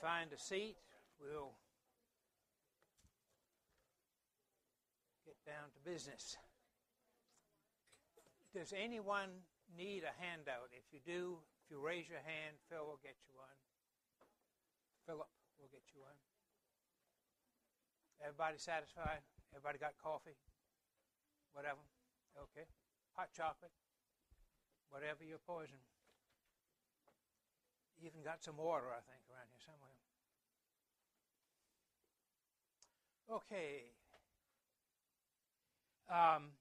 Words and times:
find 0.00 0.32
a 0.32 0.38
seat, 0.38 0.76
we'll 1.20 1.52
get 5.26 5.36
down 5.44 5.70
to 5.74 5.80
business. 5.82 6.36
Does 8.54 8.72
anyone 8.72 9.28
need 9.76 10.02
a 10.02 10.14
handout? 10.22 10.72
If 10.72 10.88
you 10.92 11.00
do, 11.04 11.38
if 11.64 11.70
you 11.70 11.78
raise 11.82 12.08
your 12.08 12.22
hand, 12.24 12.56
Phil 12.70 12.86
will 12.86 13.00
get 13.02 13.18
you 13.26 13.34
one. 13.36 13.58
Philip 15.06 15.28
will 15.60 15.68
get 15.70 15.84
you 15.92 16.00
one. 16.00 16.16
Everybody 18.22 18.58
satisfied? 18.58 19.22
Everybody 19.54 19.78
got 19.78 19.94
coffee? 20.02 20.36
Whatever? 21.52 21.80
Okay. 22.36 22.66
Hot 23.16 23.28
chocolate? 23.34 23.72
Whatever 24.90 25.24
your 25.24 25.38
poison. 25.44 25.78
Even 28.00 28.22
got 28.22 28.44
some 28.44 28.56
water, 28.56 28.86
I 28.94 29.02
think, 29.02 29.22
around 29.26 29.50
here 29.50 29.62
somewhere. 29.64 29.98
Okay. 33.28 33.92
Um, 36.08 36.56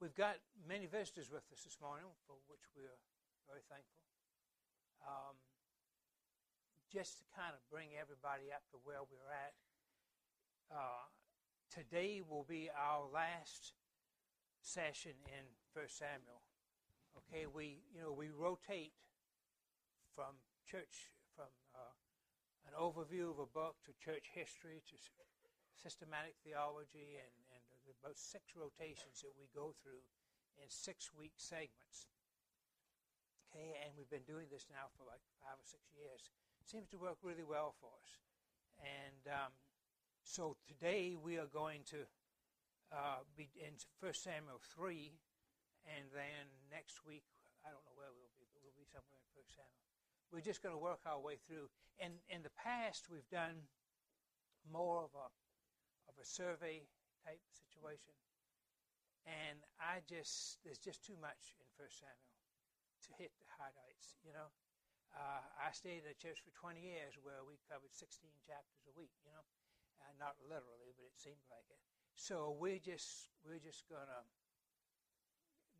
we've 0.00 0.14
got 0.14 0.36
many 0.66 0.86
visitors 0.86 1.28
with 1.30 1.44
us 1.52 1.66
this 1.66 1.76
morning, 1.82 2.06
for 2.26 2.36
which 2.48 2.64
we're 2.72 2.96
very 3.50 3.60
thankful. 3.68 4.00
Um, 5.04 5.36
just 6.88 7.18
to 7.18 7.24
kind 7.34 7.52
of 7.52 7.60
bring 7.68 7.88
everybody 8.00 8.48
up 8.54 8.62
to 8.70 8.78
where 8.84 9.02
we're 9.02 9.32
at, 9.34 9.52
uh, 10.70 11.10
today 11.68 12.22
will 12.22 12.46
be 12.48 12.70
our 12.72 13.04
last 13.12 13.74
session 14.62 15.12
in 15.26 15.44
First 15.74 15.98
Samuel. 15.98 16.40
Okay, 17.18 17.44
we 17.44 17.84
you 17.92 18.00
know 18.00 18.12
we 18.12 18.32
rotate 18.32 18.96
from 20.14 20.40
church 20.64 21.12
from 21.36 21.52
uh, 21.76 21.96
an 22.68 22.74
overview 22.78 23.28
of 23.28 23.40
a 23.40 23.48
book 23.48 23.76
to 23.84 23.92
church 24.00 24.32
history 24.32 24.80
to 24.88 24.96
systematic 25.76 26.38
theology, 26.46 27.18
and, 27.18 27.34
and 27.52 27.62
about 28.00 28.14
six 28.14 28.54
rotations 28.54 29.20
that 29.20 29.34
we 29.34 29.50
go 29.50 29.74
through 29.82 30.04
in 30.60 30.68
six 30.70 31.10
week 31.12 31.34
segments. 31.36 32.06
Okay, 33.50 33.76
and 33.84 33.92
we've 33.98 34.08
been 34.08 34.24
doing 34.24 34.48
this 34.48 34.70
now 34.70 34.88
for 34.96 35.04
like 35.04 35.20
five 35.42 35.58
or 35.58 35.66
six 35.66 35.82
years. 35.92 36.30
Seems 36.64 36.88
to 36.94 36.96
work 36.96 37.18
really 37.22 37.44
well 37.44 37.74
for 37.82 37.90
us. 38.00 38.22
And 38.80 39.28
um, 39.28 39.52
so 40.24 40.56
today 40.64 41.16
we 41.18 41.36
are 41.36 41.50
going 41.50 41.82
to 41.90 42.06
uh, 42.94 43.26
be 43.36 43.50
in 43.58 43.74
1 44.00 44.14
Samuel 44.14 44.62
3, 44.74 45.12
and 45.86 46.06
then 46.14 46.44
next 46.70 47.02
week, 47.02 47.26
I 47.62 47.70
don't 47.70 47.82
know 47.86 47.96
where 47.98 48.10
we'll 48.10 48.34
be, 48.38 48.46
but 48.50 48.62
we'll 48.62 48.76
be 48.78 48.88
somewhere 48.88 49.18
in 49.18 49.28
First 49.34 49.54
Samuel. 49.54 49.86
We're 50.30 50.44
just 50.44 50.64
going 50.64 50.74
to 50.74 50.80
work 50.80 51.04
our 51.04 51.20
way 51.20 51.36
through. 51.36 51.68
In, 52.00 52.16
in 52.32 52.42
the 52.42 52.54
past, 52.56 53.12
we've 53.12 53.28
done 53.28 53.68
more 54.66 55.04
of 55.04 55.12
a 55.14 55.28
of 56.10 56.18
a 56.18 56.26
survey 56.26 56.82
type 57.22 57.42
situation. 57.54 58.14
And 59.22 59.62
I 59.78 60.02
just, 60.02 60.58
there's 60.66 60.82
just 60.82 61.06
too 61.06 61.14
much 61.22 61.54
in 61.62 61.66
First 61.78 62.02
Samuel 62.02 62.34
to 63.06 63.10
hit 63.14 63.30
the 63.38 63.46
highlights, 63.54 64.18
you 64.26 64.34
know. 64.34 64.50
Uh, 65.14 65.44
I 65.60 65.70
stayed 65.70 66.08
at 66.08 66.16
a 66.16 66.18
church 66.18 66.40
for 66.42 66.50
20 66.56 66.80
years 66.80 67.14
where 67.20 67.44
we 67.46 67.60
covered 67.68 67.92
16 67.94 68.26
chapters 68.42 68.82
a 68.88 68.94
week, 68.96 69.14
you 69.22 69.30
know. 69.30 69.44
Uh, 70.02 70.10
not 70.18 70.34
literally, 70.42 70.90
but 70.98 71.06
it 71.06 71.14
seemed 71.14 71.44
like 71.52 71.68
it. 71.70 71.78
So 72.18 72.56
we're 72.58 72.82
just, 72.82 73.30
we're 73.46 73.62
just 73.62 73.86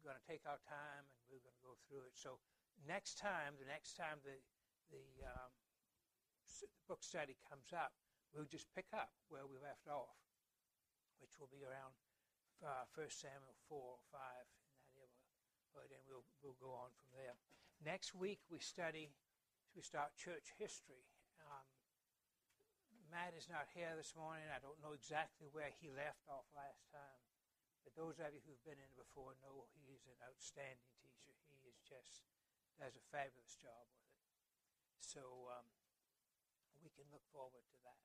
gonna, 0.03 0.19
gonna 0.19 0.29
take 0.29 0.45
our 0.45 0.59
time 0.67 1.05
and 1.07 1.23
we're 1.31 1.43
gonna 1.43 1.63
go 1.63 1.79
through 1.87 2.05
it. 2.11 2.15
So 2.19 2.43
next 2.85 3.17
time, 3.17 3.55
the 3.57 3.67
next 3.71 3.95
time 3.95 4.19
the, 4.27 4.37
the, 4.91 5.07
um, 5.27 5.51
the 6.61 6.67
book 6.91 7.07
study 7.07 7.39
comes 7.47 7.71
up, 7.71 7.95
we'll 8.35 8.51
just 8.51 8.67
pick 8.75 8.91
up 8.93 9.15
where 9.31 9.47
we 9.47 9.63
left 9.63 9.87
off 9.87 10.23
which 11.23 11.39
will 11.39 11.49
be 11.55 11.63
around 11.63 11.95
uh, 12.67 12.83
1 12.99 13.07
Samuel 13.07 13.55
4 13.71 13.79
or 13.79 14.03
5 14.11 14.19
in 14.19 14.67
that 14.75 14.91
area. 14.99 15.23
But 15.71 15.87
then 15.87 16.03
we'll, 16.11 16.27
we'll 16.43 16.59
go 16.59 16.75
on 16.75 16.91
from 16.99 17.15
there. 17.15 17.39
Next 17.79 18.11
week 18.11 18.43
we 18.51 18.59
study, 18.59 19.15
we 19.79 19.87
start 19.87 20.19
church 20.19 20.51
history. 20.59 21.07
Um, 21.39 21.65
Matt 23.07 23.39
is 23.39 23.47
not 23.47 23.71
here 23.71 23.95
this 23.95 24.19
morning. 24.19 24.51
I 24.51 24.59
don't 24.59 24.83
know 24.83 24.99
exactly 24.99 25.47
where 25.55 25.71
he 25.79 25.95
left 25.95 26.27
off 26.27 26.51
last 26.59 26.91
time. 26.91 27.23
But 27.83 27.99
those 27.99 28.23
of 28.23 28.31
you 28.31 28.43
who've 28.47 28.67
been 28.67 28.79
in 28.79 28.93
before 28.95 29.35
know 29.43 29.67
he 29.75 29.91
is 29.91 30.07
an 30.07 30.19
outstanding 30.23 30.95
teacher. 31.03 31.35
He 31.51 31.67
is 31.67 31.83
just 31.83 32.27
does 32.79 32.97
a 32.97 33.05
fabulous 33.13 33.55
job 33.59 33.85
with 33.95 34.07
it. 34.11 34.23
So 35.03 35.51
um, 35.53 35.67
we 36.81 36.91
can 36.95 37.07
look 37.13 37.27
forward 37.31 37.63
to 37.63 37.79
that. 37.87 38.03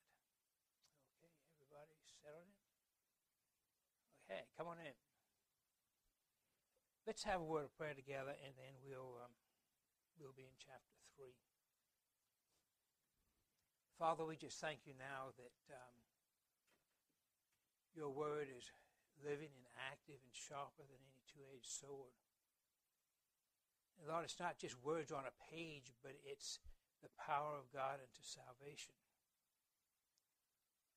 Okay, 1.17 1.33
everybody 1.57 1.97
settled 2.05 2.45
in? 2.45 2.57
Okay, 4.27 4.43
come 4.57 4.67
on 4.67 4.81
in. 4.83 4.93
Let's 7.07 7.23
have 7.23 7.39
a 7.39 7.47
word 7.47 7.63
of 7.63 7.73
prayer 7.79 7.95
together, 7.95 8.35
and 8.43 8.53
then 8.59 8.75
we'll 8.83 9.15
um, 9.23 9.31
we'll 10.19 10.35
be 10.35 10.43
in 10.43 10.57
chapter 10.59 10.99
three. 11.15 11.39
Father, 13.97 14.27
we 14.27 14.35
just 14.35 14.59
thank 14.59 14.85
you 14.85 14.93
now 14.99 15.33
that 15.39 15.57
um, 15.73 15.95
your 17.95 18.11
word 18.11 18.45
is 18.51 18.69
living 19.23 19.53
and 19.53 19.67
active 19.89 20.19
and 20.21 20.33
sharper 20.33 20.85
than 20.85 21.01
any 21.01 21.23
two-edged 21.29 21.69
sword. 21.69 22.17
And 23.97 24.09
Lord, 24.09 24.25
it's 24.25 24.39
not 24.39 24.61
just 24.61 24.77
words 24.83 25.11
on 25.11 25.25
a 25.25 25.39
page, 25.53 25.93
but 26.03 26.13
it's 26.25 26.59
the 27.01 27.13
power 27.17 27.57
of 27.57 27.73
God 27.73 28.01
unto 28.01 28.21
salvation. 28.21 28.93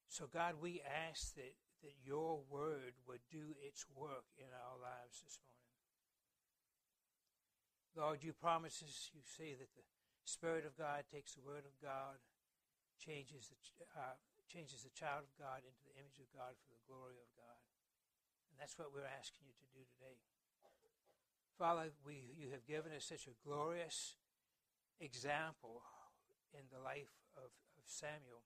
So, 0.08 0.26
God, 0.26 0.60
we 0.60 0.82
ask 0.84 1.34
that 1.36 1.54
that 1.80 1.96
your 2.04 2.44
word 2.48 2.92
would 3.08 3.24
do 3.32 3.56
its 3.56 3.88
work 3.96 4.28
in 4.36 4.48
our 4.52 4.76
lives 4.76 5.24
this 5.24 5.40
morning. 5.40 5.76
Lord, 7.96 8.18
you 8.22 8.36
promise 8.36 8.84
us, 8.84 9.10
you 9.16 9.24
say 9.24 9.56
that 9.56 9.72
the 9.72 9.84
Spirit 10.28 10.68
of 10.68 10.76
God 10.76 11.08
takes 11.08 11.34
the 11.34 11.44
word 11.44 11.64
of 11.64 11.74
God, 11.80 12.20
changes 13.00 13.48
the, 13.48 13.56
uh, 13.96 14.20
changes 14.46 14.84
the 14.84 14.92
child 14.92 15.24
of 15.24 15.34
God 15.40 15.64
into 15.64 15.82
the 15.88 15.96
image 15.96 16.20
of 16.20 16.28
God 16.36 16.52
for 16.60 16.68
the 16.68 16.84
glory 16.84 17.16
of 17.16 17.30
God. 17.34 17.69
That's 18.60 18.76
what 18.76 18.92
we're 18.92 19.08
asking 19.08 19.48
you 19.48 19.56
to 19.56 19.68
do 19.72 19.82
today. 19.96 20.20
Father, 21.56 21.90
we, 22.04 22.36
you 22.36 22.52
have 22.52 22.68
given 22.68 22.92
us 22.92 23.08
such 23.08 23.26
a 23.26 23.36
glorious 23.40 24.20
example 25.00 25.82
in 26.52 26.68
the 26.68 26.80
life 26.80 27.16
of, 27.36 27.48
of 27.80 27.84
Samuel 27.88 28.44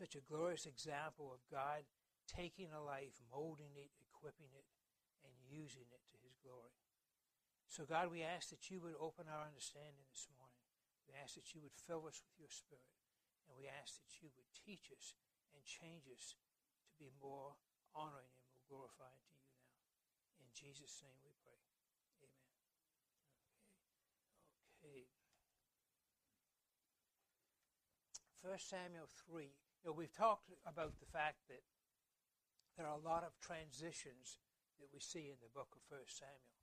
such 0.00 0.16
a 0.16 0.24
glorious 0.24 0.64
example 0.64 1.28
of 1.28 1.44
God 1.52 1.84
taking 2.24 2.72
a 2.72 2.80
life, 2.80 3.20
molding 3.28 3.76
it, 3.76 3.92
equipping 4.00 4.48
it, 4.56 4.64
and 5.28 5.36
using 5.44 5.84
it 5.92 6.00
to 6.08 6.16
his 6.24 6.40
glory. 6.40 6.72
So, 7.68 7.84
God, 7.84 8.08
we 8.08 8.24
ask 8.24 8.48
that 8.48 8.72
you 8.72 8.80
would 8.80 8.96
open 8.96 9.28
our 9.28 9.44
understanding 9.44 10.08
this 10.08 10.24
morning. 10.32 10.64
We 11.04 11.12
ask 11.20 11.36
that 11.36 11.52
you 11.52 11.60
would 11.60 11.76
fill 11.76 12.08
us 12.08 12.24
with 12.24 12.32
your 12.40 12.48
spirit. 12.48 12.96
And 13.44 13.52
we 13.52 13.68
ask 13.68 14.00
that 14.00 14.24
you 14.24 14.32
would 14.32 14.48
teach 14.56 14.88
us 14.88 15.12
and 15.52 15.60
change 15.68 16.08
us 16.08 16.32
to 16.88 16.92
be 16.96 17.12
more 17.20 17.60
honoring 17.92 18.39
glorifying 18.70 19.18
to 19.26 19.34
you 19.34 19.42
now. 19.50 19.66
In 20.38 20.48
Jesus' 20.54 21.02
name 21.02 21.18
we 21.26 21.34
pray. 21.42 21.58
Amen. 21.58 22.38
Okay. 24.78 25.02
Okay. 25.02 25.04
1 28.46 28.54
Samuel 28.62 29.10
3 29.26 29.50
you 29.80 29.88
know, 29.88 29.96
we've 29.96 30.12
talked 30.12 30.52
about 30.68 31.00
the 31.00 31.08
fact 31.08 31.40
that 31.48 31.64
there 32.76 32.84
are 32.84 33.00
a 33.00 33.08
lot 33.08 33.24
of 33.24 33.32
transitions 33.40 34.36
that 34.76 34.92
we 34.92 35.00
see 35.00 35.32
in 35.32 35.40
the 35.40 35.52
book 35.56 35.72
of 35.72 35.80
First 35.88 36.20
Samuel. 36.20 36.56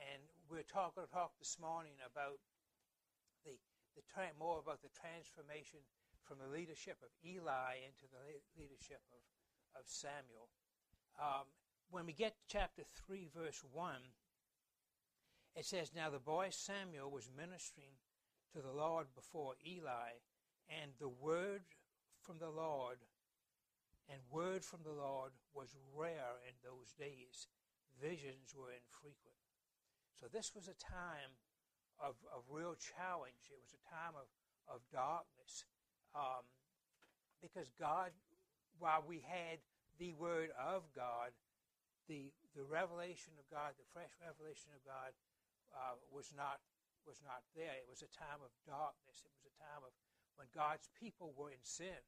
And 0.00 0.24
we're 0.48 0.64
talk, 0.64 0.96
going 0.96 1.08
to 1.08 1.12
talk 1.12 1.36
this 1.36 1.60
morning 1.60 1.96
about 2.00 2.40
the, 3.44 3.56
the 3.96 4.04
tra- 4.08 4.32
more 4.40 4.60
about 4.60 4.80
the 4.80 4.92
transformation 4.92 5.84
from 6.24 6.40
the 6.40 6.48
leadership 6.48 6.96
of 7.04 7.12
Eli 7.20 7.80
into 7.84 8.08
the 8.08 8.20
leadership 8.56 9.04
of, 9.12 9.20
of 9.76 9.84
Samuel. 9.88 10.48
Um, 11.18 11.46
when 11.90 12.06
we 12.06 12.12
get 12.12 12.36
to 12.36 12.44
chapter 12.48 12.82
3, 13.06 13.28
verse 13.34 13.62
1, 13.72 13.94
it 15.56 15.64
says, 15.64 15.92
Now 15.94 16.10
the 16.10 16.18
boy 16.18 16.48
Samuel 16.50 17.10
was 17.10 17.30
ministering 17.34 17.96
to 18.52 18.60
the 18.60 18.72
Lord 18.72 19.06
before 19.14 19.54
Eli, 19.66 20.20
and 20.68 20.92
the 20.98 21.08
word 21.08 21.62
from 22.20 22.38
the 22.38 22.50
Lord 22.50 22.98
and 24.08 24.20
word 24.30 24.64
from 24.64 24.80
the 24.84 24.94
Lord 24.94 25.32
was 25.54 25.74
rare 25.94 26.38
in 26.46 26.54
those 26.62 26.94
days. 26.94 27.48
Visions 28.00 28.54
were 28.54 28.70
infrequent. 28.70 29.42
So 30.14 30.26
this 30.30 30.54
was 30.54 30.68
a 30.68 30.78
time 30.78 31.34
of, 31.98 32.14
of 32.30 32.46
real 32.48 32.76
challenge. 32.78 33.50
It 33.50 33.58
was 33.58 33.74
a 33.74 33.82
time 33.90 34.14
of, 34.14 34.30
of 34.70 34.80
darkness. 34.92 35.66
Um, 36.14 36.46
because 37.42 37.72
God, 37.78 38.14
while 38.78 39.02
we 39.06 39.24
had 39.26 39.58
the 39.98 40.12
word 40.16 40.52
of 40.56 40.84
God, 40.92 41.32
the, 42.08 42.32
the 42.54 42.64
revelation 42.64 43.34
of 43.40 43.46
God, 43.48 43.74
the 43.76 43.88
fresh 43.92 44.12
revelation 44.20 44.72
of 44.76 44.82
God, 44.84 45.12
uh, 45.74 45.98
was 46.08 46.30
not 46.36 46.62
was 47.06 47.22
not 47.22 47.46
there. 47.54 47.70
It 47.78 47.86
was 47.86 48.02
a 48.02 48.10
time 48.10 48.42
of 48.42 48.50
darkness. 48.66 49.22
It 49.22 49.30
was 49.30 49.46
a 49.46 49.54
time 49.62 49.86
of 49.86 49.94
when 50.34 50.50
God's 50.50 50.90
people 50.98 51.32
were 51.38 51.54
in 51.54 51.62
sin. 51.62 52.02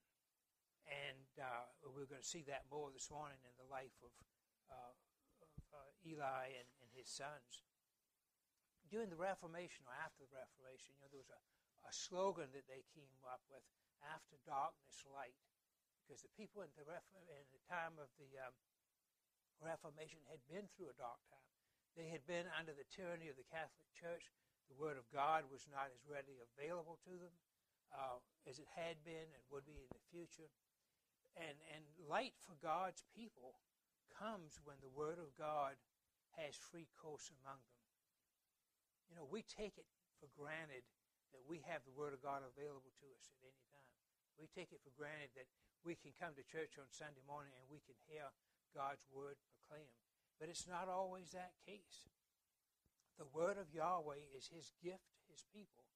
And 0.91 1.31
uh, 1.39 1.69
we're 1.95 2.09
going 2.09 2.25
to 2.25 2.27
see 2.27 2.43
that 2.49 2.67
more 2.67 2.91
this 2.91 3.13
morning 3.13 3.39
in 3.45 3.55
the 3.61 3.69
life 3.69 3.95
of, 4.01 4.13
uh, 4.73 4.95
of 5.45 5.51
uh, 5.71 6.03
Eli 6.03 6.57
and, 6.57 6.69
and, 6.81 6.91
his 6.97 7.07
sons. 7.07 7.65
During 8.89 9.13
the 9.13 9.21
Reformation 9.21 9.85
or 9.85 9.93
after 10.01 10.25
the 10.25 10.33
Reformation, 10.33 10.97
you 10.97 11.01
know, 11.05 11.13
there 11.13 11.21
was 11.21 11.29
a, 11.29 11.41
a 11.85 11.93
slogan 11.93 12.49
that 12.57 12.65
they 12.73 12.81
came 12.97 13.21
up 13.29 13.45
with, 13.53 13.61
after 14.01 14.41
darkness, 14.49 15.05
light. 15.13 15.37
Because 16.09 16.25
the 16.25 16.33
people 16.41 16.65
in 16.65 16.73
the, 16.73 16.89
in 16.89 17.45
the 17.53 17.61
time 17.69 18.01
of 18.01 18.09
the 18.17 18.33
um, 18.41 18.57
Reformation 19.61 20.25
had 20.33 20.41
been 20.49 20.65
through 20.73 20.89
a 20.89 20.97
dark 20.97 21.21
time. 21.29 21.45
They 22.01 22.09
had 22.09 22.25
been 22.25 22.49
under 22.57 22.73
the 22.73 22.89
tyranny 22.89 23.29
of 23.29 23.37
the 23.37 23.45
Catholic 23.53 23.85
Church. 23.93 24.33
The 24.73 24.81
Word 24.81 24.97
of 24.97 25.05
God 25.13 25.45
was 25.53 25.69
not 25.69 25.93
as 25.93 26.01
readily 26.09 26.41
available 26.41 26.97
to 27.05 27.13
them 27.13 27.37
uh, 27.93 28.25
as 28.49 28.57
it 28.57 28.73
had 28.73 29.05
been 29.05 29.29
and 29.37 29.43
would 29.53 29.69
be 29.69 29.85
in 29.85 29.91
the 29.93 30.09
future. 30.09 30.49
And, 31.37 31.61
and 31.77 31.85
light 32.09 32.33
for 32.41 32.57
God's 32.65 33.05
people 33.13 33.61
comes 34.09 34.57
when 34.65 34.81
the 34.81 34.89
Word 34.97 35.21
of 35.21 35.37
God 35.37 35.77
has 36.41 36.57
free 36.57 36.89
course 36.97 37.29
among 37.45 37.61
them. 37.61 37.85
You 39.13 39.15
know, 39.21 39.29
we 39.29 39.45
take 39.45 39.77
it 39.77 39.89
for 40.17 40.33
granted 40.33 40.89
that 41.37 41.45
we 41.45 41.61
have 41.69 41.85
the 41.85 41.93
Word 41.93 42.17
of 42.17 42.25
God 42.25 42.41
available 42.41 42.97
to 42.97 43.07
us 43.13 43.29
at 43.29 43.45
any 43.45 43.61
time. 43.69 43.93
We 44.41 44.49
take 44.49 44.73
it 44.73 44.81
for 44.81 44.95
granted 44.97 45.35
that 45.37 45.51
we 45.85 45.99
can 45.99 46.15
come 46.19 46.35
to 46.35 46.45
church 46.47 46.79
on 46.79 46.91
Sunday 46.91 47.23
morning 47.27 47.55
and 47.59 47.67
we 47.71 47.83
can 47.85 47.99
hear 48.07 48.31
God's 48.75 49.05
Word 49.11 49.39
proclaimed. 49.47 49.99
But 50.39 50.51
it's 50.51 50.71
not 50.71 50.87
always 50.87 51.35
that 51.35 51.59
case. 51.67 52.09
The 53.19 53.31
Word 53.31 53.59
of 53.59 53.75
Yahweh 53.75 54.31
is 54.35 54.51
His 54.51 54.71
gift 54.79 55.11
to 55.19 55.35
His 55.35 55.43
people, 55.51 55.91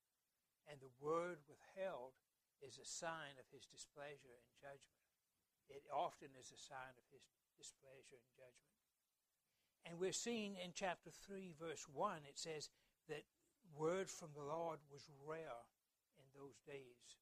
and 0.67 0.83
the 0.83 0.91
Word 0.99 1.39
withheld 1.47 2.19
is 2.59 2.79
a 2.79 2.87
sign 2.87 3.39
of 3.39 3.47
His 3.55 3.67
displeasure 3.71 4.35
and 4.35 4.51
judgment 4.59 5.03
it 5.73 5.89
often 5.89 6.29
is 6.37 6.53
a 6.53 6.61
sign 6.61 6.95
of 7.01 7.07
his 7.09 7.25
displeasure 7.57 8.21
and 8.21 8.33
judgment. 8.37 8.77
And 9.89 9.99
we're 9.99 10.15
seeing 10.15 10.61
in 10.61 10.77
chapter 10.77 11.11
3, 11.11 11.57
verse 11.59 11.89
1, 11.89 12.29
it 12.29 12.39
says 12.39 12.69
that 13.09 13.25
word 13.75 14.13
from 14.13 14.31
the 14.37 14.45
Lord 14.45 14.79
was 14.93 15.11
rare 15.27 15.65
in 16.21 16.27
those 16.37 16.61
days. 16.69 17.19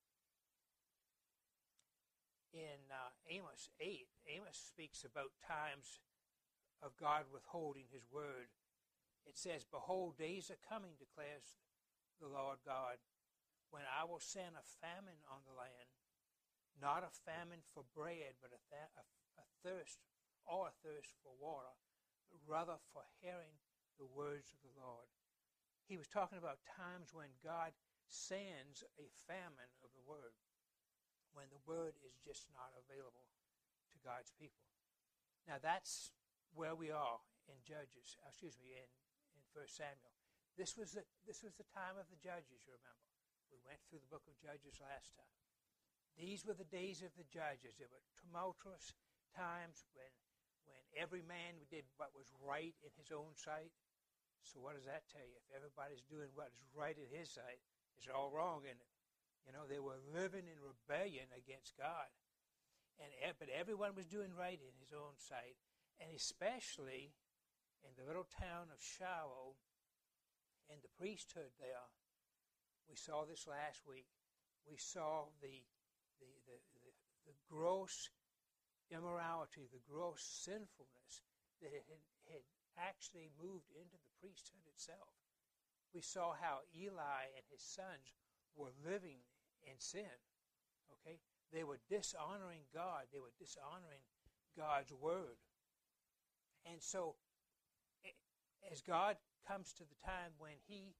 In 2.52 2.90
uh, 2.90 3.14
Amos 3.30 3.70
8, 3.78 4.10
Amos 4.26 4.58
speaks 4.58 5.04
about 5.06 5.38
times 5.46 6.02
of 6.82 6.98
God 6.98 7.30
withholding 7.30 7.86
his 7.92 8.02
word. 8.10 8.50
It 9.26 9.38
says, 9.38 9.62
Behold, 9.62 10.18
days 10.18 10.50
are 10.50 10.66
coming, 10.66 10.98
declares 10.98 11.62
the 12.18 12.26
Lord 12.26 12.58
God, 12.66 12.98
when 13.70 13.86
I 13.86 14.02
will 14.02 14.20
send 14.20 14.58
a 14.58 14.66
famine 14.82 15.22
on 15.30 15.46
the 15.46 15.54
land 15.54 15.90
not 16.80 17.04
a 17.04 17.12
famine 17.28 17.60
for 17.76 17.84
bread, 17.92 18.40
but 18.40 18.56
a, 18.56 18.60
th- 18.72 18.94
a, 18.96 19.04
a 19.42 19.46
thirst 19.60 20.00
or 20.48 20.72
a 20.72 20.78
thirst 20.80 21.12
for 21.20 21.36
water, 21.36 21.76
but 22.32 22.40
rather 22.48 22.80
for 22.96 23.04
hearing 23.20 23.60
the 24.00 24.08
words 24.08 24.56
of 24.56 24.64
the 24.64 24.72
Lord. 24.80 25.12
He 25.84 26.00
was 26.00 26.08
talking 26.08 26.40
about 26.40 26.64
times 26.64 27.12
when 27.12 27.36
God 27.44 27.76
sends 28.08 28.80
a 28.96 29.12
famine 29.28 29.70
of 29.84 29.92
the 29.92 30.06
word, 30.08 30.34
when 31.32 31.48
the 31.50 31.62
word 31.66 31.94
is 32.02 32.18
just 32.20 32.50
not 32.54 32.74
available 32.74 33.30
to 33.94 33.98
God's 34.02 34.32
people. 34.34 34.66
Now 35.46 35.58
that's 35.62 36.14
where 36.54 36.74
we 36.74 36.90
are 36.90 37.22
in 37.50 37.58
Judges, 37.66 38.18
uh, 38.22 38.30
excuse 38.30 38.58
me, 38.58 38.74
in, 38.74 38.88
in 39.34 39.42
1 39.54 39.66
Samuel. 39.66 40.14
This 40.58 40.74
was, 40.74 40.94
the, 40.98 41.06
this 41.26 41.42
was 41.42 41.54
the 41.54 41.66
time 41.70 41.96
of 41.96 42.06
the 42.10 42.20
judges, 42.20 42.66
you 42.66 42.74
remember. 42.74 43.08
We 43.50 43.58
went 43.66 43.82
through 43.86 44.02
the 44.02 44.12
book 44.12 44.26
of 44.30 44.38
Judges 44.38 44.78
last 44.78 45.14
time. 45.14 45.34
These 46.18 46.46
were 46.46 46.54
the 46.54 46.68
days 46.68 47.02
of 47.02 47.14
the 47.14 47.26
judges. 47.30 47.78
There 47.78 47.90
were 47.90 48.02
tumultuous 48.18 48.94
times 49.34 49.86
when, 49.94 50.10
when 50.66 50.82
every 50.98 51.22
man 51.22 51.58
did 51.70 51.86
what 51.98 52.14
was 52.14 52.30
right 52.42 52.74
in 52.82 52.92
his 52.98 53.14
own 53.14 53.34
sight. 53.38 53.72
So 54.42 54.58
what 54.58 54.74
does 54.74 54.86
that 54.90 55.06
tell 55.10 55.24
you? 55.24 55.38
If 55.38 55.50
everybody's 55.54 56.02
doing 56.06 56.30
what 56.34 56.50
is 56.54 56.66
right 56.74 56.96
in 56.98 57.08
his 57.10 57.30
sight, 57.30 57.62
it's 57.96 58.10
all 58.10 58.32
wrong 58.34 58.66
in 58.66 58.74
it. 58.74 58.89
You 59.46 59.52
know, 59.52 59.66
they 59.66 59.82
were 59.82 59.98
living 60.12 60.46
in 60.46 60.58
rebellion 60.60 61.26
against 61.34 61.76
God. 61.76 62.08
And, 63.00 63.32
but 63.40 63.48
everyone 63.48 63.96
was 63.96 64.06
doing 64.06 64.36
right 64.36 64.60
in 64.60 64.74
his 64.78 64.92
own 64.92 65.16
sight. 65.16 65.56
And 66.00 66.12
especially 66.12 67.16
in 67.80 67.92
the 67.96 68.04
little 68.04 68.28
town 68.28 68.68
of 68.68 68.80
Shiloh, 68.80 69.56
in 70.68 70.78
the 70.84 70.92
priesthood 71.00 71.56
there, 71.58 71.88
we 72.88 72.96
saw 72.96 73.24
this 73.24 73.48
last 73.48 73.82
week. 73.88 74.06
We 74.68 74.76
saw 74.76 75.32
the 75.40 75.64
the, 76.20 76.28
the, 76.44 76.56
the, 76.84 76.92
the 77.32 77.36
gross 77.48 78.12
immorality, 78.92 79.66
the 79.72 79.80
gross 79.88 80.20
sinfulness 80.20 81.24
that 81.64 81.72
had, 81.72 81.88
had 82.28 82.44
actually 82.76 83.32
moved 83.40 83.72
into 83.72 83.96
the 83.96 84.12
priesthood 84.20 84.68
itself. 84.68 85.16
We 85.96 86.04
saw 86.04 86.36
how 86.36 86.68
Eli 86.76 87.32
and 87.34 87.44
his 87.48 87.64
sons 87.64 88.14
were 88.54 88.76
living 88.84 89.24
in 89.66 89.78
sin. 89.78 90.16
Okay? 91.00 91.18
They 91.52 91.64
were 91.64 91.80
dishonoring 91.88 92.68
God. 92.72 93.10
They 93.12 93.20
were 93.20 93.34
dishonoring 93.38 94.04
God's 94.56 94.92
word. 94.92 95.38
And 96.68 96.82
so, 96.82 97.16
as 98.70 98.82
God 98.82 99.16
comes 99.48 99.72
to 99.74 99.84
the 99.84 100.00
time 100.04 100.36
when 100.38 100.60
he 100.68 100.94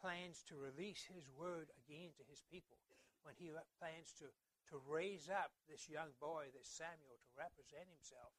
plans 0.00 0.42
to 0.48 0.56
release 0.56 1.04
his 1.04 1.28
word 1.36 1.68
again 1.84 2.14
to 2.16 2.24
his 2.30 2.42
people, 2.48 2.78
when 3.22 3.34
he 3.36 3.50
plans 3.78 4.14
to 4.18 4.30
to 4.70 4.78
raise 4.86 5.26
up 5.26 5.50
this 5.66 5.90
young 5.90 6.14
boy, 6.22 6.46
this 6.54 6.70
Samuel, 6.70 7.18
to 7.18 7.30
represent 7.34 7.90
himself, 7.90 8.30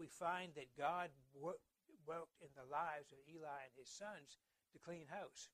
we 0.00 0.08
find 0.08 0.56
that 0.56 0.72
God 0.80 1.12
worked 1.36 2.40
in 2.40 2.48
the 2.56 2.64
lives 2.72 3.12
of 3.12 3.20
Eli 3.28 3.68
and 3.68 3.76
his 3.76 3.92
sons 3.92 4.40
to 4.72 4.80
clean 4.80 5.06
house. 5.12 5.52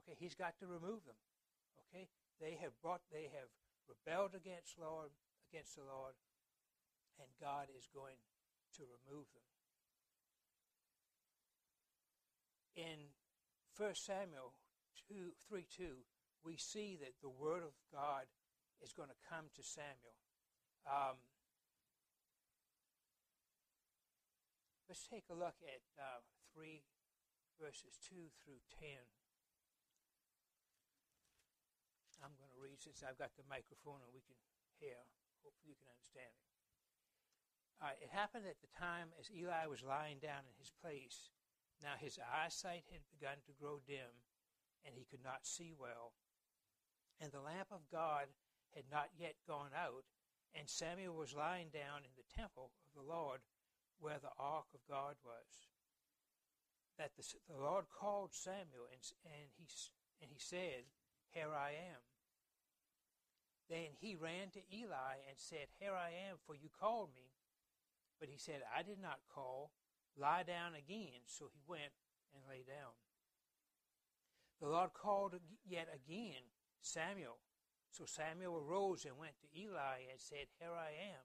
Okay, 0.00 0.16
he's 0.16 0.34
got 0.34 0.56
to 0.58 0.66
remove 0.66 1.04
them. 1.04 1.20
Okay, 1.86 2.08
they 2.40 2.58
have 2.60 2.76
brought, 2.82 3.00
they 3.10 3.32
have 3.32 3.48
rebelled 3.88 4.34
against 4.34 4.78
Lord, 4.78 5.10
against 5.50 5.76
the 5.76 5.86
Lord, 5.86 6.14
and 7.18 7.28
God 7.40 7.68
is 7.72 7.88
going 7.88 8.20
to 8.76 8.82
remove 8.84 9.26
them. 9.32 9.48
In 12.76 13.16
1 13.80 13.94
Samuel 13.94 14.52
2, 15.08 15.32
3 15.48 15.64
2, 15.64 16.04
we 16.44 16.56
see 16.56 16.98
that 17.00 17.16
the 17.22 17.32
Word 17.32 17.64
of 17.64 17.72
God 17.88 18.28
is 18.84 18.92
going 18.92 19.08
to 19.08 19.24
come 19.24 19.48
to 19.56 19.62
Samuel. 19.64 20.20
Um, 20.84 21.16
let's 24.88 25.08
take 25.08 25.24
a 25.32 25.34
look 25.34 25.56
at 25.64 25.80
uh, 25.96 26.20
3 26.52 26.84
verses 27.56 27.96
2 28.12 28.28
through 28.44 28.60
10. 28.78 29.00
I'm 32.26 32.34
going 32.40 32.50
to 32.50 32.55
read 32.66 32.82
since 32.82 33.06
I've 33.06 33.18
got 33.18 33.30
the 33.38 33.46
microphone 33.46 34.02
and 34.02 34.10
we 34.10 34.26
can 34.26 34.34
hear. 34.82 34.98
Hopefully, 35.46 35.70
you 35.70 35.78
can 35.78 35.94
understand 35.94 36.34
it. 36.34 36.50
Uh, 37.78 37.94
it 38.02 38.10
happened 38.10 38.50
at 38.50 38.58
the 38.58 38.72
time 38.74 39.14
as 39.14 39.30
Eli 39.30 39.70
was 39.70 39.86
lying 39.86 40.18
down 40.18 40.42
in 40.42 40.58
his 40.58 40.74
place. 40.82 41.30
Now 41.78 41.94
his 41.94 42.18
eyesight 42.18 42.88
had 42.90 43.06
begun 43.14 43.38
to 43.46 43.54
grow 43.60 43.78
dim, 43.86 44.26
and 44.82 44.98
he 44.98 45.06
could 45.06 45.22
not 45.22 45.46
see 45.46 45.70
well. 45.76 46.18
And 47.22 47.30
the 47.30 47.44
lamp 47.44 47.68
of 47.70 47.86
God 47.92 48.32
had 48.74 48.90
not 48.90 49.14
yet 49.14 49.36
gone 49.46 49.76
out, 49.76 50.08
and 50.56 50.68
Samuel 50.68 51.14
was 51.14 51.36
lying 51.36 51.68
down 51.68 52.02
in 52.02 52.16
the 52.16 52.26
temple 52.32 52.72
of 52.82 52.92
the 52.96 53.06
Lord 53.06 53.44
where 54.00 54.18
the 54.18 54.32
ark 54.40 54.72
of 54.74 54.80
God 54.88 55.16
was. 55.22 55.68
That 56.98 57.12
the, 57.16 57.24
the 57.48 57.60
Lord 57.60 57.92
called 57.92 58.32
Samuel, 58.32 58.88
and, 58.88 59.00
and, 59.28 59.52
he, 59.56 59.68
and 60.24 60.30
he 60.32 60.40
said, 60.40 60.88
Here 61.28 61.52
I 61.52 61.76
am. 61.92 62.00
Then 63.68 63.98
he 63.98 64.14
ran 64.14 64.50
to 64.54 64.60
Eli 64.70 65.18
and 65.28 65.36
said, 65.36 65.66
Here 65.78 65.94
I 65.94 66.10
am, 66.30 66.36
for 66.46 66.54
you 66.54 66.68
called 66.68 67.10
me. 67.14 67.34
But 68.20 68.28
he 68.28 68.38
said, 68.38 68.62
I 68.70 68.82
did 68.82 69.00
not 69.00 69.26
call. 69.32 69.72
Lie 70.16 70.44
down 70.44 70.74
again. 70.74 71.26
So 71.26 71.46
he 71.52 71.60
went 71.66 71.92
and 72.32 72.42
lay 72.48 72.62
down. 72.66 72.94
The 74.60 74.68
Lord 74.68 74.94
called 74.94 75.34
yet 75.68 75.88
again, 75.92 76.46
Samuel. 76.80 77.38
So 77.90 78.04
Samuel 78.06 78.56
arose 78.56 79.04
and 79.04 79.18
went 79.18 79.38
to 79.40 79.58
Eli 79.58 80.08
and 80.10 80.20
said, 80.20 80.48
Here 80.58 80.72
I 80.72 80.94
am, 81.12 81.24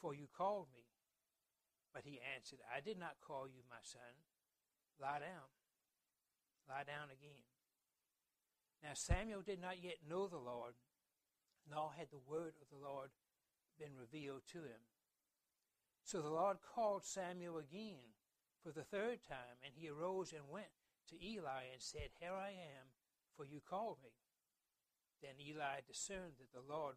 for 0.00 0.14
you 0.14 0.26
called 0.36 0.66
me. 0.74 0.84
But 1.94 2.02
he 2.04 2.20
answered, 2.34 2.58
I 2.68 2.80
did 2.80 2.98
not 2.98 3.22
call 3.24 3.48
you, 3.48 3.62
my 3.70 3.80
son. 3.82 4.26
Lie 5.00 5.20
down. 5.20 5.48
Lie 6.68 6.84
down 6.84 7.08
again. 7.08 7.46
Now 8.82 8.94
Samuel 8.94 9.42
did 9.42 9.60
not 9.60 9.82
yet 9.82 10.04
know 10.08 10.28
the 10.28 10.38
Lord, 10.38 10.74
nor 11.70 11.92
had 11.96 12.08
the 12.10 12.26
word 12.28 12.54
of 12.60 12.68
the 12.70 12.82
Lord 12.82 13.10
been 13.78 13.94
revealed 13.98 14.42
to 14.52 14.58
him. 14.58 14.82
So 16.02 16.20
the 16.20 16.32
Lord 16.32 16.58
called 16.62 17.04
Samuel 17.04 17.58
again 17.58 18.16
for 18.62 18.72
the 18.72 18.84
third 18.84 19.20
time, 19.28 19.60
and 19.62 19.74
he 19.76 19.88
arose 19.88 20.32
and 20.32 20.48
went 20.50 20.72
to 21.10 21.24
Eli 21.24 21.68
and 21.72 21.80
said, 21.80 22.10
Here 22.18 22.32
I 22.32 22.50
am, 22.50 22.92
for 23.36 23.44
you 23.44 23.60
called 23.60 23.98
me. 24.02 24.10
Then 25.22 25.40
Eli 25.40 25.80
discerned 25.86 26.38
that 26.38 26.52
the 26.52 26.64
Lord 26.66 26.96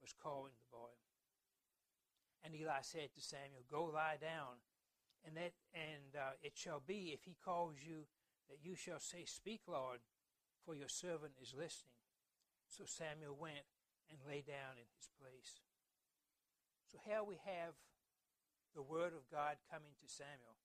was 0.00 0.12
calling 0.12 0.52
the 0.56 0.76
boy. 0.76 0.94
And 2.42 2.54
Eli 2.54 2.80
said 2.82 3.12
to 3.14 3.20
Samuel, 3.20 3.68
Go 3.70 3.84
lie 3.84 4.16
down, 4.20 4.64
and 5.26 5.36
that 5.36 5.52
and 5.74 6.16
uh, 6.16 6.36
it 6.42 6.52
shall 6.56 6.82
be 6.86 7.12
if 7.12 7.24
he 7.24 7.36
calls 7.44 7.76
you 7.86 8.06
that 8.48 8.64
you 8.64 8.74
shall 8.74 9.00
say, 9.00 9.24
Speak, 9.24 9.60
Lord, 9.68 10.00
for 10.64 10.74
your 10.74 10.88
servant 10.88 11.34
is 11.40 11.54
listening. 11.54 12.00
So 12.68 12.84
Samuel 12.86 13.36
went 13.38 13.66
and 14.10 14.18
lay 14.26 14.42
down 14.42 14.76
in 14.76 14.86
his 14.98 15.08
place. 15.16 15.62
So 16.90 16.98
here 17.06 17.22
we 17.22 17.38
have 17.46 17.78
the 18.74 18.82
word 18.82 19.14
of 19.14 19.22
God 19.30 19.58
coming 19.70 19.94
to 20.02 20.06
Samuel. 20.10 20.58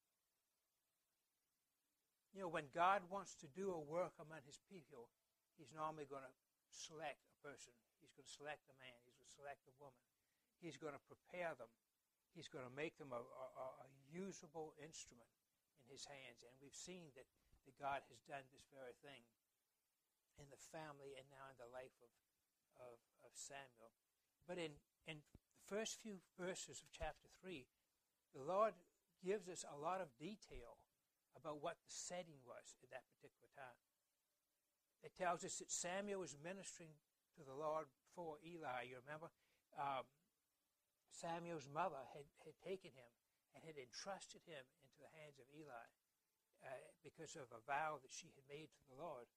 You 2.34 2.44
know, 2.44 2.52
when 2.52 2.68
God 2.76 3.06
wants 3.08 3.38
to 3.40 3.48
do 3.56 3.72
a 3.72 3.80
work 3.80 4.18
among 4.20 4.44
his 4.44 4.60
people, 4.68 5.08
he's 5.56 5.72
normally 5.72 6.10
going 6.10 6.26
to 6.26 6.36
select 6.74 7.24
a 7.32 7.36
person. 7.40 7.72
He's 8.04 8.12
going 8.12 8.28
to 8.28 8.36
select 8.36 8.68
a 8.68 8.76
man. 8.82 8.98
He's 9.08 9.16
going 9.16 9.30
to 9.30 9.38
select 9.40 9.64
a 9.72 9.76
woman. 9.80 10.04
He's 10.60 10.76
going 10.76 10.98
to 10.98 11.04
prepare 11.08 11.56
them. 11.56 11.72
He's 12.36 12.52
going 12.52 12.68
to 12.68 12.76
make 12.76 13.00
them 13.00 13.16
a, 13.16 13.22
a, 13.24 13.68
a 13.86 13.88
usable 14.12 14.76
instrument 14.84 15.32
in 15.80 15.88
his 15.88 16.04
hands. 16.04 16.44
And 16.44 16.52
we've 16.60 16.76
seen 16.76 17.08
that, 17.16 17.24
that 17.64 17.76
God 17.80 18.04
has 18.12 18.20
done 18.28 18.44
this 18.52 18.68
very 18.76 18.98
thing 19.00 19.24
in 20.36 20.52
the 20.52 20.60
family 20.60 21.16
and 21.16 21.24
now 21.32 21.48
in 21.48 21.56
the 21.56 21.72
life 21.72 21.96
of, 22.04 22.12
of, 22.80 22.98
of 23.24 23.32
Samuel. 23.34 23.92
But 24.48 24.58
in, 24.58 24.78
in 25.08 25.22
the 25.22 25.66
first 25.66 26.02
few 26.02 26.22
verses 26.38 26.82
of 26.84 26.90
chapter 26.94 27.28
3, 27.42 27.66
the 28.36 28.44
Lord 28.44 28.76
gives 29.24 29.50
us 29.50 29.66
a 29.66 29.78
lot 29.80 30.02
of 30.02 30.14
detail 30.20 30.78
about 31.34 31.64
what 31.64 31.80
the 31.82 31.92
setting 31.92 32.40
was 32.46 32.78
at 32.84 32.92
that 32.92 33.08
particular 33.16 33.50
time. 33.58 33.80
It 35.04 35.14
tells 35.14 35.46
us 35.46 35.62
that 35.62 35.70
Samuel 35.70 36.24
was 36.24 36.34
ministering 36.42 36.98
to 37.38 37.44
the 37.44 37.54
Lord 37.54 37.86
before 38.02 38.42
Eli. 38.42 38.90
You 38.90 39.04
remember? 39.04 39.30
Um, 39.76 40.08
Samuel's 41.12 41.70
mother 41.70 42.02
had, 42.16 42.28
had 42.44 42.58
taken 42.64 42.92
him 42.96 43.12
and 43.56 43.64
had 43.64 43.80
entrusted 43.80 44.44
him 44.44 44.64
into 44.84 44.98
the 45.00 45.12
hands 45.16 45.40
of 45.40 45.48
Eli 45.54 45.88
uh, 46.66 46.92
because 47.06 47.38
of 47.40 47.48
a 47.56 47.62
vow 47.64 48.02
that 48.04 48.12
she 48.12 48.32
had 48.36 48.46
made 48.50 48.68
to 48.72 48.84
the 48.92 49.00
Lord. 49.00 49.30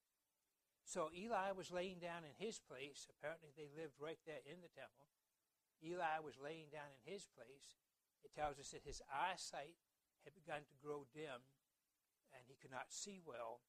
So 0.88 1.12
Eli 1.12 1.52
was 1.52 1.68
laying 1.68 2.00
down 2.00 2.24
in 2.24 2.32
his 2.40 2.56
place. 2.64 3.04
Apparently, 3.12 3.52
they 3.52 3.68
lived 3.76 4.00
right 4.00 4.16
there 4.24 4.40
in 4.48 4.64
the 4.64 4.72
temple. 4.72 5.04
Eli 5.84 6.16
was 6.24 6.40
laying 6.40 6.72
down 6.72 6.88
in 6.88 7.04
his 7.04 7.28
place. 7.28 7.76
It 8.24 8.32
tells 8.32 8.56
us 8.56 8.72
that 8.72 8.88
his 8.88 9.04
eyesight 9.12 9.76
had 10.24 10.32
begun 10.32 10.64
to 10.64 10.80
grow 10.80 11.04
dim 11.12 11.44
and 12.32 12.40
he 12.48 12.56
could 12.56 12.72
not 12.72 12.88
see 12.88 13.20
well. 13.20 13.60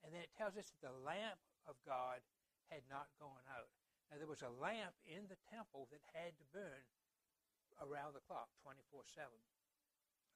And 0.00 0.16
then 0.16 0.24
it 0.24 0.32
tells 0.32 0.56
us 0.56 0.72
that 0.72 0.80
the 0.80 1.04
lamp 1.04 1.36
of 1.68 1.76
God 1.84 2.24
had 2.72 2.88
not 2.88 3.12
gone 3.20 3.44
out. 3.52 3.68
Now, 4.08 4.16
there 4.16 4.28
was 4.28 4.40
a 4.40 4.48
lamp 4.48 4.96
in 5.04 5.28
the 5.28 5.40
temple 5.52 5.92
that 5.92 6.00
had 6.16 6.32
to 6.40 6.48
burn 6.48 6.84
around 7.76 8.16
the 8.16 8.24
clock, 8.24 8.48
24 8.64 9.04
7. 9.04 9.28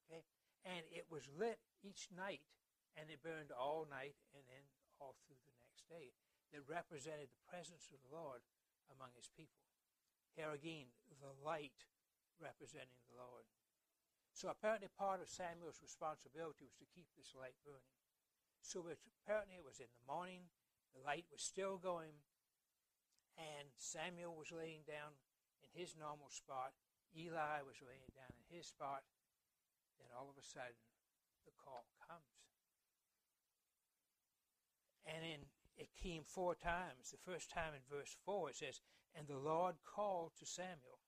Okay? 0.04 0.28
And 0.68 0.84
it 0.92 1.08
was 1.08 1.24
lit 1.32 1.56
each 1.80 2.12
night, 2.12 2.44
and 3.00 3.08
it 3.08 3.24
burned 3.24 3.48
all 3.48 3.88
night 3.88 4.20
and 4.36 4.44
then 4.44 4.64
all 5.00 5.16
through 5.24 5.40
the 5.40 5.48
next 5.48 5.57
day. 5.88 6.14
That 6.48 6.64
represented 6.64 7.28
the 7.28 7.44
presence 7.44 7.92
of 7.92 8.00
the 8.00 8.08
Lord 8.08 8.40
among 8.88 9.12
his 9.12 9.28
people. 9.28 9.68
Here 10.32 10.48
again, 10.48 10.88
the 11.20 11.36
light 11.44 11.84
representing 12.40 13.04
the 13.04 13.20
Lord. 13.20 13.44
So 14.32 14.48
apparently 14.48 14.88
part 14.88 15.20
of 15.20 15.28
Samuel's 15.28 15.82
responsibility 15.84 16.64
was 16.64 16.78
to 16.80 16.88
keep 16.88 17.10
this 17.12 17.36
light 17.36 17.58
burning. 17.66 18.00
So 18.64 18.80
apparently 18.80 19.60
it 19.60 19.66
was 19.66 19.76
in 19.76 19.90
the 19.92 20.08
morning, 20.08 20.48
the 20.96 21.04
light 21.04 21.28
was 21.28 21.44
still 21.44 21.76
going, 21.76 22.16
and 23.36 23.68
Samuel 23.76 24.38
was 24.38 24.48
laying 24.48 24.88
down 24.88 25.20
in 25.60 25.70
his 25.74 25.98
normal 25.98 26.30
spot, 26.30 26.72
Eli 27.12 27.60
was 27.66 27.82
laying 27.84 28.08
down 28.14 28.30
in 28.32 28.46
his 28.48 28.70
spot, 28.70 29.04
then 30.00 30.08
all 30.14 30.30
of 30.30 30.38
a 30.38 30.46
sudden 30.46 30.80
the 31.44 31.54
call 31.58 31.84
comes. 31.98 32.38
And 35.02 35.24
in, 35.24 35.40
it 35.78 35.88
came 36.02 36.22
four 36.24 36.54
times. 36.54 37.10
The 37.10 37.30
first 37.30 37.50
time 37.50 37.72
in 37.74 37.80
verse 37.88 38.16
4 38.24 38.50
it 38.50 38.56
says, 38.56 38.80
And 39.14 39.26
the 39.26 39.38
Lord 39.38 39.76
called 39.86 40.32
to 40.38 40.46
Samuel. 40.46 40.98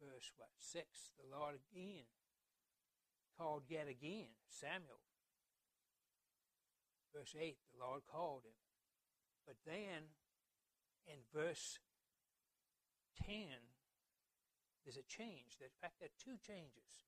Verse 0.00 0.32
what? 0.36 0.50
6, 0.58 0.84
the 1.16 1.36
Lord 1.36 1.56
again 1.72 2.04
called 3.36 3.64
yet 3.68 3.88
again 3.88 4.32
Samuel. 4.48 5.04
Verse 7.12 7.36
8, 7.38 7.56
the 7.72 7.84
Lord 7.84 8.02
called 8.08 8.44
him. 8.44 8.56
But 9.46 9.56
then 9.64 10.16
in 11.06 11.20
verse 11.32 11.78
10, 13.24 13.46
there's 14.84 14.96
a 14.96 15.06
change. 15.08 15.60
In 15.60 15.72
fact, 15.80 16.00
there 16.00 16.08
are 16.08 16.20
two 16.22 16.36
changes. 16.40 17.04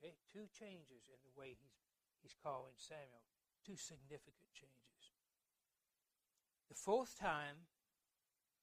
Okay, 0.00 0.16
two 0.32 0.48
changes 0.52 1.08
in 1.12 1.20
the 1.24 1.36
way 1.36 1.56
he's 1.60 1.80
he's 2.22 2.36
calling 2.36 2.76
Samuel. 2.76 3.24
Two 3.70 3.78
significant 3.78 4.50
changes. 4.50 5.14
The 6.66 6.74
fourth 6.74 7.14
time, 7.14 7.70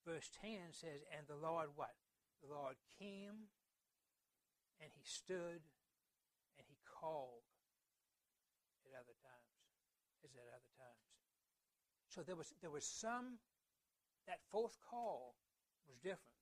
verse 0.04 0.28
10 0.44 0.76
says, 0.76 1.00
And 1.08 1.24
the 1.24 1.40
Lord 1.40 1.72
what? 1.80 1.96
The 2.44 2.52
Lord 2.52 2.76
came 3.00 3.48
and 4.84 4.92
he 4.92 5.00
stood 5.08 5.64
and 6.60 6.64
he 6.68 6.76
called 6.84 7.48
at 8.84 8.92
other 9.00 9.16
times, 9.24 9.56
as 10.20 10.36
at 10.36 10.44
other 10.52 10.72
times. 10.76 11.08
So 12.12 12.20
there 12.20 12.36
was 12.36 12.52
there 12.60 12.68
was 12.68 12.84
some 12.84 13.40
that 14.28 14.44
fourth 14.52 14.76
call 14.92 15.40
was 15.88 15.96
different. 16.04 16.36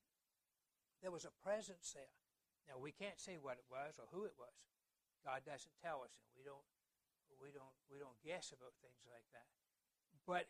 There 1.06 1.14
was 1.14 1.22
a 1.22 1.30
presence 1.46 1.94
there. 1.94 2.18
Now 2.66 2.82
we 2.82 2.90
can't 2.90 3.22
say 3.22 3.38
what 3.38 3.62
it 3.62 3.70
was 3.70 3.94
or 4.02 4.10
who 4.10 4.26
it 4.26 4.34
was. 4.34 4.58
God 5.22 5.46
doesn't 5.46 5.78
tell 5.78 6.02
us, 6.02 6.18
and 6.18 6.34
we 6.34 6.42
don't 6.42 6.66
we 7.40 7.52
don't 7.52 7.76
we 7.90 7.98
don't 7.98 8.18
guess 8.24 8.52
about 8.52 8.74
things 8.80 9.02
like 9.08 9.26
that. 9.32 9.48
But 10.26 10.48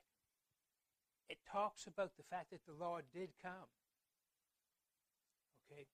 it 1.28 1.38
talks 1.44 1.86
about 1.86 2.16
the 2.16 2.26
fact 2.26 2.50
that 2.50 2.64
the 2.66 2.76
Lord 2.76 3.04
did 3.12 3.34
come. 3.42 3.70
Okay? 5.66 5.86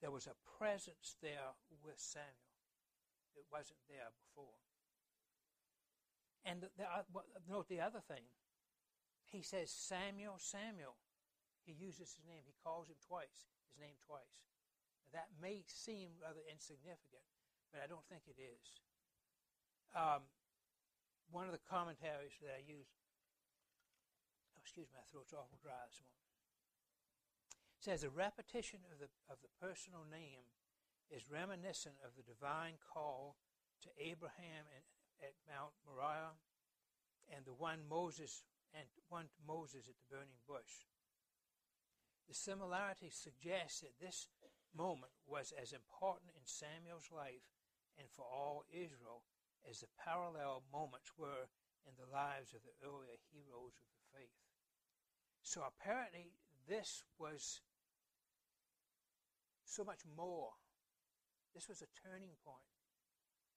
There 0.00 0.14
was 0.14 0.26
a 0.26 0.38
presence 0.58 1.16
there 1.20 1.58
with 1.82 1.98
Samuel 1.98 2.54
that 3.34 3.50
wasn't 3.50 3.82
there 3.90 4.14
before. 4.14 4.62
And 6.46 6.62
the, 6.62 6.70
the, 6.78 6.86
uh, 6.86 7.02
note 7.50 7.66
the 7.68 7.82
other 7.82 8.00
thing. 8.06 8.22
He 9.26 9.42
says, 9.42 9.74
Samuel, 9.74 10.38
Samuel. 10.38 10.94
He 11.66 11.74
uses 11.74 12.14
his 12.14 12.22
name. 12.22 12.46
He 12.46 12.54
calls 12.62 12.86
him 12.86 12.94
twice 13.02 13.50
his 13.76 13.82
name 13.82 14.00
twice. 14.00 14.38
Now, 15.04 15.20
that 15.20 15.28
may 15.36 15.66
seem 15.68 16.16
rather 16.22 16.40
insignificant, 16.48 17.26
but 17.68 17.84
I 17.84 17.90
don't 17.90 18.06
think 18.08 18.24
it 18.24 18.40
is. 18.40 18.80
Um, 19.94 20.26
one 21.30 21.46
of 21.46 21.52
the 21.52 21.62
commentaries 21.68 22.38
that 22.42 22.54
I 22.54 22.62
use, 22.62 22.86
oh, 24.54 24.60
excuse 24.62 24.88
my 24.90 25.02
throat's 25.10 25.34
awful 25.34 25.58
dry 25.62 25.78
this 25.90 26.02
morning, 26.02 26.16
says 27.78 28.02
a 28.02 28.10
repetition 28.10 28.82
of 28.90 28.98
the, 28.98 29.10
of 29.30 29.38
the 29.42 29.52
personal 29.62 30.02
name 30.06 30.50
is 31.10 31.30
reminiscent 31.30 31.94
of 32.02 32.18
the 32.18 32.26
divine 32.26 32.82
call 32.82 33.38
to 33.82 33.88
Abraham 33.94 34.66
at 35.22 35.38
Mount 35.46 35.72
Moriah 35.86 36.34
and 37.30 37.44
the 37.44 37.54
one 37.54 37.86
Moses 37.88 38.42
and 38.74 38.86
one 39.08 39.30
Moses 39.46 39.88
at 39.88 39.96
the 39.98 40.10
burning 40.10 40.42
bush. 40.46 40.86
The 42.28 42.34
similarity 42.34 43.10
suggests 43.10 43.80
that 43.80 44.02
this 44.02 44.26
moment 44.74 45.14
was 45.26 45.54
as 45.54 45.72
important 45.72 46.34
in 46.34 46.42
Samuel's 46.44 47.10
life 47.14 47.46
and 47.98 48.10
for 48.10 48.26
all 48.26 48.64
Israel 48.70 49.22
as 49.68 49.82
the 49.82 49.90
parallel 49.98 50.62
moments 50.70 51.12
were 51.18 51.50
in 51.86 51.94
the 51.98 52.08
lives 52.10 52.54
of 52.54 52.62
the 52.62 52.74
earlier 52.82 53.18
heroes 53.30 53.74
of 53.78 53.88
the 53.90 54.04
faith. 54.14 54.38
So 55.42 55.62
apparently, 55.62 56.34
this 56.66 57.02
was 57.18 57.62
so 59.66 59.82
much 59.82 60.02
more. 60.06 60.54
This 61.54 61.68
was 61.68 61.82
a 61.82 61.94
turning 61.94 62.34
point 62.42 62.66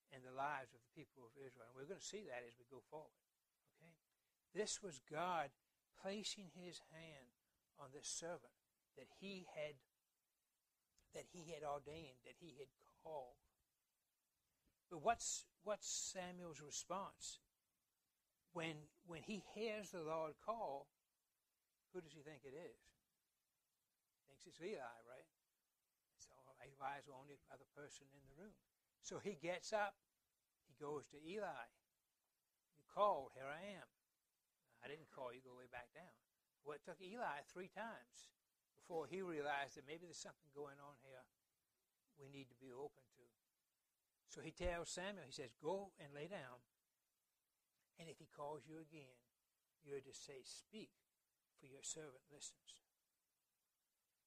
in 0.09 0.25
the 0.25 0.33
lives 0.33 0.73
of 0.73 0.81
the 0.81 0.93
people 0.97 1.25
of 1.25 1.37
Israel. 1.37 1.69
And 1.69 1.75
we're 1.77 1.89
going 1.89 2.01
to 2.01 2.05
see 2.05 2.25
that 2.29 2.45
as 2.45 2.57
we 2.57 2.65
go 2.69 2.81
forward. 2.89 3.17
Okay? 3.77 3.93
This 4.53 4.81
was 4.81 5.01
God 5.05 5.53
placing 6.01 6.53
his 6.53 6.81
hand 6.93 7.33
on 7.77 7.93
this 7.93 8.09
servant 8.09 8.53
that 8.97 9.09
he 9.21 9.45
had 9.55 9.77
that 11.17 11.25
he 11.33 11.49
had 11.49 11.65
ordained, 11.65 12.21
that 12.21 12.37
he 12.37 12.53
had 12.61 12.69
called. 13.01 13.41
But 14.89 15.05
what's 15.05 15.45
what's 15.63 15.87
Samuel's 15.87 16.61
response? 16.61 17.39
When 18.53 18.89
when 19.05 19.21
he 19.21 19.45
hears 19.53 19.93
the 19.93 20.01
Lord 20.01 20.33
call, 20.41 20.89
who 21.93 22.01
does 22.01 22.13
he 22.13 22.25
think 22.25 22.41
it 22.41 22.57
is? 22.57 22.81
Thinks 24.25 24.49
it's 24.49 24.61
Eli, 24.61 24.97
right? 25.05 25.29
So 26.17 26.33
Eli's 26.65 27.05
the 27.05 27.13
only 27.13 27.37
other 27.53 27.69
person 27.77 28.09
in 28.09 28.21
the 28.25 28.37
room. 28.41 28.57
So 29.05 29.21
he 29.21 29.37
gets 29.37 29.73
up, 29.73 29.93
he 30.65 30.73
goes 30.81 31.05
to 31.13 31.17
Eli. 31.21 31.65
You 32.77 32.83
called, 32.89 33.37
here 33.37 33.47
I 33.47 33.77
am. 33.77 33.87
I 34.81 34.89
didn't 34.89 35.13
call 35.13 35.29
you, 35.33 35.45
go 35.45 35.53
way 35.53 35.69
back 35.69 35.93
down. 35.93 36.17
Well, 36.65 36.75
it 36.75 36.83
took 36.83 36.99
Eli 37.01 37.45
three 37.45 37.69
times 37.69 38.29
before 38.75 39.05
he 39.05 39.21
realized 39.21 39.77
that 39.77 39.85
maybe 39.85 40.09
there's 40.09 40.21
something 40.21 40.49
going 40.55 40.77
on 40.81 40.97
here 41.05 41.25
we 42.19 42.27
need 42.27 42.51
to 42.51 42.57
be 42.59 42.67
open 42.75 43.05
to. 43.15 43.28
So 44.29 44.45
he 44.45 44.53
tells 44.53 44.93
Samuel, 44.93 45.25
he 45.25 45.33
says, 45.33 45.57
Go 45.57 45.89
and 45.97 46.13
lay 46.13 46.29
down. 46.29 46.61
And 47.97 48.05
if 48.05 48.21
he 48.21 48.29
calls 48.29 48.69
you 48.69 48.77
again, 48.77 49.17
you're 49.81 50.05
to 50.05 50.13
say, 50.13 50.45
Speak, 50.45 50.93
for 51.57 51.65
your 51.65 51.81
servant 51.81 52.29
listens. 52.29 52.77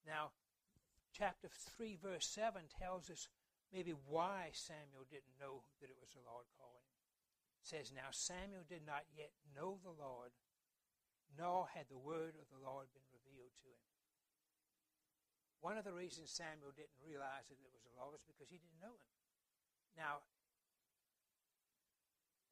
Now, 0.03 0.35
chapter 1.15 1.47
3, 1.47 1.95
verse 1.95 2.27
7 2.27 2.67
tells 2.67 3.07
us 3.07 3.31
maybe 3.71 3.95
why 3.95 4.51
Samuel 4.51 5.07
didn't 5.07 5.39
know 5.39 5.63
that 5.79 5.87
it 5.87 5.97
was 6.03 6.11
the 6.11 6.27
Lord 6.27 6.51
calling. 6.59 6.83
It 7.63 7.65
says, 7.71 7.95
Now 7.95 8.11
Samuel 8.11 8.67
did 8.67 8.83
not 8.83 9.07
yet 9.15 9.31
know 9.55 9.79
the 9.79 9.95
Lord, 9.95 10.35
nor 11.31 11.71
had 11.71 11.87
the 11.87 11.97
word 11.97 12.35
of 12.35 12.51
the 12.51 12.59
Lord 12.59 12.91
been 12.91 13.07
revealed 13.07 13.55
to 13.63 13.71
him. 13.71 13.87
One 15.63 15.79
of 15.79 15.87
the 15.87 15.95
reasons 15.95 16.27
Samuel 16.27 16.75
didn't 16.75 16.99
realize 16.99 17.47
that 17.47 17.55
it 17.55 17.71
was 17.71 17.87
the 17.87 17.95
Lord 17.95 18.19
was 18.19 18.27
because 18.27 18.51
he 18.51 18.59
didn't 18.59 18.83
know 18.83 18.99
him. 18.99 19.12
Now, 19.97 20.25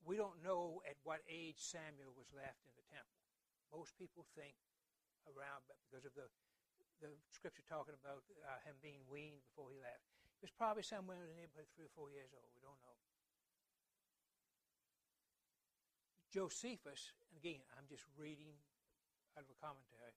we 0.06 0.18
don't 0.18 0.42
know 0.42 0.82
at 0.90 0.98
what 1.06 1.22
age 1.30 1.62
Samuel 1.62 2.14
was 2.18 2.30
left 2.34 2.66
in 2.66 2.74
the 2.74 2.86
temple. 2.90 3.22
Most 3.70 3.94
people 3.98 4.26
think 4.34 4.58
around, 5.30 5.62
because 5.88 6.06
of 6.06 6.14
the, 6.18 6.28
the 7.00 7.14
scripture 7.30 7.66
talking 7.70 7.94
about 7.98 8.26
uh, 8.46 8.60
him 8.66 8.78
being 8.82 9.06
weaned 9.06 9.42
before 9.54 9.70
he 9.70 9.78
left. 9.78 10.02
He 10.42 10.50
was 10.50 10.54
probably 10.54 10.82
somewhere 10.82 11.22
in 11.22 11.30
the 11.30 11.38
neighborhood 11.38 11.70
three 11.78 11.86
or 11.86 11.94
four 11.94 12.10
years 12.10 12.34
old. 12.34 12.50
We 12.58 12.66
don't 12.66 12.82
know. 12.82 12.98
Josephus, 16.34 17.12
and 17.30 17.36
again, 17.38 17.62
I'm 17.76 17.86
just 17.92 18.08
reading 18.16 18.56
out 19.38 19.44
of 19.44 19.52
a 19.52 19.60
commentary, 19.60 20.16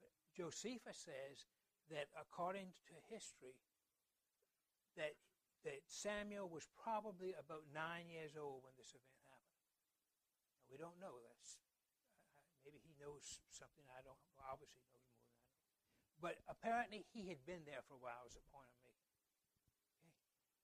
but 0.00 0.10
Josephus 0.32 0.98
says 0.98 1.46
that 1.92 2.08
according 2.16 2.72
to 2.88 2.94
history, 3.12 3.60
that 4.96 5.14
that 5.62 5.86
Samuel 5.86 6.50
was 6.50 6.66
probably 6.74 7.34
about 7.38 7.66
nine 7.70 8.10
years 8.10 8.34
old 8.34 8.66
when 8.66 8.74
this 8.74 8.90
event 8.94 9.18
happened. 9.30 9.62
Now, 10.58 10.66
we 10.66 10.78
don't 10.78 10.98
know. 10.98 11.22
That's 11.22 11.58
uh, 11.58 12.42
maybe 12.66 12.82
he 12.82 12.94
knows 12.98 13.42
something 13.50 13.86
I 13.94 14.02
don't. 14.02 14.18
Well, 14.34 14.46
obviously 14.50 14.82
knows 14.90 15.02
more 15.10 15.26
than 15.26 15.38
I 15.38 15.42
know. 15.46 15.62
But 16.18 16.34
apparently 16.50 17.06
he 17.10 17.30
had 17.30 17.42
been 17.46 17.66
there 17.66 17.82
for 17.86 17.98
a 17.98 18.02
while. 18.02 18.26
Is 18.26 18.34
the 18.38 18.46
point 18.50 18.70
I'm 18.70 18.82
making. 18.86 19.14
Okay? 19.98 20.14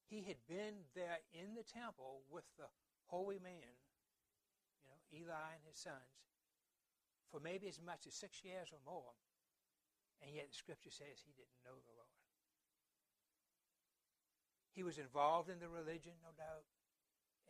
He 0.06 0.18
had 0.26 0.40
been 0.46 0.86
there 0.94 1.22
in 1.34 1.58
the 1.58 1.66
temple 1.66 2.26
with 2.30 2.46
the 2.58 2.70
holy 3.10 3.42
man, 3.42 3.74
you 4.82 4.86
know, 4.86 4.98
Eli 5.10 5.58
and 5.58 5.64
his 5.66 5.78
sons, 5.82 6.26
for 7.30 7.42
maybe 7.42 7.66
as 7.66 7.82
much 7.82 8.06
as 8.06 8.14
six 8.14 8.42
years 8.46 8.70
or 8.70 8.78
more. 8.86 9.14
And 10.22 10.34
yet 10.34 10.50
the 10.50 10.56
scripture 10.56 10.90
says 10.90 11.22
he 11.22 11.34
didn't 11.34 11.62
know 11.62 11.78
the 11.78 11.94
Lord. 11.94 11.97
He 14.78 14.86
was 14.86 15.02
involved 15.02 15.50
in 15.50 15.58
the 15.58 15.66
religion, 15.66 16.14
no 16.22 16.30
doubt, 16.38 16.62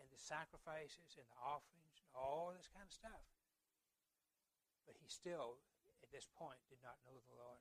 and 0.00 0.08
the 0.08 0.16
sacrifices 0.16 1.20
and 1.20 1.28
the 1.28 1.36
offerings 1.44 2.00
and 2.00 2.08
all 2.16 2.56
this 2.56 2.72
kind 2.72 2.88
of 2.88 2.88
stuff. 2.88 3.20
But 4.88 4.96
he 4.96 5.12
still, 5.12 5.60
at 6.00 6.08
this 6.08 6.24
point, 6.24 6.56
did 6.72 6.80
not 6.80 6.96
know 7.04 7.20
the 7.20 7.36
Lord. 7.36 7.60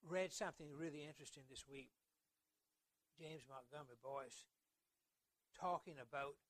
Read 0.00 0.32
something 0.32 0.72
really 0.72 1.04
interesting 1.04 1.44
this 1.52 1.68
week. 1.68 1.92
James 3.20 3.44
Montgomery 3.44 4.00
Boice 4.00 4.48
talking 5.52 6.00
about 6.00 6.40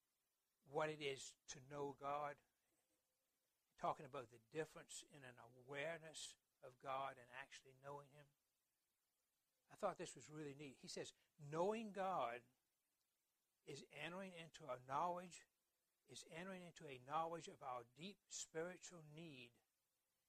what 0.70 0.86
it 0.86 1.02
is 1.02 1.34
to 1.50 1.58
know 1.66 1.98
God, 1.98 2.38
talking 3.74 4.06
about 4.06 4.30
the 4.30 4.38
difference 4.54 5.02
in 5.10 5.26
an 5.26 5.34
awareness 5.66 6.38
of 6.62 6.78
God 6.78 7.18
and 7.18 7.26
actually 7.42 7.74
knowing 7.82 8.06
Him. 8.14 8.30
Thought 9.80 9.96
this 9.96 10.12
was 10.12 10.28
really 10.28 10.52
neat. 10.60 10.76
He 10.84 10.92
says, 10.92 11.16
knowing 11.48 11.88
God 11.96 12.44
is 13.64 13.80
entering 14.04 14.36
into 14.36 14.68
a 14.68 14.76
knowledge, 14.84 15.48
is 16.12 16.28
entering 16.36 16.68
into 16.68 16.84
a 16.84 17.00
knowledge 17.08 17.48
of 17.48 17.56
our 17.64 17.88
deep 17.96 18.20
spiritual 18.28 19.00
need 19.16 19.56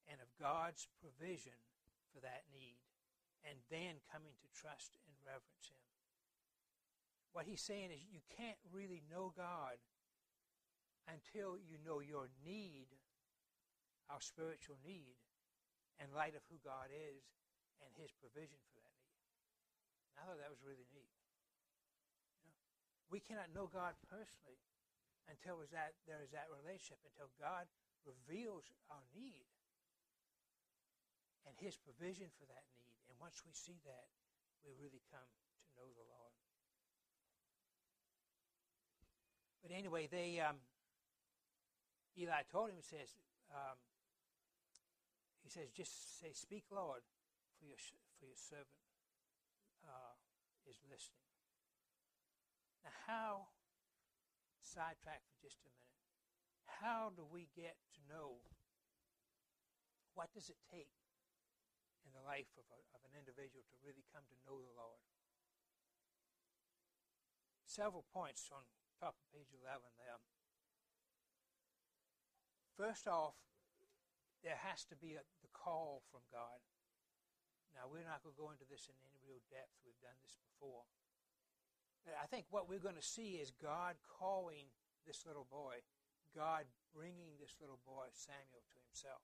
and 0.08 0.24
of 0.24 0.32
God's 0.40 0.88
provision 1.04 1.60
for 2.16 2.24
that 2.24 2.48
need, 2.56 2.80
and 3.44 3.60
then 3.68 4.00
coming 4.08 4.36
to 4.40 4.48
trust 4.56 4.96
and 5.04 5.16
reverence 5.28 5.68
Him. 5.68 5.84
What 7.32 7.48
he's 7.48 7.64
saying 7.64 7.92
is 7.92 8.04
you 8.04 8.24
can't 8.36 8.60
really 8.72 9.04
know 9.08 9.32
God 9.36 9.80
until 11.08 11.56
you 11.60 11.80
know 11.84 12.04
your 12.04 12.28
need, 12.44 12.92
our 14.12 14.20
spiritual 14.20 14.80
need, 14.84 15.16
in 16.00 16.12
light 16.12 16.36
of 16.36 16.44
who 16.52 16.60
God 16.64 16.92
is 16.92 17.24
and 17.80 17.92
His 17.96 18.12
provision 18.16 18.60
for 18.72 18.84
that 18.84 18.91
I 20.22 20.30
thought 20.30 20.38
that 20.38 20.54
was 20.54 20.62
really 20.62 20.86
neat. 20.94 21.10
You 22.46 22.54
know, 22.54 22.62
we 23.10 23.18
cannot 23.18 23.50
know 23.58 23.66
God 23.66 23.98
personally 24.06 24.62
until 25.26 25.66
that, 25.74 25.98
there 26.06 26.22
is 26.22 26.30
that 26.38 26.46
relationship, 26.54 27.02
until 27.10 27.34
God 27.42 27.66
reveals 28.06 28.70
our 28.94 29.02
need 29.18 29.50
and 31.50 31.58
His 31.58 31.74
provision 31.74 32.30
for 32.38 32.46
that 32.54 32.70
need. 32.78 33.02
And 33.10 33.18
once 33.18 33.42
we 33.42 33.50
see 33.58 33.82
that, 33.90 34.06
we 34.62 34.78
really 34.78 35.02
come 35.10 35.26
to 35.26 35.68
know 35.74 35.90
the 35.90 36.06
Lord. 36.06 36.38
But 39.66 39.74
anyway, 39.74 40.06
they 40.06 40.38
um, 40.38 40.62
Eli 42.14 42.46
told 42.52 42.70
him, 42.70 42.82
says, 42.82 43.10
um, 43.50 43.78
he 45.42 45.50
says, 45.50 45.74
just 45.74 46.22
say, 46.22 46.30
Speak, 46.34 46.66
Lord, 46.70 47.02
for 47.58 47.66
your, 47.66 47.82
for 48.20 48.26
your 48.30 48.38
servant 48.38 48.91
is 50.72 50.80
listening. 50.88 51.28
Now, 52.88 52.96
how, 53.04 53.52
sidetrack 54.64 55.20
for 55.28 55.36
just 55.44 55.60
a 55.68 55.72
minute, 55.76 56.00
how 56.80 57.12
do 57.12 57.28
we 57.28 57.52
get 57.52 57.76
to 57.92 58.00
know 58.08 58.40
what 60.16 60.32
does 60.32 60.48
it 60.48 60.60
take 60.72 60.96
in 62.08 62.16
the 62.16 62.24
life 62.24 62.50
of, 62.56 62.64
a, 62.72 62.80
of 62.96 63.04
an 63.04 63.20
individual 63.20 63.68
to 63.68 63.76
really 63.84 64.08
come 64.16 64.24
to 64.32 64.38
know 64.48 64.64
the 64.64 64.72
Lord? 64.80 65.04
Several 67.68 68.08
points 68.16 68.48
on 68.52 68.64
top 69.00 69.20
of 69.20 69.24
page 69.32 69.52
11 69.52 69.84
there. 70.00 70.20
First 72.80 73.08
off, 73.08 73.36
there 74.44 74.58
has 74.58 74.84
to 74.90 74.96
be 74.96 75.20
a, 75.20 75.24
the 75.44 75.52
call 75.54 76.02
from 76.10 76.26
God. 76.32 76.60
Now, 77.76 77.88
we're 77.88 78.06
not 78.06 78.22
going 78.22 78.36
to 78.36 78.42
go 78.42 78.52
into 78.52 78.68
this 78.68 78.92
in 78.92 78.96
any 79.08 79.20
real 79.24 79.42
depth. 79.48 79.72
We've 79.84 80.00
done 80.04 80.18
this 80.22 80.36
before. 80.38 80.84
I 82.08 82.26
think 82.28 82.50
what 82.50 82.66
we're 82.66 82.82
going 82.82 82.98
to 82.98 83.06
see 83.06 83.38
is 83.38 83.54
God 83.62 83.96
calling 84.06 84.74
this 85.06 85.24
little 85.26 85.46
boy, 85.46 85.86
God 86.34 86.66
bringing 86.92 87.38
this 87.38 87.56
little 87.62 87.80
boy, 87.86 88.10
Samuel, 88.12 88.66
to 88.74 88.78
himself. 88.90 89.22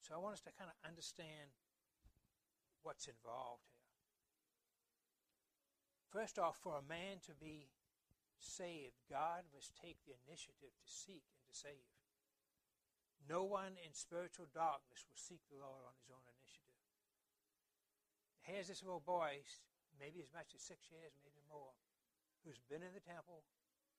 So 0.00 0.14
I 0.14 0.22
want 0.22 0.38
us 0.38 0.44
to 0.48 0.54
kind 0.54 0.70
of 0.70 0.78
understand 0.86 1.52
what's 2.82 3.10
involved 3.10 3.68
here. 3.68 3.90
First 6.08 6.38
off, 6.38 6.58
for 6.58 6.78
a 6.78 6.86
man 6.86 7.22
to 7.26 7.34
be 7.38 7.70
saved, 8.40 8.98
God 9.06 9.46
must 9.54 9.76
take 9.78 10.02
the 10.02 10.18
initiative 10.26 10.74
to 10.74 10.88
seek 10.88 11.22
and 11.30 11.42
to 11.46 11.54
save. 11.54 11.86
No 13.28 13.44
one 13.44 13.78
in 13.78 13.94
spiritual 13.94 14.50
darkness 14.50 15.06
will 15.06 15.20
seek 15.20 15.44
the 15.46 15.60
Lord 15.60 15.86
on 15.86 15.94
his 16.02 16.10
own 16.10 16.24
initiative. 16.26 16.89
Here's 18.44 18.68
this 18.68 18.82
little 18.82 19.04
boy, 19.04 19.44
maybe 20.00 20.24
as 20.24 20.32
much 20.32 20.56
as 20.56 20.64
six 20.64 20.88
years, 20.88 21.12
maybe 21.20 21.44
more, 21.46 21.76
who's 22.42 22.60
been 22.72 22.82
in 22.82 22.96
the 22.96 23.04
temple. 23.04 23.44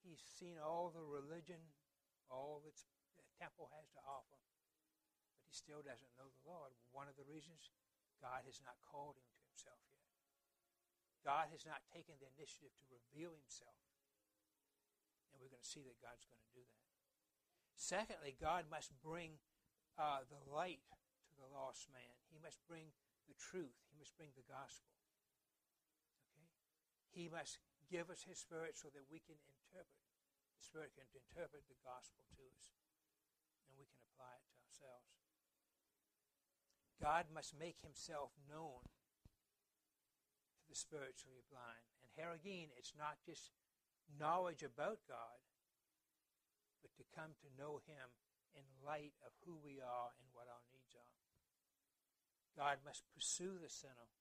He's 0.01 0.21
seen 0.21 0.57
all 0.57 0.89
the 0.89 1.05
religion, 1.05 1.61
all 2.27 2.61
that 2.65 2.73
the 3.17 3.27
temple 3.37 3.69
has 3.77 3.93
to 3.93 4.01
offer, 4.01 4.39
but 5.37 5.45
he 5.45 5.53
still 5.53 5.85
doesn't 5.85 6.17
know 6.17 6.29
the 6.29 6.47
Lord. 6.49 6.73
One 6.89 7.05
of 7.05 7.15
the 7.15 7.27
reasons 7.29 7.69
God 8.17 8.45
has 8.49 8.61
not 8.65 8.81
called 8.81 9.17
him 9.17 9.29
to 9.29 9.41
himself 9.49 9.81
yet. 9.93 10.01
God 11.21 11.53
has 11.53 11.69
not 11.69 11.85
taken 11.93 12.17
the 12.17 12.29
initiative 12.33 12.73
to 12.81 12.85
reveal 12.89 13.33
himself. 13.37 13.77
And 15.29 15.37
we're 15.37 15.53
going 15.53 15.61
to 15.61 15.69
see 15.69 15.85
that 15.85 16.01
God's 16.01 16.25
going 16.25 16.41
to 16.41 16.53
do 16.57 16.65
that. 16.65 16.85
Secondly, 17.77 18.33
God 18.37 18.69
must 18.69 18.93
bring 19.01 19.37
uh, 19.97 20.25
the 20.29 20.41
light 20.49 20.81
to 21.29 21.33
the 21.37 21.49
lost 21.49 21.89
man. 21.93 22.13
He 22.29 22.41
must 22.41 22.61
bring 22.65 22.93
the 23.27 23.37
truth. 23.37 23.75
He 23.89 23.97
must 23.99 24.17
bring 24.17 24.33
the 24.33 24.47
gospel. 24.47 24.95
Okay? 26.33 26.47
He 27.11 27.27
must 27.27 27.61
give 27.91 28.09
us 28.09 28.23
His 28.23 28.39
Spirit 28.39 28.79
so 28.79 28.87
that 28.93 29.09
we 29.11 29.19
can 29.21 29.37
interpret. 29.45 30.05
The 30.57 30.63
Spirit 30.63 30.95
can 30.95 31.09
interpret 31.11 31.67
the 31.67 31.79
gospel 31.81 32.23
to 32.37 32.43
us, 32.55 32.73
and 33.67 33.75
we 33.75 33.89
can 33.89 34.01
apply 34.01 34.31
it 34.37 34.45
to 34.47 34.57
ourselves. 34.63 35.11
God 37.01 37.33
must 37.33 37.57
make 37.57 37.81
Himself 37.81 38.31
known 38.45 38.85
to 38.85 40.65
the 40.69 40.77
spiritually 40.77 41.43
blind. 41.49 41.89
And 42.05 42.13
here 42.13 42.31
again, 42.31 42.69
it's 42.77 42.93
not 42.93 43.19
just 43.25 43.51
knowledge 44.07 44.61
about 44.61 45.03
God, 45.09 45.41
but 46.85 46.93
to 46.95 47.05
come 47.11 47.33
to 47.41 47.57
know 47.57 47.81
Him 47.83 48.13
in 48.53 48.63
light 48.85 49.17
of 49.25 49.33
who 49.43 49.57
we 49.59 49.81
are 49.81 50.13
and 50.15 50.27
what 50.31 50.47
our. 50.47 50.70
God 52.57 52.83
must 52.83 53.07
pursue 53.15 53.57
the 53.57 53.71
sinner, 53.71 54.11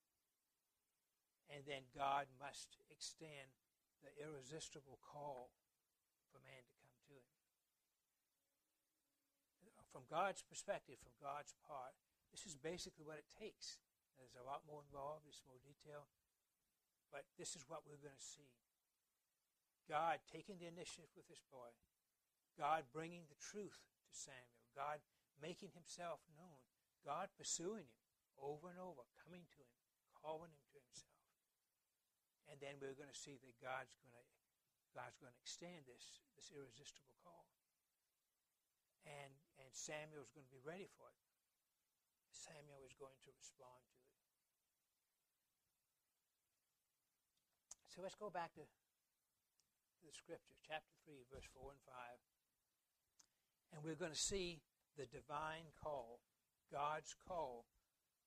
and 1.50 1.66
then 1.66 1.90
God 1.90 2.30
must 2.38 2.78
extend 2.88 3.50
the 4.00 4.14
irresistible 4.22 5.02
call 5.02 5.50
for 6.30 6.38
man 6.40 6.62
to 6.62 6.76
come 6.78 6.96
to 7.10 7.16
him. 7.18 7.36
From 9.90 10.06
God's 10.06 10.46
perspective, 10.46 11.02
from 11.02 11.18
God's 11.18 11.58
part, 11.66 11.98
this 12.30 12.46
is 12.46 12.54
basically 12.54 13.02
what 13.02 13.18
it 13.18 13.26
takes. 13.26 13.82
There's 14.14 14.38
a 14.38 14.46
lot 14.46 14.62
more 14.62 14.86
involved, 14.86 15.26
there's 15.26 15.42
more 15.50 15.58
detail, 15.58 16.06
but 17.10 17.26
this 17.34 17.58
is 17.58 17.66
what 17.66 17.82
we're 17.82 17.98
going 17.98 18.14
to 18.14 18.22
see. 18.22 18.54
God 19.90 20.22
taking 20.30 20.62
the 20.62 20.70
initiative 20.70 21.10
with 21.18 21.26
this 21.26 21.42
boy, 21.50 21.74
God 22.54 22.86
bringing 22.94 23.26
the 23.26 23.42
truth 23.42 23.82
to 24.06 24.12
Samuel, 24.14 24.70
God 24.78 25.02
making 25.42 25.74
himself 25.74 26.22
known, 26.38 26.62
God 27.02 27.34
pursuing 27.34 27.90
him 27.90 27.99
over 28.40 28.72
and 28.72 28.80
over, 28.80 29.04
coming 29.20 29.44
to 29.56 29.60
him, 29.60 29.76
calling 30.16 30.50
him 30.50 30.64
to 30.72 30.78
himself. 30.80 31.20
And 32.48 32.58
then 32.58 32.80
we're 32.82 32.98
going 32.98 33.12
to 33.12 33.16
see 33.16 33.38
that 33.38 33.54
God's 33.62 33.94
going 34.02 34.16
to 34.16 34.26
God's 34.90 35.14
going 35.22 35.30
to 35.30 35.38
extend 35.38 35.86
this, 35.86 36.02
this 36.34 36.50
irresistible 36.50 37.14
call. 37.22 37.46
And, 39.06 39.30
and 39.62 39.70
Samuel's 39.70 40.34
going 40.34 40.46
to 40.50 40.54
be 40.54 40.58
ready 40.66 40.90
for 40.98 41.06
it. 41.06 41.22
Samuel 42.34 42.82
is 42.82 42.94
going 42.98 43.14
to 43.22 43.30
respond 43.30 43.86
to 43.86 43.94
it. 44.02 44.10
So 47.86 48.02
let's 48.02 48.18
go 48.18 48.34
back 48.34 48.50
to 48.58 48.66
the 50.02 50.10
scripture, 50.10 50.58
chapter 50.66 50.94
3, 51.06 51.22
verse 51.30 51.46
4 51.54 51.70
and 51.70 51.82
5. 51.86 53.76
And 53.76 53.78
we're 53.86 53.98
going 53.98 54.14
to 54.14 54.18
see 54.18 54.58
the 54.98 55.06
divine 55.06 55.70
call, 55.78 56.18
God's 56.70 57.14
call 57.14 57.66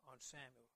on 0.08 0.20
Samuel. 0.20 0.72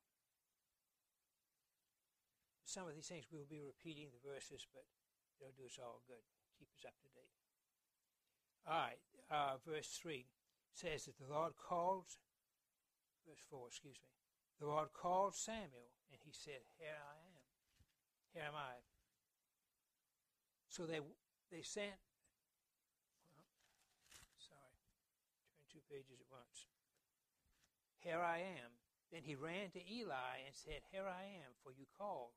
Some 2.67 2.87
of 2.87 2.95
these 2.95 3.07
things 3.07 3.31
we'll 3.31 3.47
be 3.47 3.63
repeating 3.63 4.11
the 4.11 4.19
verses, 4.21 4.67
but 4.75 4.83
it'll 5.39 5.55
do 5.55 5.65
us 5.65 5.79
all 5.79 6.03
good. 6.03 6.23
Keep 6.59 6.67
us 6.75 6.83
up 6.83 6.97
to 6.99 7.09
date. 7.15 7.35
All 8.67 8.91
right, 8.91 9.01
uh, 9.31 9.55
verse 9.63 9.87
3 9.95 10.27
says 10.75 11.07
that 11.07 11.15
the 11.15 11.31
Lord 11.31 11.55
called, 11.55 12.11
verse 13.23 13.39
4, 13.49 13.71
excuse 13.71 13.95
me, 14.03 14.11
the 14.59 14.67
Lord 14.67 14.91
called 14.91 15.35
Samuel, 15.35 15.95
and 16.11 16.19
he 16.19 16.33
said, 16.33 16.65
Here 16.75 16.97
I 16.97 17.15
am. 17.23 17.43
Here 18.33 18.43
am 18.43 18.57
I. 18.57 18.83
So 20.67 20.85
they 20.85 20.99
they 21.49 21.61
sent. 21.61 21.97
Well, 23.31 24.37
sorry, 24.37 24.77
turn 25.49 25.63
two 25.71 25.81
pages 25.89 26.19
at 26.19 26.29
once. 26.29 26.67
Here 27.99 28.19
I 28.19 28.39
am. 28.39 28.86
Then 29.11 29.23
he 29.23 29.39
ran 29.39 29.71
to 29.71 29.81
Eli 29.81 30.43
and 30.43 30.51
said, 30.51 30.83
Here 30.91 31.07
I 31.07 31.39
am, 31.43 31.55
for 31.63 31.71
you 31.71 31.87
called. 31.95 32.35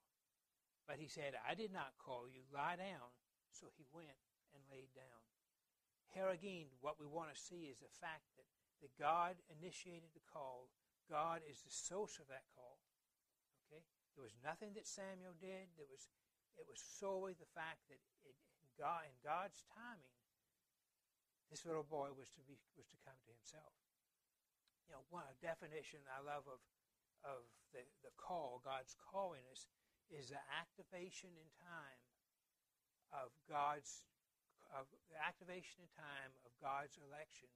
But 0.87 1.03
he 1.03 1.11
said, 1.11 1.35
I 1.43 1.55
did 1.55 1.75
not 1.75 1.99
call 1.99 2.31
you. 2.31 2.47
Lie 2.51 2.79
down. 2.79 3.11
So 3.51 3.71
he 3.75 3.87
went 3.91 4.19
and 4.55 4.63
laid 4.71 4.91
down. 4.95 5.23
Here 6.11 6.31
again, 6.31 6.71
what 6.83 6.99
we 6.99 7.07
want 7.07 7.31
to 7.31 7.39
see 7.39 7.71
is 7.71 7.79
the 7.79 7.99
fact 8.03 8.27
that, 8.39 8.47
that 8.83 8.95
God 8.99 9.39
initiated 9.51 10.11
the 10.15 10.27
call. 10.27 10.71
God 11.07 11.43
is 11.47 11.63
the 11.63 11.75
source 11.75 12.19
of 12.23 12.27
that 12.31 12.47
call. 12.55 12.83
Okay? 13.67 13.83
There 14.15 14.27
was 14.27 14.35
nothing 14.43 14.75
that 14.75 14.87
Samuel 14.87 15.39
did. 15.39 15.71
There 15.79 15.91
was 15.91 16.11
it 16.61 16.69
was 16.69 16.77
solely 16.77 17.33
the 17.33 17.49
fact 17.57 17.89
that 17.89 17.97
it, 18.21 18.37
in, 18.61 18.69
God, 18.77 19.09
in 19.09 19.17
God's 19.25 19.65
timing, 19.73 20.13
this 21.49 21.65
little 21.65 21.89
boy 21.89 22.13
was 22.13 22.29
to 22.37 22.45
be 22.45 22.61
was 22.77 22.85
to 22.93 23.01
come 23.01 23.17
to 23.17 23.33
himself. 23.33 23.80
You 24.91 24.99
know, 24.99 25.07
one 25.15 25.23
definition 25.39 26.03
I 26.11 26.19
love 26.19 26.51
of 26.51 26.59
of 27.23 27.47
the, 27.71 27.87
the 28.03 28.11
call, 28.19 28.59
God's 28.67 28.99
calling 28.99 29.47
us, 29.55 29.71
is 30.11 30.35
the 30.35 30.43
activation 30.51 31.31
in 31.39 31.47
time 31.63 32.03
of 33.15 33.31
God's 33.47 34.03
of 34.75 34.91
the 35.15 35.19
activation 35.23 35.87
in 35.87 35.91
time 35.95 36.35
of 36.43 36.51
God's 36.59 36.99
election 36.99 37.47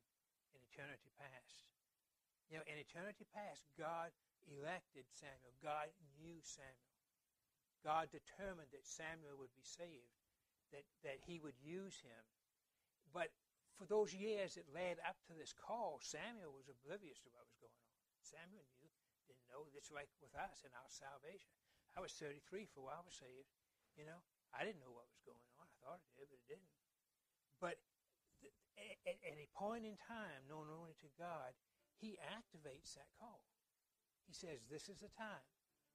in 0.55 0.63
eternity 0.71 1.11
past. 1.19 1.67
You 2.47 2.63
know, 2.63 2.67
in 2.71 2.79
eternity 2.79 3.27
past, 3.35 3.67
God 3.75 4.15
elected 4.47 5.11
Samuel. 5.11 5.59
God 5.59 5.91
knew 6.23 6.39
Samuel. 6.39 6.95
God 7.83 8.15
determined 8.15 8.71
that 8.71 8.87
Samuel 8.87 9.43
would 9.43 9.55
be 9.59 9.67
saved, 9.67 10.23
that, 10.71 10.87
that 11.03 11.19
he 11.27 11.43
would 11.43 11.59
use 11.59 11.99
him. 11.99 12.23
But 13.11 13.35
for 13.75 13.87
those 13.87 14.15
years 14.15 14.55
that 14.55 14.71
led 14.71 15.03
up 15.03 15.19
to 15.27 15.35
this 15.35 15.55
call, 15.55 15.99
Samuel 15.99 16.55
was 16.55 16.71
oblivious 16.71 17.19
to 17.27 17.31
what 17.35 17.47
was 17.47 17.59
going 17.59 17.75
on. 17.75 17.99
Samuel 18.23 18.67
knew, 18.79 18.91
didn't 19.27 19.49
know. 19.51 19.67
It's 19.75 19.91
like 19.91 20.11
with 20.23 20.33
us 20.39 20.63
in 20.63 20.73
our 20.73 20.91
salvation. 20.91 21.53
I 21.95 22.03
was 22.03 22.15
33 22.17 22.67
for 22.71 22.91
I 22.91 23.03
was 23.03 23.15
saved. 23.15 23.51
You 23.99 24.07
know, 24.07 24.23
I 24.51 24.67
didn't 24.67 24.83
know 24.83 24.95
what 24.95 25.11
was 25.11 25.23
going 25.23 25.47
on. 25.59 25.67
I 25.67 25.77
thought 25.83 26.03
it 26.03 26.15
did, 26.19 26.27
but 26.31 26.39
it 26.39 26.49
didn't. 26.51 26.75
But 27.63 27.77
at, 29.07 29.19
at 29.23 29.39
a 29.39 29.49
point 29.55 29.87
in 29.87 29.95
time, 29.99 30.47
known 30.51 30.67
only 30.71 30.99
to 31.03 31.11
God, 31.15 31.55
He 31.99 32.19
activates 32.19 32.99
that 32.99 33.11
call. 33.15 33.47
He 34.27 34.35
says, 34.35 34.67
"This 34.67 34.91
is 34.91 34.99
the 34.99 35.13
time. 35.15 35.47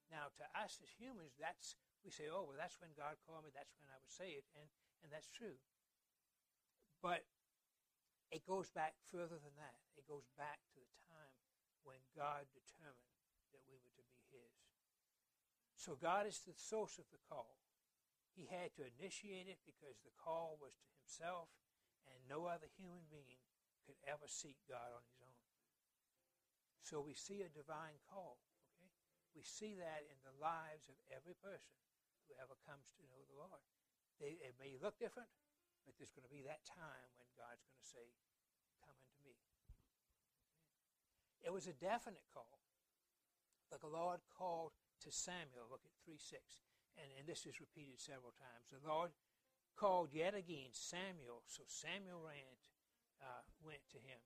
Now, 0.08 0.32
to 0.40 0.46
us 0.56 0.80
as 0.80 0.90
humans, 0.96 1.36
that's 1.36 1.76
we 2.04 2.10
say, 2.10 2.32
oh, 2.32 2.48
well, 2.48 2.56
that's 2.56 2.80
when 2.80 2.96
God 2.96 3.20
called 3.28 3.44
me. 3.44 3.52
That's 3.52 3.76
when 3.76 3.92
I 3.92 4.00
was 4.00 4.08
saved, 4.08 4.48
and 4.56 4.68
and 5.04 5.12
that's 5.12 5.28
true. 5.28 5.56
But 7.04 7.24
it 8.30 8.46
goes 8.46 8.70
back 8.70 8.94
further 9.10 9.38
than 9.38 9.54
that. 9.58 9.78
It 9.98 10.06
goes 10.06 10.30
back 10.38 10.62
to 10.74 10.80
the 10.80 10.98
time 11.10 11.34
when 11.82 11.98
God 12.14 12.46
determined 12.54 13.14
that 13.50 13.62
we 13.66 13.78
were 13.82 13.94
to 13.94 14.06
be 14.06 14.22
His. 14.30 14.54
So 15.74 15.98
God 15.98 16.30
is 16.30 16.42
the 16.46 16.54
source 16.54 16.98
of 17.02 17.10
the 17.10 17.22
call. 17.26 17.58
He 18.30 18.46
had 18.46 18.70
to 18.78 18.86
initiate 18.98 19.50
it 19.50 19.58
because 19.66 19.98
the 20.06 20.14
call 20.14 20.60
was 20.62 20.78
to 20.78 20.88
Himself, 21.02 21.50
and 22.06 22.18
no 22.30 22.46
other 22.46 22.70
human 22.78 23.06
being 23.10 23.42
could 23.90 23.98
ever 24.06 24.30
seek 24.30 24.54
God 24.70 24.94
on 24.94 25.02
his 25.10 25.18
own. 25.26 25.42
So 26.86 27.02
we 27.02 27.18
see 27.18 27.42
a 27.42 27.50
divine 27.50 27.98
call. 28.06 28.38
Okay? 28.78 28.90
We 29.34 29.42
see 29.42 29.74
that 29.74 30.06
in 30.06 30.18
the 30.22 30.38
lives 30.38 30.86
of 30.86 30.94
every 31.10 31.34
person 31.38 31.74
who 32.26 32.38
ever 32.38 32.54
comes 32.62 32.86
to 32.94 33.02
know 33.10 33.18
the 33.26 33.38
Lord. 33.42 33.62
They, 34.22 34.38
it 34.38 34.54
may 34.62 34.78
look 34.78 34.94
different, 35.00 35.30
but 35.90 35.98
there's 35.98 36.14
going 36.14 36.26
to 36.26 36.30
be 36.30 36.46
that 36.46 36.62
time 36.62 37.10
when 37.18 37.26
God's 37.34 37.66
going 37.66 37.82
to 37.82 37.90
say, 37.90 38.06
Come 38.78 38.94
unto 38.94 39.18
me. 39.26 39.34
It 41.42 41.50
was 41.50 41.66
a 41.66 41.74
definite 41.74 42.22
call. 42.30 42.62
The 43.74 43.90
Lord 43.90 44.22
called 44.34 44.74
to 45.02 45.10
Samuel, 45.10 45.66
look 45.70 45.86
at 45.86 45.94
3 46.02 46.18
6, 46.18 46.38
and, 46.98 47.06
and 47.18 47.26
this 47.26 47.46
is 47.46 47.62
repeated 47.62 47.98
several 47.98 48.34
times. 48.34 48.70
The 48.70 48.82
Lord 48.82 49.14
called 49.78 50.10
yet 50.10 50.34
again 50.34 50.74
Samuel, 50.74 51.42
so 51.46 51.62
Samuel 51.66 52.22
ran, 52.22 52.54
uh, 53.22 53.46
went 53.62 53.82
to 53.94 53.98
him, 54.02 54.18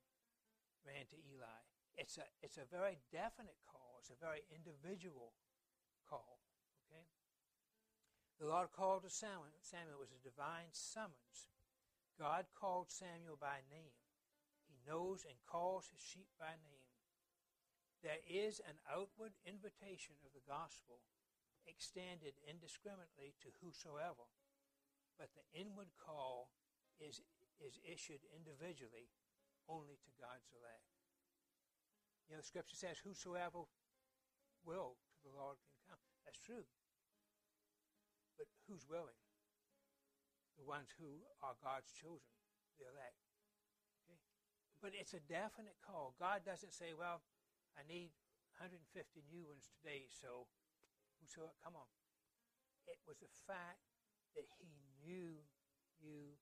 ran 0.85 1.05
to 1.13 1.19
Eli. 1.29 1.61
It's 2.01 2.17
a, 2.17 2.27
it's 2.41 2.57
a 2.57 2.67
very 2.67 2.99
definite 3.13 3.61
call 3.69 3.85
it's 4.05 4.13
a 4.13 4.21
very 4.21 4.45
individual 4.53 5.33
call. 6.05 6.45
Okay? 6.85 7.09
The 8.37 8.53
Lord 8.53 8.69
called 8.77 9.09
to 9.09 9.09
Samuel. 9.09 9.57
Samuel 9.65 9.97
was 9.97 10.13
a 10.13 10.21
divine 10.21 10.69
summons. 10.77 11.49
God 12.19 12.47
called 12.55 12.91
Samuel 12.91 13.39
by 13.41 13.67
name. 13.71 13.95
He 14.71 14.79
knows 14.87 15.27
and 15.27 15.39
calls 15.51 15.91
his 15.91 16.01
sheep 16.01 16.31
by 16.39 16.55
name. 16.63 16.87
There 18.05 18.21
is 18.29 18.61
an 18.61 18.77
outward 18.85 19.33
invitation 19.49 20.21
of 20.23 20.37
the 20.37 20.45
gospel 20.45 21.01
extended 21.65 22.37
indiscriminately 22.45 23.33
to 23.41 23.49
whosoever, 23.65 24.29
but 25.17 25.33
the 25.33 25.47
inward 25.57 25.89
call 25.97 26.53
is, 27.01 27.25
is 27.59 27.81
issued 27.81 28.21
individually 28.29 29.09
only 29.65 29.97
to 30.05 30.21
God's 30.21 30.53
elect. 30.53 30.85
You 32.29 32.37
know, 32.37 32.45
the 32.45 32.47
scripture 32.47 32.77
says, 32.77 33.01
Whosoever 33.01 33.65
will 34.65 35.01
to 35.01 35.21
the 35.25 35.37
Lord 35.37 35.57
can 35.65 35.97
come. 35.97 36.05
That's 36.25 36.41
true. 36.41 36.69
But 38.37 38.49
who's 38.69 38.85
willing? 38.89 39.17
The 40.57 40.67
ones 40.67 40.95
who 40.97 41.23
are 41.43 41.59
God's 41.59 41.91
children, 41.91 42.31
the 42.79 42.87
elect. 42.87 43.19
Okay? 44.07 44.21
But 44.79 44.95
it's 44.95 45.15
a 45.15 45.23
definite 45.25 45.77
call. 45.83 46.15
God 46.19 46.47
doesn't 46.47 46.73
say, 46.73 46.95
well, 46.95 47.23
I 47.75 47.83
need 47.87 48.15
150 48.63 48.79
new 49.27 49.45
ones 49.51 49.67
today, 49.81 50.07
so 50.07 50.47
come 51.65 51.75
on. 51.75 51.89
It 52.87 53.01
was 53.09 53.19
the 53.19 53.33
fact 53.49 53.81
that 54.37 54.47
he 54.61 54.71
knew 55.03 55.41
you 55.99 56.37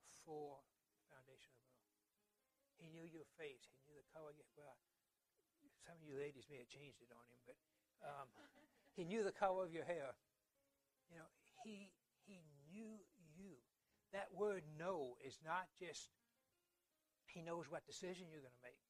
before 0.00 0.62
the 0.94 1.04
foundation 1.10 1.52
of 1.58 1.60
the 1.66 1.74
world. 1.74 1.98
He 2.78 2.86
knew 2.94 3.04
your 3.04 3.26
face. 3.34 3.66
He 3.66 3.82
knew 3.84 3.98
the 3.98 4.06
color. 4.14 4.30
Well, 4.54 4.78
some 5.82 5.98
of 5.98 6.04
you 6.06 6.14
ladies 6.16 6.46
may 6.46 6.62
have 6.62 6.70
changed 6.70 7.02
it 7.02 7.10
on 7.10 7.26
him, 7.28 7.40
but 7.44 7.58
um, 8.06 8.28
he 8.96 9.02
knew 9.02 9.26
the 9.26 9.34
color 9.34 9.66
of 9.66 9.74
your 9.74 9.84
hair. 9.84 10.14
You 11.10 11.18
know, 11.18 11.30
he 11.64 11.90
he 12.24 12.44
knew. 12.70 13.02
That 14.12 14.32
word 14.32 14.64
"know" 14.78 15.16
is 15.20 15.38
not 15.44 15.68
just 15.78 16.08
He 17.28 17.44
knows 17.44 17.68
what 17.68 17.84
decision 17.84 18.32
you're 18.32 18.42
going 18.44 18.56
to 18.56 18.66
make. 18.66 18.80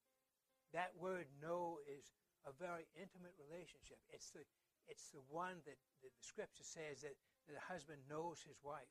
That 0.73 0.95
word 0.95 1.27
know 1.43 1.83
is 1.89 2.15
a 2.47 2.53
very 2.55 2.87
intimate 2.95 3.35
relationship. 3.37 3.99
It's 4.15 4.31
the, 4.31 4.47
it's 4.87 5.11
the 5.11 5.25
one 5.27 5.61
that, 5.67 5.77
that 6.05 6.13
the 6.15 6.25
scripture 6.25 6.65
says 6.65 7.03
that, 7.03 7.19
that 7.49 7.55
the 7.59 7.67
husband 7.67 8.07
knows 8.07 8.47
his 8.47 8.57
wife. 8.63 8.89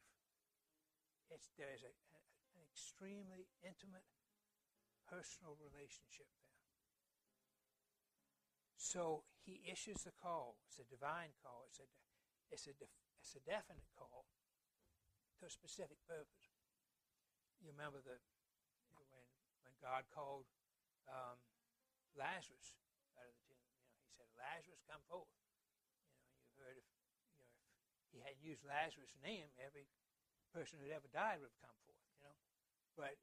It's, 1.32 1.48
there's 1.56 1.88
a, 1.88 1.94
a, 1.94 2.20
an 2.60 2.64
extremely 2.68 3.48
intimate, 3.64 4.06
personal 5.08 5.56
relationship 5.56 6.28
there. 6.36 6.60
So 8.76 9.24
he 9.48 9.64
issues 9.64 10.04
the 10.04 10.12
call. 10.12 10.60
It's 10.68 10.80
a 10.84 10.88
divine 10.92 11.32
call. 11.40 11.66
It's 11.72 11.80
a, 11.80 11.88
it's 12.52 12.68
a, 12.68 12.76
it's 13.24 13.36
a 13.36 13.44
definite 13.48 13.88
call 13.96 14.28
to 15.48 15.56
a 15.56 15.64
specific 15.64 15.96
purpose. 16.04 16.52
You 17.64 17.72
remember 17.72 18.04
the 18.04 18.20
when 18.92 19.24
when 19.64 19.72
God 19.80 20.04
called 20.12 20.44
um, 21.08 21.40
Lazarus 22.20 22.76
out 23.16 23.24
of 23.24 23.32
the 23.32 23.48
tomb. 23.48 23.64
You 23.80 23.96
know, 23.96 24.04
he 24.04 24.12
said, 24.12 24.28
"Lazarus, 24.36 24.84
come 24.84 25.00
forth." 25.08 25.32
You 26.20 26.28
know, 26.36 26.44
you've 26.44 26.60
heard 26.60 26.76
if 26.76 26.84
you 27.32 27.40
know 27.40 27.48
if 28.04 28.12
he 28.12 28.20
hadn't 28.20 28.44
used 28.44 28.68
Lazarus' 28.68 29.16
name, 29.24 29.48
every 29.64 29.88
person 30.52 30.84
who'd 30.84 30.92
ever 30.92 31.08
died 31.16 31.40
would 31.40 31.56
have 31.56 31.64
come 31.64 31.80
forth. 31.88 32.04
You 32.12 32.28
know, 32.28 32.36
but 33.00 33.16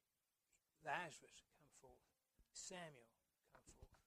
Lazarus 0.81 1.45
come 1.61 1.69
forth. 1.85 2.09
Samuel 2.57 3.13
come 3.53 3.69
forth, 3.85 4.01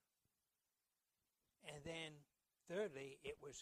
and 1.70 1.86
then, 1.86 2.18
thirdly, 2.66 3.22
it 3.22 3.38
was 3.38 3.62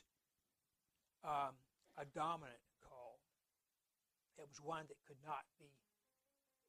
um, 1.27 1.59
a 1.99 2.07
dominant. 2.15 2.64
It 4.37 4.47
was 4.47 4.59
one 4.59 4.85
that 4.87 4.99
could 5.07 5.21
not 5.23 5.47
be 5.59 5.71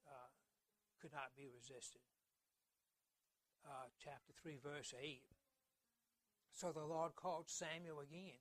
uh, 0.06 0.30
could 1.02 1.12
not 1.12 1.34
be 1.34 1.50
resisted. 1.50 2.02
Uh, 3.66 3.90
chapter 3.98 4.30
three, 4.38 4.58
verse 4.62 4.94
eight. 4.94 5.26
So 6.54 6.70
the 6.72 6.86
Lord 6.86 7.18
called 7.18 7.50
Samuel 7.50 8.00
again 8.00 8.40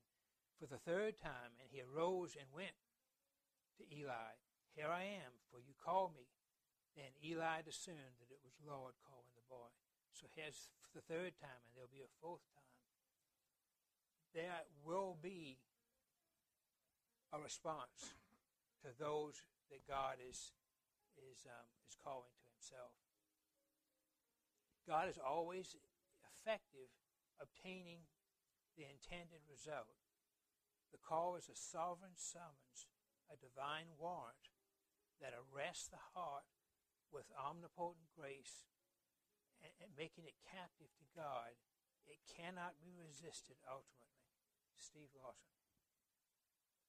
for 0.55 0.69
the 0.69 0.79
third 0.79 1.17
time, 1.17 1.57
and 1.59 1.67
he 1.67 1.81
arose 1.81 2.37
and 2.37 2.47
went 2.53 2.77
to 3.81 3.83
Eli. 3.83 4.39
Here 4.77 4.87
I 4.87 5.03
am, 5.19 5.41
for 5.51 5.59
you 5.59 5.75
called 5.75 6.15
me. 6.15 6.29
Then 6.95 7.11
Eli 7.19 7.59
discerned 7.65 8.15
that 8.23 8.31
it 8.31 8.39
was 8.39 8.55
Lord 8.63 8.95
calling 9.03 9.35
the 9.35 9.43
boy. 9.51 9.73
So 10.15 10.31
here's 10.31 10.71
the 10.95 11.03
third 11.03 11.35
time, 11.35 11.59
and 11.67 11.75
there'll 11.75 11.91
be 11.91 12.07
a 12.07 12.17
fourth 12.23 12.45
time 12.55 12.65
there 14.35 14.67
will 14.85 15.17
be 15.23 15.57
a 17.33 17.39
response 17.39 18.13
to 18.83 18.91
those 18.97 19.43
that 19.71 19.87
God 19.87 20.19
is 20.19 20.51
is 21.15 21.47
um, 21.47 21.67
is 21.87 21.95
calling 21.95 22.33
to 22.35 22.47
Himself. 22.51 22.95
God 24.83 25.09
is 25.09 25.17
always 25.17 25.75
effective 26.21 26.93
obtaining 27.41 28.05
the 28.77 28.85
intended 28.85 29.41
result. 29.47 29.97
The 30.91 31.01
call 31.01 31.35
is 31.35 31.49
a 31.49 31.57
sovereign 31.57 32.15
summons, 32.15 32.87
a 33.27 33.39
divine 33.39 33.95
warrant 33.97 34.51
that 35.19 35.35
arrests 35.35 35.89
the 35.89 35.99
heart 36.13 36.47
with 37.09 37.31
omnipotent 37.33 38.11
grace 38.13 38.67
and, 39.63 39.71
and 39.81 39.91
making 39.95 40.27
it 40.27 40.37
captive 40.45 40.91
to 40.99 41.07
God. 41.15 41.57
It 42.05 42.21
cannot 42.29 42.77
be 42.77 42.93
resisted 42.93 43.57
ultimately. 43.65 44.05
Steve 44.77 45.09
Lawson. 45.17 45.55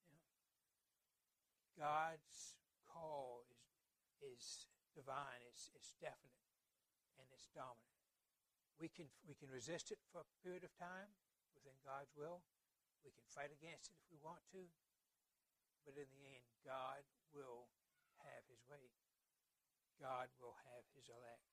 You 0.05 0.13
know, 0.13 0.27
God's 1.79 2.57
call 2.89 3.45
is 3.49 3.57
is 4.25 4.67
divine. 4.97 5.45
It's 5.53 5.69
it's 5.77 5.93
definite, 6.01 6.41
and 7.21 7.29
it's 7.33 7.49
dominant. 7.53 8.01
We 8.81 8.89
can 8.89 9.13
we 9.29 9.37
can 9.37 9.53
resist 9.53 9.93
it 9.93 10.01
for 10.13 10.25
a 10.25 10.29
period 10.43 10.65
of 10.65 10.73
time 10.77 11.13
within 11.53 11.77
God's 11.85 12.13
will. 12.17 12.45
We 13.05 13.13
can 13.13 13.25
fight 13.29 13.55
against 13.55 13.93
it 13.93 14.01
if 14.03 14.09
we 14.11 14.19
want 14.19 14.43
to, 14.57 14.67
but 15.87 15.95
in 15.95 16.11
the 16.11 16.25
end, 16.27 16.45
God 16.67 17.07
will 17.31 17.71
have 18.27 18.43
His 18.51 18.65
way. 18.67 18.91
God 20.01 20.29
will 20.41 20.59
have 20.75 20.85
His 20.97 21.07
elect. 21.07 21.47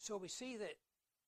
So 0.00 0.16
we 0.16 0.32
see 0.32 0.56
that 0.56 0.80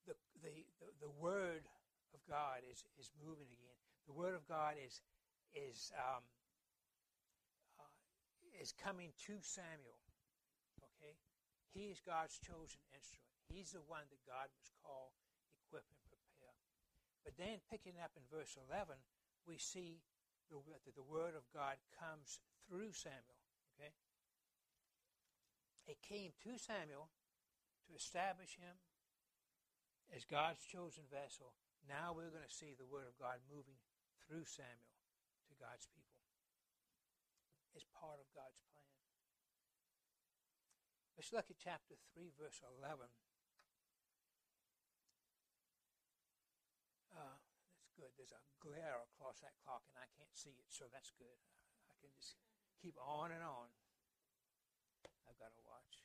the, 0.08 0.16
the, 0.40 0.64
the, 0.80 0.88
the 1.04 1.12
word 1.20 1.68
of 2.14 2.20
God 2.24 2.64
is, 2.64 2.84
is 2.96 3.12
moving 3.20 3.48
again. 3.52 3.76
The 4.08 4.16
Word 4.16 4.34
of 4.34 4.48
God 4.48 4.74
is, 4.80 5.00
is, 5.54 5.92
um, 5.96 6.24
uh, 7.80 7.92
is 8.60 8.72
coming 8.72 9.12
to 9.28 9.40
Samuel. 9.40 10.00
Okay? 10.80 11.14
He 11.72 11.92
is 11.92 12.00
God's 12.04 12.36
chosen 12.40 12.80
instrument. 12.92 13.32
He's 13.48 13.72
the 13.72 13.84
one 13.84 14.04
that 14.08 14.22
God 14.24 14.48
must 14.56 14.72
call, 14.80 15.12
equip, 15.64 15.84
and 15.88 16.00
prepare. 16.04 16.56
But 17.24 17.36
then, 17.36 17.60
picking 17.68 18.00
up 18.00 18.12
in 18.16 18.24
verse 18.28 18.56
11, 18.56 18.96
we 19.46 19.56
see 19.56 20.02
the, 20.48 20.58
that 20.84 20.96
the 20.96 21.06
Word 21.06 21.36
of 21.36 21.44
God 21.52 21.76
comes 21.96 22.40
through 22.68 22.92
Samuel. 22.92 23.40
Okay? 23.76 23.92
It 25.86 26.00
came 26.00 26.32
to 26.44 26.56
Samuel 26.56 27.12
to 27.88 27.96
establish 27.96 28.56
him 28.56 28.80
as 30.14 30.24
God's 30.24 30.64
chosen 30.64 31.04
vessel 31.08 31.56
now 31.88 32.14
we're 32.14 32.30
going 32.30 32.46
to 32.46 32.54
see 32.54 32.78
the 32.78 32.86
Word 32.86 33.10
of 33.10 33.18
God 33.18 33.42
moving 33.50 33.78
through 34.22 34.46
Samuel 34.46 34.91
God's 35.62 35.86
people. 35.94 36.18
It's 37.78 37.86
part 37.94 38.18
of 38.18 38.26
God's 38.34 38.58
plan. 38.74 38.90
Let's 41.14 41.30
look 41.30 41.46
at 41.54 41.62
chapter 41.62 41.94
3, 42.18 42.34
verse 42.34 42.58
11. 42.82 43.06
Uh, 47.14 47.38
that's 47.78 47.94
good. 47.94 48.10
There's 48.18 48.34
a 48.34 48.42
glare 48.58 49.06
across 49.06 49.38
that 49.46 49.54
clock, 49.62 49.86
and 49.94 50.02
I 50.02 50.10
can't 50.18 50.34
see 50.34 50.58
it, 50.58 50.66
so 50.74 50.90
that's 50.90 51.14
good. 51.14 51.38
I 51.86 51.94
can 52.02 52.10
just 52.10 52.34
keep 52.82 52.98
on 52.98 53.30
and 53.30 53.46
on. 53.46 53.70
I've 55.30 55.38
got 55.38 55.54
to 55.54 55.62
watch. 55.62 56.02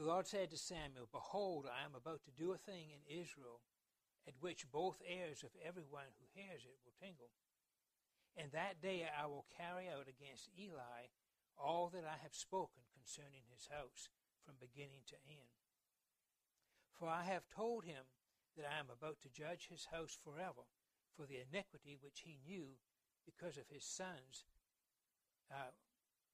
The 0.00 0.06
Lord 0.06 0.30
said 0.30 0.48
to 0.54 0.56
Samuel, 0.56 1.10
Behold, 1.10 1.66
I 1.66 1.84
am 1.84 1.98
about 1.98 2.22
to 2.24 2.30
do 2.30 2.54
a 2.54 2.56
thing 2.56 2.94
in 2.94 3.02
Israel 3.10 3.60
at 4.28 4.36
which 4.44 4.68
both 4.68 5.00
ears 5.08 5.40
of 5.40 5.56
everyone 5.64 6.12
who 6.20 6.28
hears 6.36 6.68
it 6.68 6.76
will 6.84 6.92
tingle. 7.00 7.32
And 8.36 8.52
that 8.52 8.84
day 8.84 9.08
I 9.08 9.24
will 9.24 9.48
carry 9.56 9.88
out 9.88 10.04
against 10.04 10.52
Eli 10.52 11.08
all 11.56 11.88
that 11.96 12.04
I 12.04 12.20
have 12.20 12.36
spoken 12.36 12.84
concerning 12.92 13.48
his 13.48 13.66
house 13.72 14.12
from 14.44 14.60
beginning 14.60 15.08
to 15.08 15.18
end. 15.26 15.56
For 16.92 17.08
I 17.08 17.24
have 17.24 17.48
told 17.48 17.88
him 17.88 18.04
that 18.54 18.68
I 18.68 18.78
am 18.78 18.92
about 18.92 19.24
to 19.24 19.32
judge 19.32 19.72
his 19.72 19.88
house 19.90 20.12
forever 20.12 20.68
for 21.16 21.24
the 21.26 21.40
iniquity 21.40 21.96
which 21.98 22.22
he 22.22 22.38
knew 22.44 22.76
because 23.24 23.56
of 23.56 23.66
his 23.72 23.84
sons, 23.84 24.46
uh, 25.50 25.72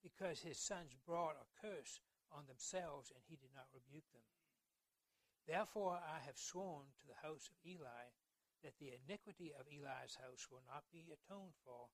because 0.02 0.40
his 0.40 0.58
sons 0.58 0.92
brought 1.06 1.40
a 1.40 1.48
curse 1.62 2.00
on 2.32 2.44
themselves, 2.46 3.12
and 3.14 3.22
he 3.24 3.36
did 3.36 3.54
not 3.54 3.72
rebuke 3.72 4.10
them. 4.12 4.26
Therefore 5.46 6.00
I 6.00 6.24
have 6.24 6.38
sworn 6.38 6.88
to 7.00 7.06
the 7.06 7.20
house 7.20 7.52
of 7.52 7.60
Eli 7.64 8.12
that 8.64 8.80
the 8.80 8.96
iniquity 8.96 9.52
of 9.52 9.68
Eli's 9.68 10.16
house 10.16 10.48
will 10.50 10.64
not 10.64 10.88
be 10.90 11.12
atoned 11.12 11.52
for 11.64 11.92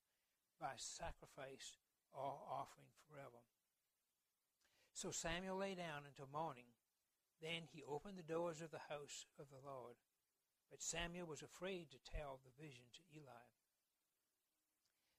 by 0.61 0.79
sacrifice 0.79 1.79
or 2.15 2.39
offering 2.47 2.95
forever. 3.11 3.43
So 4.95 5.11
Samuel 5.11 5.59
lay 5.59 5.75
down 5.75 6.07
until 6.07 6.31
morning. 6.31 6.71
Then 7.43 7.67
he 7.73 7.83
opened 7.83 8.19
the 8.19 8.33
doors 8.33 8.61
of 8.61 8.71
the 8.71 8.87
house 8.93 9.27
of 9.41 9.51
the 9.51 9.65
Lord. 9.65 9.97
But 10.71 10.83
Samuel 10.83 11.27
was 11.27 11.43
afraid 11.43 11.91
to 11.91 11.99
tell 12.07 12.39
the 12.39 12.55
vision 12.55 12.87
to 12.95 13.03
Eli. 13.11 13.49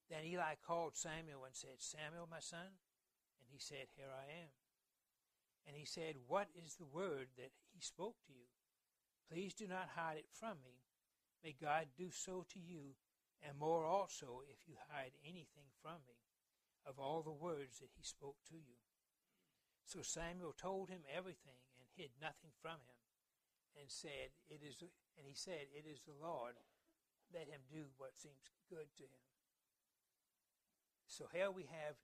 Then 0.07 0.23
Eli 0.23 0.55
called 0.65 0.95
Samuel 0.95 1.43
and 1.43 1.55
said, 1.55 1.79
Samuel, 1.79 2.27
my 2.29 2.39
son? 2.39 2.79
And 3.41 3.49
he 3.51 3.59
said, 3.59 3.91
Here 3.95 4.11
I 4.11 4.31
am. 4.43 4.60
And 5.67 5.75
he 5.75 5.85
said, 5.85 6.15
What 6.27 6.47
is 6.55 6.75
the 6.75 6.85
word 6.85 7.27
that 7.37 7.51
he 7.73 7.81
spoke 7.81 8.15
to 8.27 8.33
you? 8.33 8.49
Please 9.29 9.53
do 9.53 9.67
not 9.67 9.95
hide 9.95 10.17
it 10.17 10.29
from 10.31 10.57
me. 10.63 10.83
May 11.43 11.55
God 11.59 11.87
do 11.97 12.11
so 12.11 12.45
to 12.53 12.59
you, 12.59 12.97
and 13.41 13.57
more 13.57 13.85
also 13.85 14.41
if 14.49 14.67
you 14.67 14.75
hide 14.89 15.13
anything 15.23 15.71
from 15.81 16.05
me 16.05 16.21
of 16.85 16.99
all 16.99 17.21
the 17.21 17.31
words 17.31 17.79
that 17.79 17.93
he 17.95 18.03
spoke 18.03 18.37
to 18.49 18.55
you. 18.55 18.77
So 19.85 20.01
Samuel 20.01 20.53
told 20.53 20.89
him 20.89 21.01
everything 21.09 21.61
and 21.77 21.87
hid 21.95 22.11
nothing 22.21 22.51
from 22.61 22.79
him, 22.85 23.01
and 23.79 23.89
said, 23.89 24.31
It 24.49 24.61
is 24.63 24.81
and 25.17 25.25
he 25.27 25.35
said, 25.35 25.71
It 25.73 25.85
is 25.89 26.01
the 26.03 26.17
Lord. 26.19 26.55
Let 27.33 27.47
him 27.47 27.61
do 27.71 27.91
what 27.97 28.19
seems 28.19 28.51
good 28.69 28.91
to 28.97 29.03
him. 29.03 29.25
So 31.07 31.27
here 31.31 31.51
we 31.51 31.63
have 31.63 31.95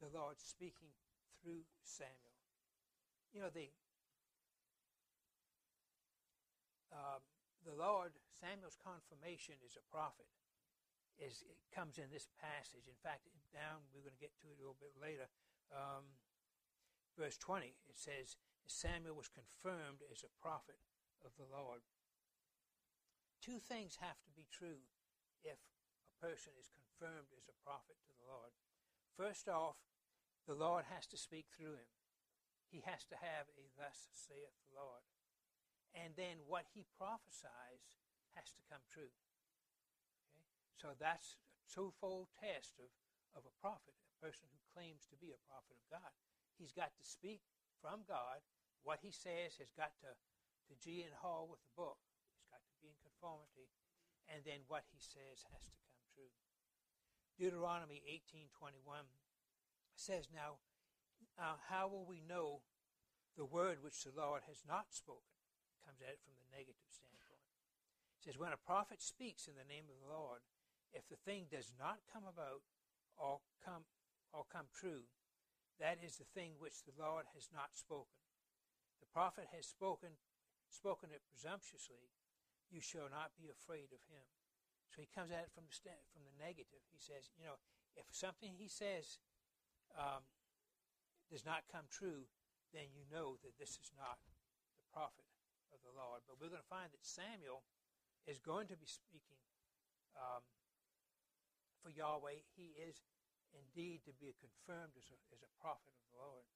the 0.00 0.10
Lord 0.10 0.36
speaking 0.38 0.94
through 1.42 1.66
Samuel 1.82 2.25
you 3.32 3.40
know, 3.40 3.50
the 3.50 3.70
um, 6.92 7.20
the 7.66 7.76
Lord, 7.76 8.14
Samuel's 8.30 8.78
confirmation 8.78 9.58
as 9.66 9.76
a 9.76 9.84
prophet 9.90 10.30
is 11.18 11.44
it 11.44 11.58
comes 11.74 11.98
in 11.98 12.08
this 12.12 12.28
passage. 12.40 12.86
In 12.88 12.96
fact, 13.02 13.28
down 13.52 13.88
we're 13.92 14.04
going 14.04 14.16
to 14.16 14.20
get 14.20 14.36
to 14.40 14.52
it 14.52 14.56
a 14.56 14.60
little 14.60 14.78
bit 14.78 14.94
later, 15.00 15.28
Um, 15.72 16.14
verse 17.18 17.36
20, 17.38 17.74
it 17.88 17.98
says, 17.98 18.36
Samuel 18.66 19.16
was 19.16 19.28
confirmed 19.28 20.02
as 20.12 20.22
a 20.22 20.30
prophet 20.40 20.78
of 21.24 21.34
the 21.36 21.46
Lord. 21.46 21.82
Two 23.40 23.58
things 23.58 23.96
have 23.96 24.22
to 24.22 24.30
be 24.30 24.46
true 24.50 24.86
if 25.42 25.58
a 26.06 26.26
person 26.26 26.52
is 26.58 26.68
confirmed 26.68 27.32
as 27.34 27.48
a 27.48 27.56
prophet 27.64 27.96
to 28.06 28.12
the 28.14 28.26
Lord. 28.26 28.52
First 29.16 29.48
off, 29.48 29.76
the 30.46 30.54
Lord 30.54 30.84
has 30.86 31.06
to 31.08 31.16
speak 31.16 31.46
through 31.50 31.74
him. 31.74 31.90
He 32.70 32.82
has 32.84 33.06
to 33.08 33.16
have 33.16 33.46
a 33.54 33.70
thus 33.78 34.10
saith 34.12 34.54
the 34.66 34.74
Lord. 34.74 35.06
And 35.96 36.12
then 36.18 36.44
what 36.44 36.68
he 36.76 36.84
prophesies 37.00 37.88
has 38.36 38.52
to 38.52 38.62
come 38.68 38.84
true. 38.90 39.14
Okay? 40.28 40.44
So 40.76 40.92
that's 40.98 41.40
a 41.56 41.64
twofold 41.72 42.28
test 42.36 42.76
of, 42.76 42.92
of 43.32 43.48
a 43.48 43.56
prophet, 43.62 43.96
a 43.96 44.20
person 44.20 44.50
who 44.52 44.60
claims 44.76 45.08
to 45.08 45.16
be 45.16 45.32
a 45.32 45.46
prophet 45.48 45.80
of 45.80 45.88
God. 45.88 46.12
He's 46.60 46.76
got 46.76 46.92
to 46.96 47.04
speak 47.04 47.40
from 47.80 48.04
God. 48.04 48.44
What 48.84 49.00
he 49.00 49.10
says 49.10 49.56
has 49.58 49.72
got 49.72 49.96
to, 50.04 50.12
to 50.12 50.72
G 50.78 51.02
and 51.02 51.16
Hall 51.16 51.48
with 51.48 51.64
the 51.64 51.74
book. 51.74 51.98
It's 52.36 52.50
got 52.52 52.60
to 52.60 52.76
be 52.76 52.92
in 52.92 52.98
conformity. 53.00 53.72
And 54.28 54.44
then 54.44 54.68
what 54.68 54.84
he 54.92 55.00
says 55.00 55.46
has 55.54 55.64
to 55.70 55.78
come 55.80 56.02
true. 56.12 56.34
Deuteronomy 57.40 58.02
18.21 58.04 59.08
says, 59.96 60.28
Now, 60.28 60.60
uh, 61.38 61.60
how 61.68 61.88
will 61.88 62.04
we 62.08 62.24
know 62.24 62.64
the 63.36 63.44
word 63.44 63.84
which 63.84 64.04
the 64.04 64.14
Lord 64.16 64.48
has 64.48 64.64
not 64.64 64.92
spoken? 64.92 65.36
Comes 65.84 66.00
at 66.00 66.16
it 66.16 66.24
from 66.24 66.34
the 66.40 66.50
negative 66.50 66.88
standpoint. 66.88 67.44
It 68.18 68.22
says, 68.24 68.40
When 68.40 68.56
a 68.56 68.58
prophet 68.58 69.04
speaks 69.04 69.46
in 69.46 69.54
the 69.54 69.68
name 69.68 69.86
of 69.86 70.00
the 70.00 70.10
Lord, 70.10 70.42
if 70.96 71.06
the 71.06 71.20
thing 71.20 71.46
does 71.52 71.76
not 71.76 72.08
come 72.08 72.24
about 72.24 72.64
or 73.20 73.44
come 73.60 73.84
or 74.32 74.48
come 74.48 74.72
true, 74.72 75.06
that 75.76 76.00
is 76.00 76.16
the 76.16 76.28
thing 76.32 76.56
which 76.56 76.82
the 76.88 76.96
Lord 76.96 77.28
has 77.36 77.52
not 77.52 77.76
spoken. 77.76 78.16
The 79.00 79.12
prophet 79.12 79.52
has 79.52 79.68
spoken 79.68 80.16
spoken 80.72 81.12
it 81.14 81.22
presumptuously. 81.28 82.10
You 82.72 82.82
shall 82.82 83.06
not 83.06 83.38
be 83.38 83.46
afraid 83.46 83.94
of 83.94 84.02
him. 84.10 84.26
So 84.90 85.04
he 85.04 85.08
comes 85.12 85.30
at 85.30 85.46
it 85.46 85.54
from 85.54 85.68
the 85.68 85.76
from 86.10 86.24
the 86.26 86.36
negative. 86.40 86.82
He 86.90 86.98
says, 86.98 87.30
you 87.36 87.44
know, 87.44 87.60
if 87.94 88.08
something 88.10 88.56
he 88.56 88.66
says 88.66 89.20
um, 89.94 90.24
does 91.30 91.44
not 91.44 91.66
come 91.70 91.90
true, 91.90 92.28
then 92.70 92.90
you 92.94 93.06
know 93.10 93.38
that 93.42 93.58
this 93.58 93.78
is 93.78 93.90
not 93.94 94.18
the 94.26 94.36
prophet 94.94 95.26
of 95.74 95.82
the 95.82 95.94
Lord. 95.94 96.22
But 96.26 96.38
we're 96.38 96.52
going 96.52 96.62
to 96.62 96.72
find 96.72 96.90
that 96.90 97.02
Samuel 97.02 97.66
is 98.26 98.38
going 98.38 98.66
to 98.70 98.78
be 98.78 98.86
speaking 98.86 99.42
um, 100.18 100.42
for 101.82 101.90
Yahweh. 101.90 102.42
He 102.54 102.74
is 102.78 103.02
indeed 103.54 104.02
to 104.06 104.14
be 104.18 104.34
confirmed 104.38 104.94
as 104.98 105.08
a, 105.10 105.18
as 105.34 105.40
a 105.42 105.50
prophet 105.58 105.94
of 105.94 106.04
the 106.10 106.18
Lord. 106.18 106.46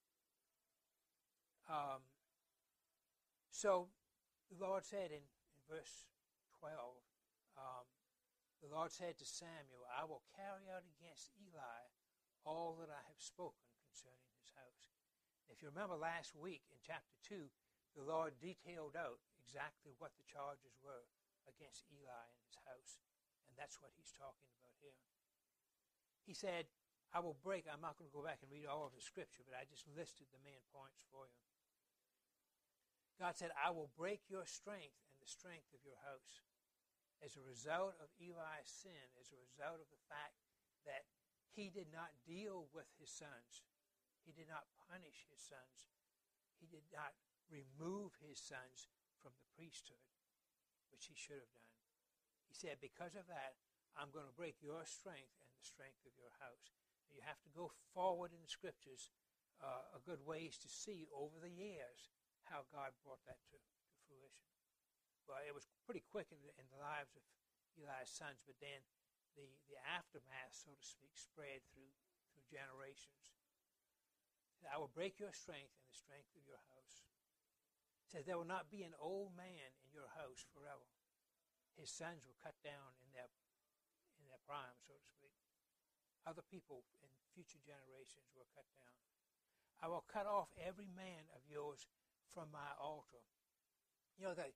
Um, 1.71 2.03
so 3.51 3.91
the 4.51 4.59
Lord 4.59 4.83
said 4.83 5.15
in, 5.15 5.23
in 5.23 5.63
verse 5.71 6.11
12, 6.59 6.75
um, 7.55 7.87
the 8.61 8.69
Lord 8.69 8.91
said 8.91 9.17
to 9.19 9.27
Samuel, 9.27 9.87
I 9.89 10.05
will 10.05 10.27
carry 10.35 10.67
out 10.69 10.85
against 10.85 11.31
Eli 11.39 11.89
all 12.45 12.77
that 12.81 12.91
I 12.91 13.01
have 13.07 13.21
spoken 13.21 13.71
concerning 13.87 14.30
house. 14.61 14.92
If 15.49 15.64
you 15.64 15.73
remember 15.73 15.96
last 15.96 16.37
week 16.37 16.68
in 16.68 16.79
chapter 16.85 17.16
2, 17.27 17.49
the 17.96 18.05
Lord 18.07 18.38
detailed 18.38 18.94
out 18.94 19.18
exactly 19.40 19.96
what 19.99 20.14
the 20.14 20.29
charges 20.29 20.77
were 20.85 21.09
against 21.49 21.88
Eli 21.90 22.29
and 22.29 22.40
his 22.44 22.61
house. 22.68 23.03
And 23.49 23.57
that's 23.57 23.81
what 23.83 23.96
he's 23.96 24.14
talking 24.14 24.46
about 24.55 24.77
here. 24.79 24.94
He 26.23 26.37
said, 26.37 26.70
I 27.11 27.18
will 27.18 27.35
break, 27.42 27.66
I'm 27.66 27.83
not 27.83 27.99
going 27.99 28.07
to 28.07 28.14
go 28.14 28.23
back 28.23 28.38
and 28.38 28.53
read 28.53 28.70
all 28.70 28.87
of 28.87 28.94
the 28.94 29.03
scripture, 29.03 29.42
but 29.42 29.59
I 29.59 29.66
just 29.66 29.90
listed 29.99 30.31
the 30.31 30.46
main 30.46 30.62
points 30.70 31.03
for 31.11 31.27
you. 31.27 31.42
God 33.18 33.35
said, 33.35 33.51
I 33.59 33.75
will 33.75 33.90
break 33.99 34.31
your 34.31 34.46
strength 34.46 34.96
and 35.11 35.18
the 35.18 35.29
strength 35.29 35.75
of 35.75 35.83
your 35.83 35.99
house. 36.07 36.46
As 37.20 37.37
a 37.37 37.44
result 37.44 37.99
of 38.01 38.09
Eli's 38.16 38.70
sin, 38.70 39.11
as 39.20 39.35
a 39.35 39.42
result 39.42 39.83
of 39.83 39.90
the 39.92 40.05
fact 40.09 40.40
that 40.88 41.05
he 41.53 41.68
did 41.68 41.90
not 41.92 42.14
deal 42.25 42.70
with 42.73 42.88
his 42.96 43.11
sons, 43.12 43.66
he 44.25 44.33
did 44.33 44.49
not 44.49 44.71
punish 44.89 45.27
his 45.29 45.41
sons, 45.41 45.91
he 46.61 46.69
did 46.69 46.85
not 46.93 47.17
remove 47.49 48.15
his 48.21 48.39
sons 48.39 48.89
from 49.19 49.35
the 49.37 49.51
priesthood, 49.57 50.05
which 50.93 51.11
he 51.11 51.17
should 51.17 51.41
have 51.41 51.55
done. 51.57 51.75
He 52.47 52.55
said, 52.55 52.79
Because 52.81 53.19
of 53.19 53.27
that, 53.27 53.59
I'm 53.99 54.15
going 54.15 54.27
to 54.27 54.39
break 54.39 54.63
your 54.63 54.87
strength 54.87 55.35
and 55.43 55.51
the 55.55 55.65
strength 55.67 56.03
of 56.07 56.15
your 56.15 56.33
house. 56.39 56.73
You 57.11 57.23
have 57.27 57.43
to 57.43 57.51
go 57.51 57.75
forward 57.91 58.31
in 58.31 58.41
the 58.41 58.51
scriptures 58.51 59.11
uh, 59.61 59.99
a 59.99 60.01
good 60.07 60.23
ways 60.25 60.57
to 60.63 60.69
see 60.71 61.11
over 61.11 61.37
the 61.43 61.53
years 61.53 62.09
how 62.49 62.65
God 62.71 62.95
brought 63.05 63.21
that 63.29 63.43
to, 63.51 63.59
to 63.59 63.93
fruition. 64.07 64.51
Well, 65.27 65.43
it 65.43 65.55
was 65.55 65.69
pretty 65.85 66.03
quick 66.07 66.31
in 66.33 66.41
the, 66.43 66.51
in 66.59 66.67
the 66.71 66.81
lives 66.81 67.15
of 67.15 67.23
Eli's 67.79 68.11
sons, 68.11 68.43
but 68.47 68.59
then 68.59 68.83
the, 69.39 69.47
the 69.71 69.79
aftermath, 69.87 70.55
so 70.55 70.75
to 70.75 70.83
speak, 70.83 71.15
spread 71.15 71.63
through, 71.71 71.93
through 72.35 72.47
generations. 72.51 73.31
I 74.68 74.77
will 74.77 74.92
break 74.92 75.16
your 75.16 75.33
strength 75.33 75.73
and 75.73 75.87
the 75.88 75.96
strength 75.96 76.31
of 76.37 76.44
your 76.44 76.61
house. 76.75 76.96
It 78.05 78.09
says, 78.12 78.25
There 78.27 78.37
will 78.37 78.49
not 78.49 78.68
be 78.68 78.85
an 78.85 78.96
old 78.99 79.33
man 79.33 79.70
in 79.87 79.90
your 79.94 80.11
house 80.18 80.44
forever. 80.53 80.88
His 81.79 81.88
sons 81.88 82.29
will 82.29 82.37
cut 82.42 82.59
down 82.61 82.92
in 83.01 83.09
their, 83.16 83.31
in 84.20 84.29
their 84.29 84.42
prime, 84.44 84.77
so 84.85 84.92
to 84.92 85.09
speak. 85.09 85.33
Other 86.29 86.44
people 86.44 86.85
in 87.01 87.09
future 87.33 87.62
generations 87.64 88.29
will 88.37 88.51
cut 88.53 88.68
down. 88.77 89.01
I 89.81 89.88
will 89.88 90.05
cut 90.05 90.29
off 90.29 90.53
every 90.61 90.92
man 90.92 91.25
of 91.33 91.40
yours 91.49 91.88
from 92.37 92.53
my 92.53 92.77
altar. 92.77 93.25
You 94.20 94.29
know 94.29 94.37
that 94.37 94.53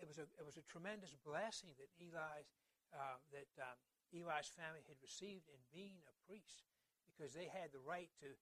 it 0.00 0.08
was 0.08 0.16
a 0.16 0.24
it 0.40 0.44
was 0.48 0.56
a 0.56 0.64
tremendous 0.64 1.12
blessing 1.20 1.76
that 1.76 1.92
Eli's 2.00 2.48
uh, 2.96 3.20
that 3.36 3.52
um, 3.60 3.76
Eli's 4.08 4.48
family 4.48 4.80
had 4.88 4.96
received 5.04 5.52
in 5.52 5.60
being 5.68 6.00
a 6.08 6.14
priest 6.24 6.64
because 7.04 7.36
they 7.36 7.52
had 7.52 7.76
the 7.76 7.84
right 7.84 8.08
to 8.24 8.32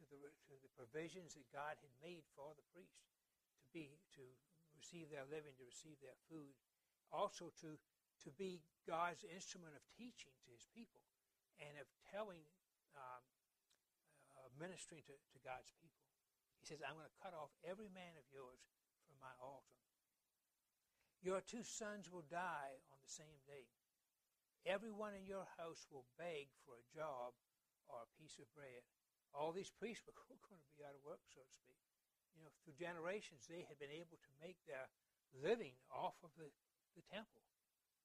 to 0.00 0.04
the 0.08 0.18
to 0.48 0.54
the 0.60 0.72
provisions 0.76 1.34
that 1.34 1.48
God 1.52 1.76
had 1.80 1.94
made 2.00 2.24
for 2.36 2.52
the 2.54 2.66
priest 2.72 3.00
to 3.64 3.68
be 3.72 3.96
to 4.16 4.24
receive 4.76 5.08
their 5.08 5.26
living, 5.26 5.56
to 5.56 5.66
receive 5.66 5.96
their 6.04 6.18
food, 6.28 6.52
also 7.10 7.50
to 7.64 7.80
to 8.24 8.30
be 8.34 8.64
God's 8.88 9.22
instrument 9.28 9.76
of 9.76 9.84
teaching 9.94 10.32
to 10.44 10.48
His 10.50 10.64
people 10.72 11.04
and 11.60 11.76
of 11.80 11.88
telling, 12.12 12.44
um, 12.96 13.24
uh, 14.36 14.48
ministering 14.56 15.04
to, 15.08 15.14
to 15.14 15.38
God's 15.44 15.72
people. 15.80 16.04
He 16.60 16.66
says, 16.66 16.82
I'm 16.82 16.96
going 16.96 17.08
to 17.08 17.22
cut 17.22 17.36
off 17.36 17.52
every 17.62 17.88
man 17.92 18.16
of 18.18 18.26
yours 18.32 18.60
from 19.06 19.20
my 19.20 19.32
altar. 19.38 19.78
Your 21.22 21.40
two 21.42 21.62
sons 21.62 22.10
will 22.10 22.26
die 22.26 22.76
on 22.92 22.98
the 23.00 23.10
same 23.10 23.40
day. 23.46 23.70
Everyone 24.66 25.14
in 25.14 25.24
your 25.24 25.46
house 25.56 25.86
will 25.94 26.06
beg 26.18 26.50
for 26.66 26.74
a 26.74 26.88
job 26.90 27.38
or 27.86 28.02
a 28.02 28.14
piece 28.18 28.42
of 28.42 28.50
bread. 28.52 28.82
All 29.36 29.52
these 29.52 29.68
priests 29.68 30.02
were 30.08 30.16
going 30.48 30.58
to 30.58 30.72
be 30.72 30.80
out 30.80 30.96
of 30.96 31.04
work, 31.04 31.20
so 31.28 31.44
to 31.44 31.52
speak. 31.52 31.76
You 32.32 32.40
know, 32.44 32.52
through 32.64 32.80
generations, 32.80 33.44
they 33.44 33.68
had 33.68 33.76
been 33.76 33.92
able 33.92 34.16
to 34.16 34.32
make 34.40 34.56
their 34.64 34.88
living 35.36 35.76
off 35.92 36.16
of 36.24 36.32
the, 36.40 36.48
the 36.96 37.04
temple. 37.12 37.44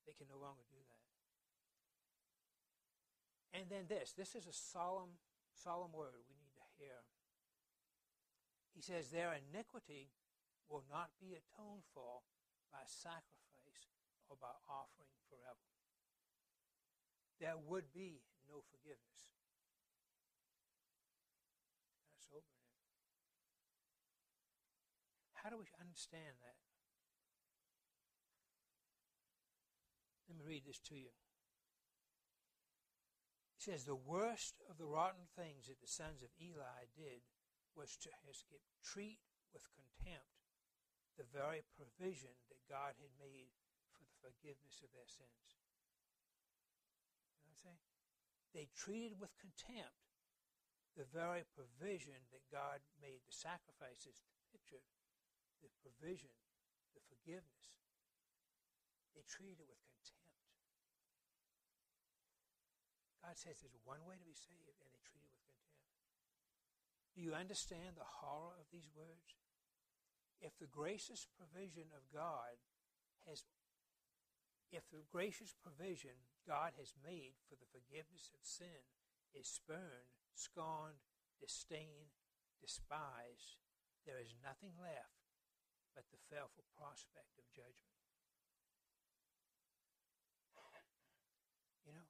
They 0.03 0.13
can 0.13 0.27
no 0.27 0.39
longer 0.39 0.63
do 0.67 0.79
that. 0.79 1.01
And 3.51 3.67
then 3.67 3.91
this 3.91 4.15
this 4.15 4.35
is 4.35 4.47
a 4.47 4.55
solemn, 4.55 5.19
solemn 5.51 5.91
word 5.91 6.23
we 6.27 6.39
need 6.39 6.55
to 6.55 6.67
hear. 6.79 7.03
He 8.71 8.81
says, 8.81 9.11
Their 9.11 9.35
iniquity 9.35 10.15
will 10.71 10.87
not 10.87 11.11
be 11.19 11.35
atoned 11.35 11.83
for 11.91 12.23
by 12.71 12.87
sacrifice 12.87 13.91
or 14.31 14.39
by 14.39 14.55
offering 14.71 15.11
forever. 15.27 15.67
There 17.43 17.59
would 17.67 17.91
be 17.91 18.23
no 18.47 18.63
forgiveness. 18.71 19.35
That's 22.07 22.23
sobering. 22.31 22.63
How 25.41 25.49
do 25.49 25.57
we 25.57 25.69
understand 25.81 26.37
that? 26.45 26.57
Let 30.29 30.37
me 30.37 30.45
read 30.45 30.63
this 30.63 30.79
to 30.87 30.95
you 30.95 31.11
It 33.61 33.69
says 33.69 33.85
the 33.85 33.93
worst 33.97 34.57
of 34.69 34.81
the 34.81 34.89
rotten 34.89 35.29
things 35.37 35.69
that 35.69 35.81
the 35.81 35.91
sons 35.91 36.25
of 36.25 36.33
Eli 36.41 36.89
did 36.97 37.21
was 37.77 37.93
to 38.01 38.09
treat 38.81 39.21
with 39.53 39.69
contempt 39.77 40.33
the 41.13 41.29
very 41.29 41.61
provision 41.77 42.33
that 42.49 42.65
God 42.65 42.97
had 42.97 43.13
made 43.21 43.53
for 43.93 44.01
the 44.01 44.17
forgiveness 44.17 44.81
of 44.81 44.89
their 44.89 45.05
sins. 45.05 45.61
You 47.45 47.53
know 47.53 47.57
what 47.61 47.77
I'm? 47.77 47.85
They 48.57 48.65
treated 48.73 49.21
with 49.21 49.37
contempt 49.37 50.09
the 50.97 51.05
very 51.05 51.45
provision 51.53 52.17
that 52.33 52.49
God 52.49 52.81
made, 52.97 53.21
the 53.29 53.35
sacrifices 53.35 54.25
pictured, 54.49 54.83
the 55.61 55.71
provision, 55.79 56.33
the 56.97 57.03
forgiveness. 57.07 57.79
They 59.13 59.23
treated 59.29 59.61
it 59.61 59.69
with 59.69 59.81
contempt. 59.85 60.41
God 63.21 63.37
says 63.37 63.61
there's 63.61 63.77
one 63.85 64.01
way 64.03 64.17
to 64.17 64.25
be 64.25 64.35
saved, 64.35 64.81
and 64.81 64.89
they 64.89 65.01
treat 65.05 65.21
it 65.21 65.31
with 65.37 65.45
contempt. 65.53 65.77
Do 67.13 67.21
you 67.21 67.37
understand 67.37 67.95
the 67.95 68.07
horror 68.25 68.57
of 68.57 68.67
these 68.73 68.89
words? 68.91 69.37
If 70.41 70.57
the 70.57 70.71
gracious 70.71 71.29
provision 71.37 71.93
of 71.93 72.09
God 72.09 72.57
has 73.29 73.45
if 74.71 74.87
the 74.87 75.03
gracious 75.11 75.51
provision 75.51 76.15
God 76.47 76.71
has 76.79 76.95
made 77.03 77.35
for 77.43 77.59
the 77.59 77.67
forgiveness 77.75 78.31
of 78.31 78.39
sin 78.39 78.87
is 79.35 79.43
spurned, 79.43 80.15
scorned, 80.33 81.03
disdained, 81.43 82.15
despised, 82.63 83.59
there 84.07 84.15
is 84.17 84.39
nothing 84.39 84.71
left 84.79 85.20
but 85.93 86.07
the 86.11 86.21
fearful 86.31 86.63
prospect 86.75 87.35
of 87.37 87.45
judgment. 87.51 87.91
You 91.85 91.97
know, 91.97 92.07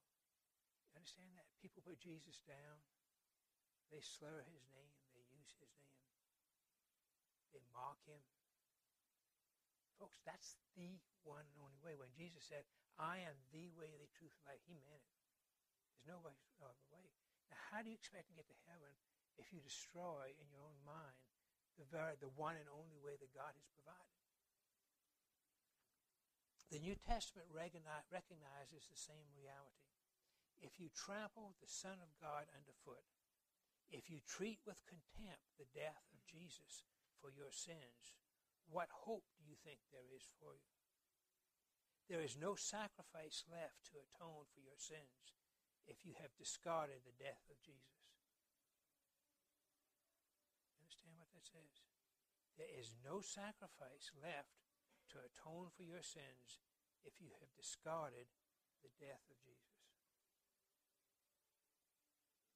you 0.92 0.96
understand 1.00 1.32
that? 1.40 1.48
People 1.64 1.82
put 1.82 1.98
Jesus 1.98 2.44
down, 2.44 2.78
they 3.90 4.04
slur 4.04 4.44
his 4.46 4.68
name, 4.70 4.94
they 5.16 5.24
use 5.32 5.56
his 5.58 5.72
name, 5.80 6.04
they 7.56 7.64
mock 7.72 8.04
him. 8.04 8.20
Folks, 9.96 10.20
that's 10.26 10.58
the 10.76 10.98
one 11.24 11.46
and 11.46 11.58
only 11.62 11.78
way. 11.86 11.94
When 11.94 12.10
Jesus 12.18 12.42
said, 12.42 12.66
I 12.98 13.22
am 13.22 13.38
the 13.54 13.70
way, 13.78 13.94
the 14.02 14.10
truth, 14.18 14.34
and 14.42 14.50
life, 14.50 14.66
he 14.66 14.82
meant 14.82 15.06
it. 15.06 15.18
There's 15.88 16.10
no 16.10 16.26
other 16.26 16.86
way. 16.90 17.06
Now, 17.54 17.62
how 17.70 17.86
do 17.86 17.94
you 17.94 17.98
expect 17.98 18.30
to 18.34 18.38
get 18.38 18.50
to 18.50 18.58
heaven 18.66 18.94
if 19.38 19.54
you 19.54 19.62
destroy 19.62 20.34
in 20.42 20.50
your 20.50 20.66
own 20.66 20.82
mind 20.82 21.31
the 21.80 21.88
very, 21.88 22.16
the 22.20 22.34
one 22.34 22.56
and 22.60 22.68
only 22.72 22.98
way 23.00 23.16
that 23.20 23.36
God 23.36 23.54
has 23.54 23.68
provided? 23.76 24.12
The 26.72 26.80
New 26.80 26.96
Testament 26.96 27.52
recognizes 27.52 28.88
the 28.88 28.96
same 28.96 29.28
reality. 29.36 29.92
If 30.64 30.80
you 30.80 30.88
trample 30.94 31.58
the 31.60 31.68
Son 31.68 32.00
of 32.00 32.16
God 32.22 32.48
underfoot, 32.56 33.04
if 33.92 34.08
you 34.08 34.24
treat 34.24 34.64
with 34.64 34.88
contempt 34.88 35.52
the 35.60 35.68
death 35.76 36.08
of 36.16 36.24
Jesus 36.24 36.88
for 37.20 37.28
your 37.28 37.52
sins, 37.52 38.16
what 38.72 38.88
hope 39.04 39.28
do 39.36 39.44
you 39.44 39.60
think 39.60 39.84
there 39.92 40.08
is 40.16 40.24
for 40.40 40.56
you? 40.56 40.72
There 42.08 42.24
is 42.24 42.40
no 42.40 42.56
sacrifice 42.56 43.44
left 43.52 43.84
to 43.92 44.00
atone 44.00 44.48
for 44.56 44.64
your 44.64 44.80
sins 44.80 45.36
if 45.92 46.08
you 46.08 46.16
have 46.24 46.32
discarded 46.40 47.04
the 47.04 47.20
death 47.20 47.44
of 47.52 47.60
Jesus. 47.60 48.16
Understand 50.80 51.20
what 51.20 51.28
that 51.36 51.44
says? 51.44 51.84
There 52.62 52.78
is 52.78 52.94
no 53.02 53.26
sacrifice 53.26 54.14
left 54.22 54.62
to 55.10 55.18
atone 55.18 55.74
for 55.74 55.82
your 55.82 56.06
sins 56.06 56.62
if 57.02 57.18
you 57.18 57.34
have 57.42 57.50
discarded 57.58 58.30
the 58.86 58.94
death 59.02 59.26
of 59.34 59.42
Jesus. 59.42 59.82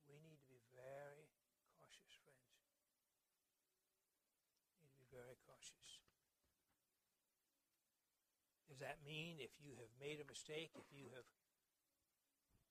We 0.06 0.22
need 0.22 0.38
to 0.46 0.50
be 0.54 0.62
very 0.78 1.34
cautious, 1.82 2.22
friends. 2.22 2.54
We 4.78 4.86
need 4.86 4.94
to 4.94 5.02
be 5.02 5.10
very 5.10 5.42
cautious. 5.42 6.06
Does 8.70 8.78
that 8.86 9.02
mean 9.02 9.42
if 9.42 9.58
you 9.58 9.74
have 9.82 9.90
made 9.98 10.22
a 10.22 10.30
mistake, 10.30 10.78
if 10.78 10.86
you 10.94 11.10
have 11.18 11.26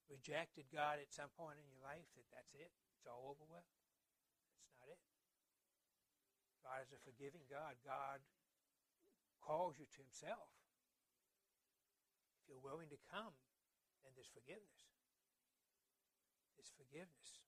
rejected 0.07 0.71
God 0.71 1.03
at 1.03 1.11
some 1.11 1.35
point 1.35 1.59
in 1.59 1.67
your 1.67 1.83
life, 1.83 2.07
that 2.15 2.31
that's 2.31 2.55
it? 2.55 2.71
It's 2.95 3.11
all 3.11 3.27
over 3.27 3.43
with? 3.43 3.67
God 6.65 6.81
is 6.81 6.89
a 6.89 6.99
forgiving 7.05 7.45
God. 7.45 7.77
God 7.85 8.25
calls 9.37 9.77
you 9.77 9.85
to 9.85 9.99
himself. 10.01 10.49
If 12.41 12.49
you're 12.49 12.65
willing 12.65 12.89
to 12.89 12.97
come, 13.13 13.37
then 14.01 14.17
there's 14.17 14.33
forgiveness. 14.33 14.81
There's 16.57 16.73
forgiveness. 16.73 17.45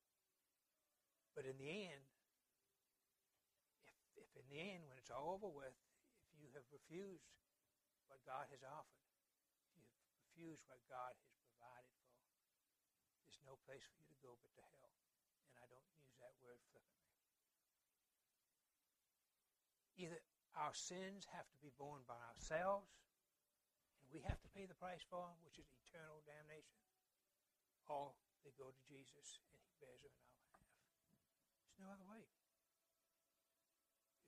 But 1.34 1.50
in 1.50 1.58
the 1.58 1.90
end, 1.90 2.06
if, 3.90 4.22
if 4.22 4.30
in 4.38 4.46
the 4.54 4.62
end, 4.62 4.86
when 4.86 5.02
it's 5.02 5.10
all 5.10 5.34
over 5.34 5.50
with, 5.50 5.74
if 6.30 6.38
you 6.38 6.54
have 6.54 6.66
refused 6.70 7.34
what 8.14 8.22
God 8.22 8.46
has 8.54 8.62
offered, 8.62 9.06
if 9.66 9.74
you 9.74 9.82
have 9.82 10.14
refused 10.22 10.62
what 10.70 10.82
God 10.86 11.18
has 11.18 11.34
provided 11.42 11.94
for, 12.06 12.22
there's 13.26 13.42
no 13.42 13.58
place 13.66 13.86
for 13.86 13.98
you 13.98 14.06
to 14.14 14.18
go 14.22 14.38
but 14.38 14.54
to 14.54 14.62
hell. 14.82 14.94
And 15.50 15.58
I 15.62 15.66
don't 15.70 15.90
use 15.98 16.14
that 16.22 16.38
word 16.42 16.62
flippantly. 16.70 16.97
Either 19.98 20.22
our 20.54 20.74
sins 20.74 21.26
have 21.34 21.50
to 21.50 21.60
be 21.60 21.74
borne 21.78 22.06
by 22.06 22.18
ourselves, 22.30 22.94
and 24.02 24.14
we 24.14 24.22
have 24.24 24.40
to 24.46 24.54
pay 24.54 24.70
the 24.70 24.78
price 24.78 25.02
for 25.02 25.26
them, 25.26 25.42
which 25.42 25.58
is 25.58 25.68
eternal 25.84 26.22
damnation, 26.24 26.86
or 27.90 28.14
they 28.46 28.54
go 28.56 28.70
to 28.70 28.84
Jesus 28.86 29.42
and 29.52 29.60
he 29.60 29.74
bears 29.82 30.06
them 30.06 30.14
in 30.14 30.24
our 30.24 30.38
behalf. 30.54 30.72
There's 31.66 31.82
no 31.82 31.90
other 31.92 32.08
way. 32.08 32.30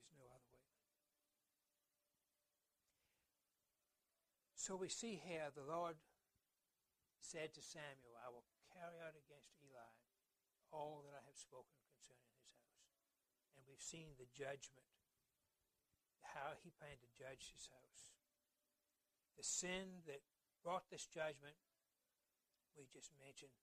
There's 0.04 0.20
no 0.20 0.28
other 0.28 0.52
way. 0.52 0.68
So 4.60 4.76
we 4.76 4.92
see 4.92 5.22
here 5.24 5.48
the 5.56 5.64
Lord 5.64 5.96
said 7.24 7.56
to 7.56 7.64
Samuel, 7.64 8.20
I 8.20 8.28
will 8.34 8.46
carry 8.76 9.00
out 9.00 9.16
against 9.16 9.56
Eli 9.64 9.94
all 10.70 11.02
that 11.08 11.16
I 11.16 11.24
have 11.26 11.40
spoken 11.40 11.80
concerning 11.88 12.28
his 12.36 12.44
house. 12.44 12.76
And 13.56 13.64
we've 13.66 13.82
seen 13.82 14.14
the 14.20 14.30
judgment, 14.36 14.99
how 16.36 16.56
he 16.62 16.74
planned 16.78 17.02
to 17.02 17.12
judge 17.18 17.52
his 17.54 17.70
house. 17.70 18.14
The 19.38 19.46
sin 19.46 20.04
that 20.06 20.22
brought 20.62 20.88
this 20.92 21.08
judgment, 21.08 21.56
we 22.76 22.88
just 22.92 23.12
mentioned, 23.18 23.56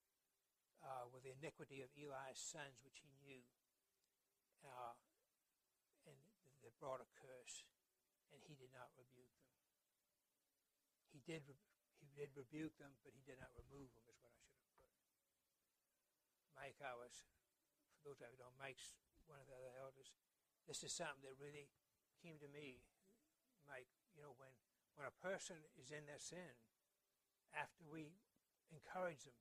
uh, 0.81 1.09
the 1.21 1.33
iniquity 1.37 1.81
of 1.81 1.93
Eli's 1.97 2.41
sons, 2.41 2.81
which 2.85 3.01
he 3.01 3.11
knew, 3.25 3.43
uh, 4.65 4.95
and 6.09 6.17
that 6.65 6.73
brought 6.81 7.01
a 7.01 7.09
curse, 7.17 7.65
and 8.33 8.41
he 8.45 8.57
did 8.57 8.73
not 8.73 8.93
rebuke 8.97 9.33
them 9.41 9.47
he 11.17 11.25
did 11.25 11.41
he 11.97 12.13
did 12.13 12.29
rebuke 12.37 12.77
them, 12.77 12.93
but 13.01 13.17
he 13.17 13.25
did 13.25 13.41
not 13.41 13.49
remove 13.57 13.89
them, 13.97 14.05
is 14.05 14.21
what 14.21 14.37
I 14.37 14.45
should 14.45 14.61
have 14.61 14.69
put. 14.77 14.93
Mike, 16.53 16.79
I 16.85 16.93
was, 16.93 17.25
for 18.05 18.13
those 18.13 18.21
of 18.21 18.29
you 18.29 18.37
who 18.37 18.45
don't, 18.45 18.57
Mike's 18.61 19.01
one 19.25 19.41
of 19.41 19.49
the 19.49 19.57
other 19.57 19.73
elders. 19.81 20.13
This 20.69 20.85
is 20.85 20.93
something 20.93 21.25
that 21.25 21.41
really 21.41 21.73
came 22.27 22.43
to 22.43 22.51
me, 22.51 22.83
Mike. 23.71 23.87
You 24.19 24.27
know, 24.27 24.35
when 24.35 24.51
when 24.99 25.07
a 25.07 25.15
person 25.23 25.63
is 25.79 25.95
in 25.95 26.11
their 26.11 26.19
sin, 26.19 26.59
after 27.55 27.87
we 27.87 28.19
encourage 28.75 29.23
them, 29.23 29.39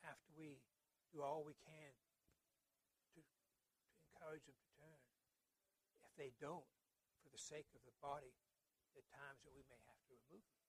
after 0.00 0.32
we 0.32 0.64
do 1.12 1.20
all 1.20 1.44
we 1.44 1.58
can 1.60 1.92
to, 3.12 3.20
to 3.20 4.00
encourage 4.08 4.48
them 4.48 4.56
to 4.56 4.68
turn, 4.80 5.02
if 6.06 6.14
they 6.16 6.32
don't, 6.40 6.64
for 7.20 7.28
the 7.28 7.42
sake 7.42 7.68
of 7.76 7.82
the 7.84 7.92
body, 8.00 8.32
are 8.96 9.04
times 9.12 9.44
that 9.44 9.52
we 9.52 9.66
may 9.68 9.76
have 9.84 10.00
to 10.08 10.16
remove 10.16 10.40
them 10.40 10.66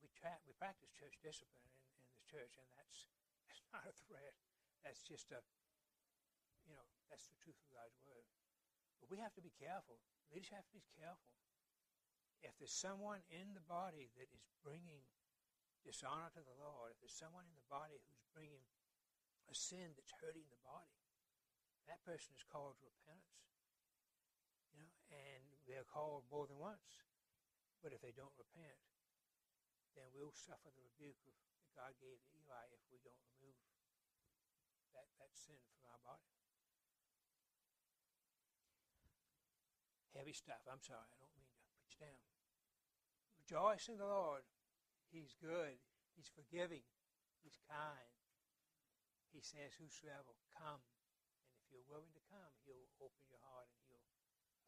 we 0.00 0.08
tra- 0.16 0.40
we 0.48 0.56
practice 0.56 0.88
church 0.96 1.20
discipline 1.20 1.68
in, 1.68 2.00
in 2.00 2.04
this 2.08 2.24
church, 2.24 2.56
and 2.56 2.66
that's 2.74 3.06
that's 3.46 3.62
not 3.70 3.84
a 3.84 3.94
threat. 4.08 4.34
That's 4.80 5.04
just 5.04 5.28
a, 5.28 5.44
you 6.64 6.72
know, 6.72 6.88
that's 7.12 7.28
the 7.28 7.36
truth 7.36 7.60
of 7.60 7.68
God's 7.68 8.00
word. 8.00 8.24
But 9.00 9.08
we 9.08 9.18
have 9.18 9.34
to 9.34 9.44
be 9.44 9.52
careful. 9.56 9.98
Leaders 10.30 10.52
have 10.52 10.68
to 10.68 10.76
be 10.76 10.84
careful. 11.00 11.32
If 12.44 12.56
there's 12.56 12.72
someone 12.72 13.20
in 13.28 13.52
the 13.52 13.64
body 13.64 14.08
that 14.16 14.28
is 14.32 14.44
bringing 14.64 15.04
dishonor 15.84 16.28
to 16.36 16.42
the 16.44 16.56
Lord, 16.60 16.92
if 16.92 17.00
there's 17.00 17.16
someone 17.16 17.44
in 17.48 17.56
the 17.56 17.68
body 17.68 17.96
who's 18.00 18.24
bringing 18.32 18.64
a 19.48 19.56
sin 19.56 19.92
that's 19.96 20.12
hurting 20.20 20.46
the 20.48 20.62
body, 20.64 21.00
that 21.88 22.00
person 22.06 22.32
is 22.36 22.44
called 22.46 22.78
to 22.80 22.86
repentance. 22.86 23.44
You 24.70 24.78
know, 24.80 24.92
and 25.10 25.42
they're 25.66 25.88
called 25.88 26.28
more 26.30 26.46
than 26.46 26.56
once. 26.60 27.02
But 27.82 27.96
if 27.96 28.00
they 28.04 28.12
don't 28.12 28.32
repent, 28.36 28.78
then 29.96 30.06
we'll 30.14 30.36
suffer 30.36 30.70
the 30.70 30.84
rebuke 30.94 31.18
of, 31.26 31.34
that 31.60 31.72
God 31.74 31.92
gave 31.98 32.20
Eli 32.36 32.64
if 32.72 32.84
we 32.92 33.02
don't 33.02 33.20
remove 33.36 33.58
that, 34.94 35.08
that 35.18 35.32
sin 35.34 35.58
from 35.74 35.82
our 35.90 36.00
body. 36.06 36.39
Heavy 40.14 40.34
stuff. 40.34 40.62
I'm 40.66 40.82
sorry. 40.82 41.06
I 41.06 41.16
don't 41.18 41.34
mean 41.34 41.46
to 41.46 41.60
put 41.78 41.90
you 41.94 42.00
down. 42.02 42.22
Rejoice 43.40 43.86
in 43.86 43.98
the 43.98 44.10
Lord. 44.10 44.42
He's 45.10 45.34
good. 45.38 45.78
He's 46.18 46.30
forgiving. 46.30 46.86
He's 47.42 47.58
kind. 47.66 48.10
He 49.30 49.42
says, 49.42 49.78
Whosoever 49.78 50.34
come. 50.54 50.82
And 51.46 51.56
if 51.62 51.70
you're 51.70 51.86
willing 51.86 52.14
to 52.14 52.24
come, 52.30 52.52
He'll 52.66 52.90
open 52.98 53.22
your 53.30 53.42
heart 53.46 53.70
and 53.70 53.82
He'll 53.86 54.06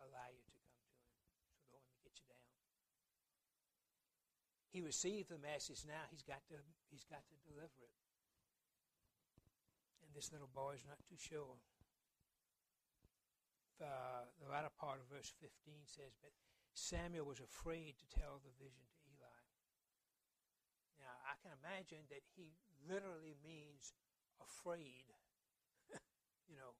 allow 0.07 0.31
you 0.31 0.43
to 0.43 0.55
come 0.55 0.71
to 0.71 0.87
Him. 0.87 1.03
So 1.59 1.67
don't 1.75 1.83
let 1.83 1.91
me 1.91 1.99
get 2.07 2.15
you 2.19 2.27
down 2.31 2.53
he 4.73 4.81
received 4.81 5.29
the 5.29 5.37
message. 5.37 5.85
Now 5.85 6.09
he's 6.09 6.25
got 6.25 6.41
to 6.49 6.57
he's 6.89 7.05
got 7.05 7.21
to 7.29 7.37
deliver 7.45 7.85
it. 7.85 7.93
And 10.01 10.09
this 10.17 10.33
little 10.33 10.49
boy 10.49 10.81
is 10.81 10.85
not 10.89 10.97
too 11.05 11.21
sure. 11.21 11.61
Uh, 13.81 14.29
the 14.39 14.51
latter 14.51 14.71
part 14.79 15.01
of 15.01 15.09
verse 15.09 15.33
15 15.41 15.51
says, 15.89 16.15
But 16.21 16.35
Samuel 16.75 17.27
was 17.27 17.41
afraid 17.41 17.97
to 17.99 18.07
tell 18.13 18.41
the 18.41 18.55
vision 18.61 18.85
to 18.85 18.99
Eli. 19.09 19.43
Now, 21.01 21.15
I 21.27 21.35
can 21.41 21.53
imagine 21.57 22.07
that 22.13 22.23
he 22.37 22.55
literally 22.87 23.35
means 23.43 23.95
afraid. 24.39 25.11
you 26.51 26.57
know, 26.57 26.79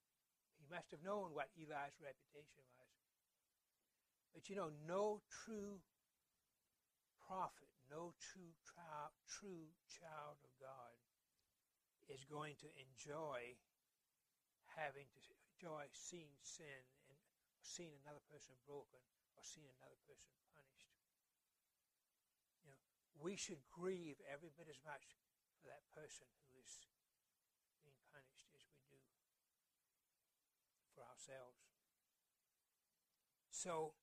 he 0.61 0.67
must 0.71 0.95
have 0.95 1.03
known 1.03 1.35
what 1.35 1.51
Eli's 1.59 1.99
reputation 1.99 2.65
was. 2.77 2.93
But 4.33 4.49
you 4.49 4.57
know, 4.57 4.73
no 4.89 5.21
true 5.29 5.83
prophet, 7.21 7.69
no 7.91 8.17
true, 8.17 8.57
true 9.29 9.69
child 9.93 10.41
of 10.41 10.53
God 10.57 10.97
is 12.09 12.25
going 12.25 12.57
to 12.65 12.69
enjoy 12.81 13.57
having 14.77 15.09
to 15.29 15.32
enjoy 15.63 15.87
seeing 15.95 16.35
sin 16.43 16.83
and 17.07 17.15
seeing 17.63 17.95
another 18.03 18.19
person 18.27 18.59
broken 18.67 18.99
or 19.39 19.47
seeing 19.47 19.71
another 19.79 20.03
person 20.11 20.35
punished. 20.51 20.91
You 22.67 22.75
know, 22.75 22.83
we 23.23 23.39
should 23.39 23.63
grieve 23.71 24.19
every 24.27 24.51
bit 24.51 24.67
as 24.67 24.83
much 24.83 25.15
for 25.63 25.71
that 25.71 25.87
person 25.95 26.27
who 26.51 26.59
is 26.59 26.83
being 27.87 28.03
punished 28.11 28.51
as 28.59 28.67
we 28.67 28.75
do 28.91 28.99
for 30.99 31.07
ourselves. 31.07 31.63
So, 33.55 33.95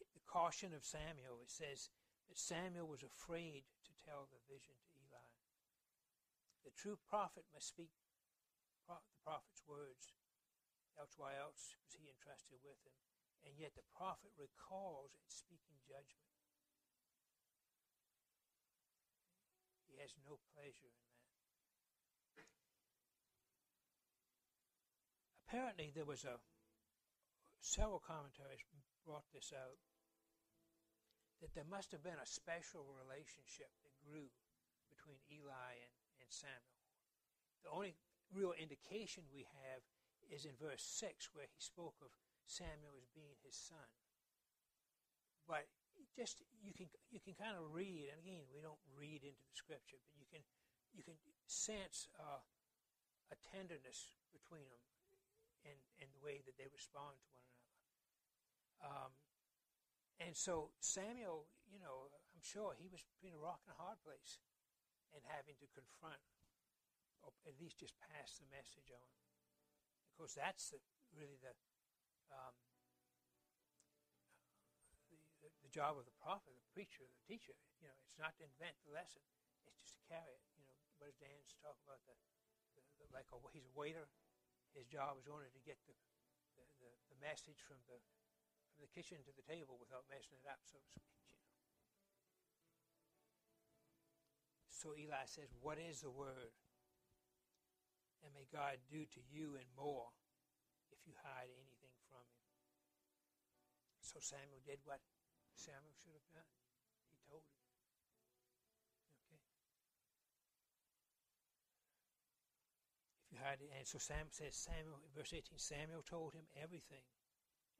the 0.00 0.24
caution 0.24 0.72
of 0.72 0.88
Samuel, 0.88 1.44
it 1.44 1.52
says 1.52 1.92
that 2.32 2.40
Samuel 2.40 2.88
was 2.88 3.04
afraid 3.04 3.68
to 3.84 3.92
tell 4.00 4.24
the 4.32 4.40
vision 4.48 4.72
to 4.72 4.90
Eli. 4.96 5.28
The 6.64 6.72
true 6.72 6.96
prophet 6.96 7.44
must 7.52 7.68
speak 7.68 7.92
the 8.88 8.96
prophet's 9.20 9.60
words, 9.68 10.08
else 10.98 11.14
why 11.18 11.34
else 11.36 11.74
was 11.82 11.94
he 11.94 12.06
entrusted 12.06 12.62
with 12.62 12.78
him? 12.86 12.96
And 13.44 13.54
yet 13.58 13.76
the 13.76 13.84
prophet 13.92 14.32
recalls 14.40 15.12
in 15.12 15.26
speaking 15.28 15.76
judgment. 15.84 16.32
He 19.90 20.00
has 20.00 20.14
no 20.24 20.40
pleasure 20.56 20.90
in 20.90 21.04
that. 21.06 21.24
Apparently, 25.44 25.92
there 25.94 26.08
was 26.08 26.24
a 26.24 26.40
several 27.60 28.02
commentaries 28.02 28.64
brought 29.06 29.28
this 29.32 29.52
out 29.54 29.78
that 31.44 31.52
there 31.52 31.68
must 31.68 31.92
have 31.92 32.02
been 32.02 32.18
a 32.18 32.26
special 32.26 32.88
relationship 32.96 33.68
that 33.84 33.92
grew 34.00 34.32
between 34.88 35.20
Eli 35.28 35.76
and, 35.78 35.94
and 36.24 36.28
Samuel. 36.32 36.80
The 37.62 37.70
only 37.70 37.94
real 38.32 38.56
indication 38.56 39.28
we 39.28 39.44
have 39.44 39.84
is 40.30 40.44
in 40.44 40.56
verse 40.56 40.82
6, 40.82 41.34
where 41.34 41.48
he 41.48 41.60
spoke 41.60 41.96
of 42.00 42.12
Samuel 42.46 42.96
as 43.00 43.08
being 43.12 43.36
his 43.44 43.56
son. 43.56 43.88
But 45.48 45.68
just 46.16 46.40
you 46.62 46.72
can 46.72 46.88
you 47.10 47.20
can 47.20 47.34
kind 47.34 47.58
of 47.58 47.74
read, 47.74 48.10
and 48.10 48.18
again, 48.22 48.46
we 48.54 48.62
don't 48.62 48.80
read 48.94 49.22
into 49.26 49.44
the 49.44 49.56
scripture, 49.56 49.98
but 50.00 50.14
you 50.16 50.26
can 50.30 50.42
you 50.94 51.02
can 51.02 51.18
sense 51.46 52.08
uh, 52.16 52.40
a 53.30 53.36
tenderness 53.52 54.14
between 54.30 54.66
them 54.70 54.84
and 55.66 55.78
and 56.00 56.08
the 56.14 56.22
way 56.22 56.40
that 56.46 56.56
they 56.56 56.70
respond 56.70 57.18
to 57.18 57.28
one 57.34 57.46
another. 57.50 57.78
Um, 58.84 59.12
and 60.22 60.32
so 60.38 60.70
Samuel, 60.78 61.50
you 61.66 61.82
know, 61.82 62.08
I'm 62.32 62.44
sure 62.44 62.78
he 62.78 62.86
was 62.86 63.02
between 63.02 63.34
a 63.34 63.40
rock 63.42 63.60
and 63.66 63.74
a 63.74 63.80
hard 63.82 63.98
place, 64.06 64.38
and 65.10 65.20
having 65.26 65.58
to 65.58 65.68
confront, 65.74 66.22
or 67.26 67.34
at 67.44 67.58
least 67.58 67.82
just 67.82 67.98
pass 67.98 68.38
the 68.38 68.48
message 68.54 68.88
on. 68.94 69.08
Of 70.14 70.22
course, 70.22 70.38
that's 70.38 70.70
the, 70.70 70.78
really 71.10 71.34
the, 71.42 71.50
um, 72.30 72.54
the, 75.42 75.50
the, 75.58 75.70
job 75.74 75.98
of 75.98 76.06
the 76.06 76.14
prophet, 76.22 76.54
the 76.54 76.70
preacher, 76.70 77.02
the 77.02 77.26
teacher. 77.26 77.58
You 77.82 77.90
know, 77.90 77.98
it's 78.06 78.14
not 78.14 78.38
to 78.38 78.46
invent 78.46 78.78
the 78.86 78.94
lesson; 78.94 79.26
it's 79.66 79.74
just 79.82 79.98
to 79.98 80.06
carry 80.06 80.38
it. 80.38 80.46
You 80.54 80.70
know, 80.70 80.78
what 81.02 81.10
does 81.10 81.18
Dan 81.18 81.34
talk 81.58 81.74
about? 81.82 81.98
The, 82.06 82.14
the, 82.78 82.82
the 83.02 83.06
like 83.10 83.26
a, 83.34 83.42
he's 83.50 83.66
a 83.66 83.74
waiter. 83.74 84.06
His 84.70 84.86
job 84.86 85.18
is 85.18 85.26
only 85.26 85.50
to 85.50 85.62
get 85.66 85.82
the, 85.82 85.98
the, 86.54 86.64
the, 86.78 86.90
the 87.10 87.18
message 87.18 87.58
from 87.66 87.82
the 87.90 87.98
from 88.70 88.86
the 88.86 88.92
kitchen 88.94 89.18
to 89.26 89.34
the 89.34 89.42
table 89.50 89.82
without 89.82 90.06
messing 90.06 90.38
it 90.38 90.46
up, 90.46 90.62
so 90.62 90.78
to 90.78 90.90
speak. 90.94 91.10
You 91.26 91.42
know. 91.42 91.42
So 94.70 94.94
Eli 94.94 95.26
says, 95.26 95.50
"What 95.58 95.82
is 95.82 96.06
the 96.06 96.14
word?" 96.14 96.54
And 98.24 98.32
may 98.32 98.48
God 98.48 98.80
do 98.88 99.04
to 99.04 99.20
you 99.28 99.60
and 99.60 99.68
more 99.76 100.08
if 100.88 101.04
you 101.04 101.12
hide 101.20 101.52
anything 101.52 101.92
from 102.08 102.24
him. 102.24 102.48
So 104.00 104.16
Samuel 104.24 104.64
did 104.64 104.80
what 104.88 105.04
Samuel 105.52 105.92
should 106.00 106.16
have 106.16 106.30
done. 106.32 106.52
He 107.12 107.20
told 107.28 107.44
him. 107.44 107.60
Okay. 109.28 109.60
If 113.24 113.36
you 113.36 113.38
hide 113.44 113.60
it, 113.60 113.68
and 113.76 113.84
so 113.84 114.00
Sam 114.00 114.32
says 114.32 114.56
Samuel, 114.56 115.04
verse 115.12 115.36
18, 115.36 115.60
Samuel 115.60 116.00
told 116.00 116.32
him 116.32 116.48
everything 116.56 117.04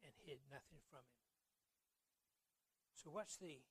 and 0.05 0.13
hid 0.21 0.39
nothing 0.53 0.81
from 0.93 1.01
him. 1.01 1.25
So 2.93 3.09
what's 3.09 3.37
the 3.37 3.61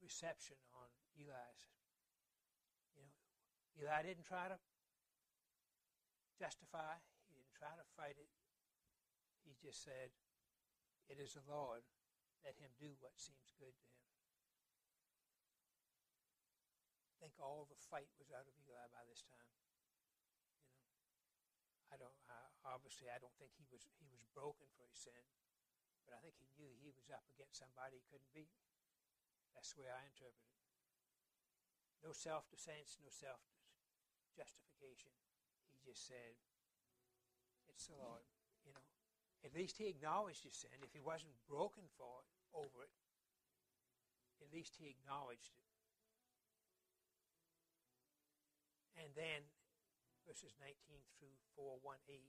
reception 0.00 0.56
on 0.76 0.88
Eli's? 1.16 1.64
You 2.96 3.04
know, 3.04 3.12
Eli 3.80 4.02
didn't 4.04 4.24
try 4.24 4.48
to 4.48 4.56
justify. 6.36 7.00
He 7.26 7.32
didn't 7.32 7.56
try 7.56 7.72
to 7.72 7.86
fight 7.96 8.20
it. 8.20 8.28
He 9.42 9.56
just 9.56 9.80
said, 9.82 10.12
It 11.08 11.16
is 11.16 11.34
the 11.34 11.44
Lord. 11.48 11.82
Let 12.44 12.60
him 12.60 12.70
do 12.78 12.94
what 13.02 13.18
seems 13.18 13.50
good 13.58 13.74
to 13.74 13.88
him. 13.90 14.06
I 17.10 17.16
think 17.18 17.34
all 17.40 17.66
the 17.66 17.80
fight 17.80 18.12
was 18.20 18.30
out 18.30 18.46
of 18.46 18.54
Eli 18.54 18.86
by 18.92 19.02
this 19.08 19.24
time. 19.26 19.50
You 19.58 19.66
know, 19.72 19.82
I 21.90 21.96
don't. 21.98 22.14
I, 22.30 22.38
obviously, 22.70 23.10
I 23.10 23.18
don't 23.18 23.34
think 23.40 23.56
he 23.56 23.66
was 23.72 23.88
he 23.98 24.06
was 24.12 24.22
broken 24.30 24.68
for 24.76 24.86
his 24.86 25.00
sin, 25.00 25.24
but 26.06 26.14
I 26.14 26.22
think 26.22 26.38
he 26.38 26.46
knew 26.54 26.70
he 26.78 26.92
was 26.94 27.10
up 27.10 27.26
against 27.34 27.58
somebody 27.58 27.98
he 27.98 28.06
couldn't 28.06 28.30
beat. 28.36 28.52
That's 29.56 29.74
the 29.74 29.82
way 29.82 29.90
I 29.90 30.06
interpret 30.06 30.46
it. 30.52 30.60
No 32.04 32.12
self 32.12 32.46
defense, 32.52 33.00
no 33.00 33.10
self 33.10 33.42
justification 34.36 35.25
just 35.86 36.10
said, 36.10 36.34
It's 37.70 37.86
the 37.86 37.94
Lord. 37.94 38.26
You 38.66 38.74
know, 38.74 38.82
at 39.46 39.54
least 39.54 39.78
he 39.78 39.86
acknowledged 39.86 40.42
his 40.42 40.58
sin. 40.58 40.74
If 40.82 40.90
he 40.90 40.98
wasn't 40.98 41.38
broken 41.46 41.86
for 41.94 42.26
it, 42.26 42.30
over 42.50 42.82
it, 42.82 42.90
at 44.42 44.50
least 44.50 44.74
he 44.74 44.90
acknowledged 44.90 45.54
it. 45.54 45.66
And 48.98 49.14
then, 49.14 49.46
verses 50.26 50.58
19 50.58 50.74
through 51.14 51.38
4, 51.54 51.78
1e, 51.78 52.26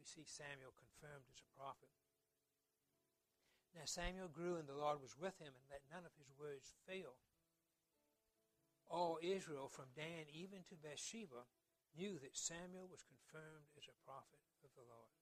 we 0.00 0.04
see 0.04 0.26
Samuel 0.26 0.74
confirmed 0.74 1.30
as 1.30 1.38
a 1.38 1.54
prophet. 1.54 1.92
Now 3.76 3.84
Samuel 3.84 4.32
grew, 4.32 4.56
and 4.56 4.66
the 4.66 4.74
Lord 4.74 4.98
was 4.98 5.14
with 5.14 5.36
him, 5.38 5.52
and 5.52 5.66
let 5.68 5.86
none 5.86 6.02
of 6.02 6.16
his 6.16 6.32
words 6.34 6.74
fail. 6.88 7.20
All 8.88 9.20
Israel, 9.20 9.68
from 9.68 9.92
Dan 9.92 10.26
even 10.32 10.64
to 10.72 10.80
Beersheba, 10.80 11.44
knew 11.98 12.22
that 12.22 12.38
Samuel 12.38 12.86
was 12.86 13.02
confirmed 13.02 13.74
as 13.74 13.90
a 13.90 14.02
prophet 14.06 14.38
of 14.62 14.70
the 14.78 14.86
Lord. 14.86 15.18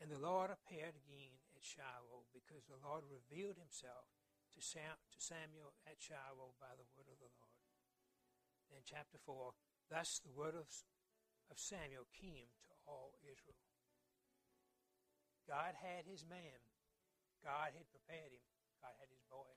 And 0.00 0.08
the 0.08 0.20
Lord 0.20 0.48
appeared 0.48 0.96
again 0.96 1.36
at 1.52 1.60
Shiloh 1.60 2.24
because 2.32 2.64
the 2.64 2.80
Lord 2.80 3.04
revealed 3.04 3.60
himself 3.60 4.08
to 4.56 4.64
Samuel 4.64 5.76
at 5.84 6.00
Shiloh 6.00 6.56
by 6.56 6.72
the 6.80 6.88
word 6.96 7.12
of 7.12 7.20
the 7.20 7.28
Lord. 7.28 7.60
Then, 8.72 8.80
chapter 8.88 9.20
4 9.20 9.52
Thus 9.86 10.18
the 10.18 10.34
word 10.34 10.58
of, 10.58 10.66
of 11.46 11.56
Samuel 11.60 12.10
came 12.10 12.50
to 12.66 12.74
all 12.90 13.14
Israel. 13.22 13.62
God 15.46 15.78
had 15.78 16.10
his 16.10 16.26
man, 16.26 16.58
God 17.38 17.70
had 17.78 17.86
prepared 17.94 18.34
him, 18.34 18.42
God 18.82 18.98
had 18.98 19.06
his 19.14 19.22
boy. 19.30 19.54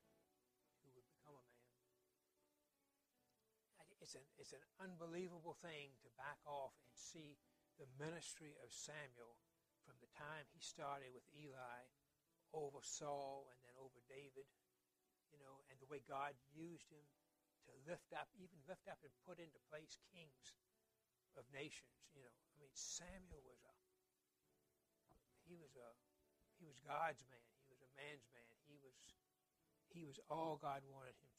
It's 4.09 4.17
an, 4.17 4.25
it's 4.41 4.57
an 4.57 4.65
unbelievable 4.81 5.53
thing 5.61 5.93
to 6.01 6.09
back 6.17 6.41
off 6.49 6.73
and 6.81 6.89
see 6.97 7.37
the 7.77 7.85
ministry 8.01 8.57
of 8.65 8.73
Samuel 8.73 9.37
from 9.85 10.01
the 10.01 10.09
time 10.17 10.49
he 10.49 10.57
started 10.65 11.13
with 11.13 11.29
Eli 11.29 11.85
over 12.49 12.81
Saul 12.81 13.53
and 13.53 13.61
then 13.61 13.77
over 13.77 14.01
David, 14.09 14.49
you 15.29 15.37
know, 15.37 15.61
and 15.69 15.77
the 15.77 15.85
way 15.85 16.01
God 16.09 16.33
used 16.49 16.89
him 16.89 17.05
to 17.69 17.73
lift 17.85 18.09
up, 18.17 18.25
even 18.33 18.57
lift 18.65 18.89
up 18.89 18.97
and 19.05 19.13
put 19.29 19.37
into 19.37 19.61
place 19.69 20.01
kings 20.09 20.57
of 21.37 21.45
nations, 21.53 22.09
you 22.17 22.25
know. 22.25 22.33
I 22.33 22.57
mean, 22.57 22.73
Samuel 22.73 23.45
was 23.45 23.61
a, 23.61 23.77
he 25.45 25.53
was 25.53 25.77
a, 25.77 25.89
he 26.57 26.65
was 26.65 26.81
God's 26.81 27.21
man. 27.29 27.45
He 27.61 27.77
was 27.77 27.85
a 27.85 27.91
man's 27.93 28.25
man. 28.33 28.57
He 28.65 28.81
was, 28.81 28.97
he 29.93 30.01
was 30.01 30.17
all 30.33 30.57
God 30.57 30.81
wanted 30.89 31.13
him 31.21 31.38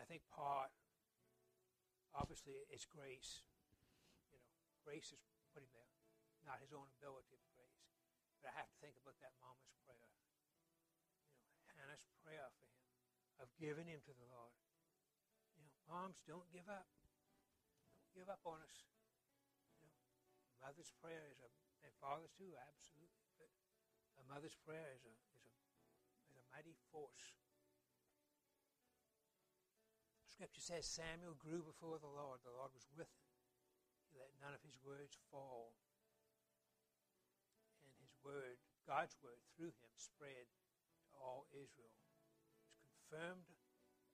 I 0.00 0.04
think 0.04 0.24
part, 0.28 0.72
obviously, 2.12 2.60
it's 2.68 2.84
grace. 2.84 3.44
You 4.28 4.38
know, 4.40 4.52
grace 4.84 5.12
is 5.12 5.20
put 5.52 5.64
him 5.64 5.72
there, 5.72 5.92
not 6.44 6.60
his 6.60 6.76
own 6.76 6.88
ability 7.00 7.36
of 7.36 7.44
grace. 7.56 7.88
But 8.40 8.52
I 8.52 8.60
have 8.60 8.68
to 8.68 8.78
think 8.78 9.00
about 9.00 9.16
that 9.24 9.32
mama's 9.40 9.72
prayer. 9.88 10.12
You 11.48 11.56
know, 11.56 11.72
Hannah's 11.80 12.04
prayer 12.20 12.52
for 12.60 12.68
him 12.68 12.84
of 13.40 13.48
giving 13.56 13.88
him 13.88 14.04
to 14.04 14.12
the 14.12 14.28
Lord. 14.28 14.56
You 15.56 15.64
know, 15.64 15.72
moms, 15.88 16.20
don't 16.28 16.48
give 16.52 16.68
up. 16.68 16.88
Don't 17.96 18.12
give 18.12 18.28
up 18.28 18.44
on 18.44 18.60
us. 18.60 18.78
You 19.80 19.88
know, 19.88 20.04
mother's 20.60 20.92
prayer 21.00 21.24
is 21.32 21.40
a, 21.40 21.48
and 21.84 21.92
fathers 22.00 22.32
too, 22.36 22.52
absolutely. 22.52 23.32
But 23.40 23.48
a 24.20 24.24
mother's 24.28 24.56
prayer 24.64 24.92
is 24.96 25.04
a 25.04 25.14
is 25.36 25.44
a 25.48 25.52
is 26.28 26.36
a 26.36 26.44
mighty 26.52 26.76
force. 26.92 27.36
Scripture 30.36 30.60
says 30.60 30.84
Samuel 30.84 31.32
grew 31.40 31.64
before 31.64 31.96
the 31.96 32.12
Lord. 32.12 32.44
The 32.44 32.52
Lord 32.52 32.68
was 32.76 32.84
with 32.92 33.08
him. 33.08 33.32
He 34.12 34.20
let 34.20 34.36
none 34.36 34.52
of 34.52 34.60
his 34.60 34.76
words 34.84 35.16
fall. 35.32 35.72
And 37.80 37.96
his 37.96 38.12
word, 38.20 38.60
God's 38.84 39.16
word, 39.24 39.40
through 39.56 39.72
him 39.80 39.96
spread 39.96 40.44
to 41.08 41.16
all 41.16 41.48
Israel. 41.56 41.96
He 42.68 42.68
was 42.68 42.84
confirmed 42.84 43.48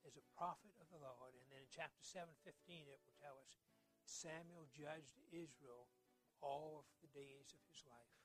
as 0.07 0.15
a 0.15 0.31
prophet 0.39 0.71
of 0.79 0.87
the 0.95 1.03
Lord. 1.03 1.35
And 1.35 1.43
then 1.51 1.59
in 1.59 1.67
chapter 1.67 1.99
7, 1.99 2.31
15, 2.47 2.87
it 2.87 3.03
will 3.03 3.19
tell 3.19 3.35
us 3.43 3.59
Samuel 4.07 4.71
judged 4.71 5.19
Israel 5.27 5.91
all 6.39 6.87
of 6.87 6.87
the 7.03 7.11
days 7.11 7.51
of 7.51 7.59
his 7.67 7.83
life. 7.83 8.23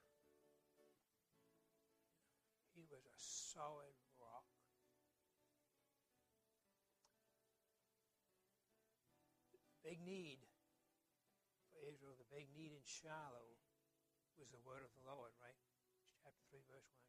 He 2.78 2.86
was 2.86 3.02
a 3.10 3.18
solid 3.18 3.98
big 9.88 10.04
need 10.04 10.44
for 11.72 11.80
Israel, 11.80 12.12
the 12.20 12.28
big 12.28 12.52
need 12.52 12.76
in 12.76 12.84
Shiloh 12.84 13.56
was 14.36 14.52
the 14.52 14.60
word 14.60 14.84
of 14.84 14.92
the 15.00 15.08
Lord, 15.08 15.32
right? 15.40 15.56
Chapter 16.20 16.44
3, 16.52 16.60
verse 16.68 16.92
1. 16.92 17.00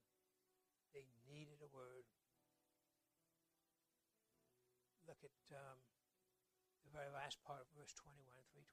They 0.96 1.04
needed 1.28 1.60
a 1.60 1.68
word. 1.76 2.08
Look 5.12 5.20
at 5.28 5.36
um, 5.52 5.84
the 6.88 6.96
very 6.96 7.12
last 7.12 7.44
part 7.44 7.60
of 7.60 7.68
verse 7.76 7.92
21, 8.00 8.24
321. 8.56 8.64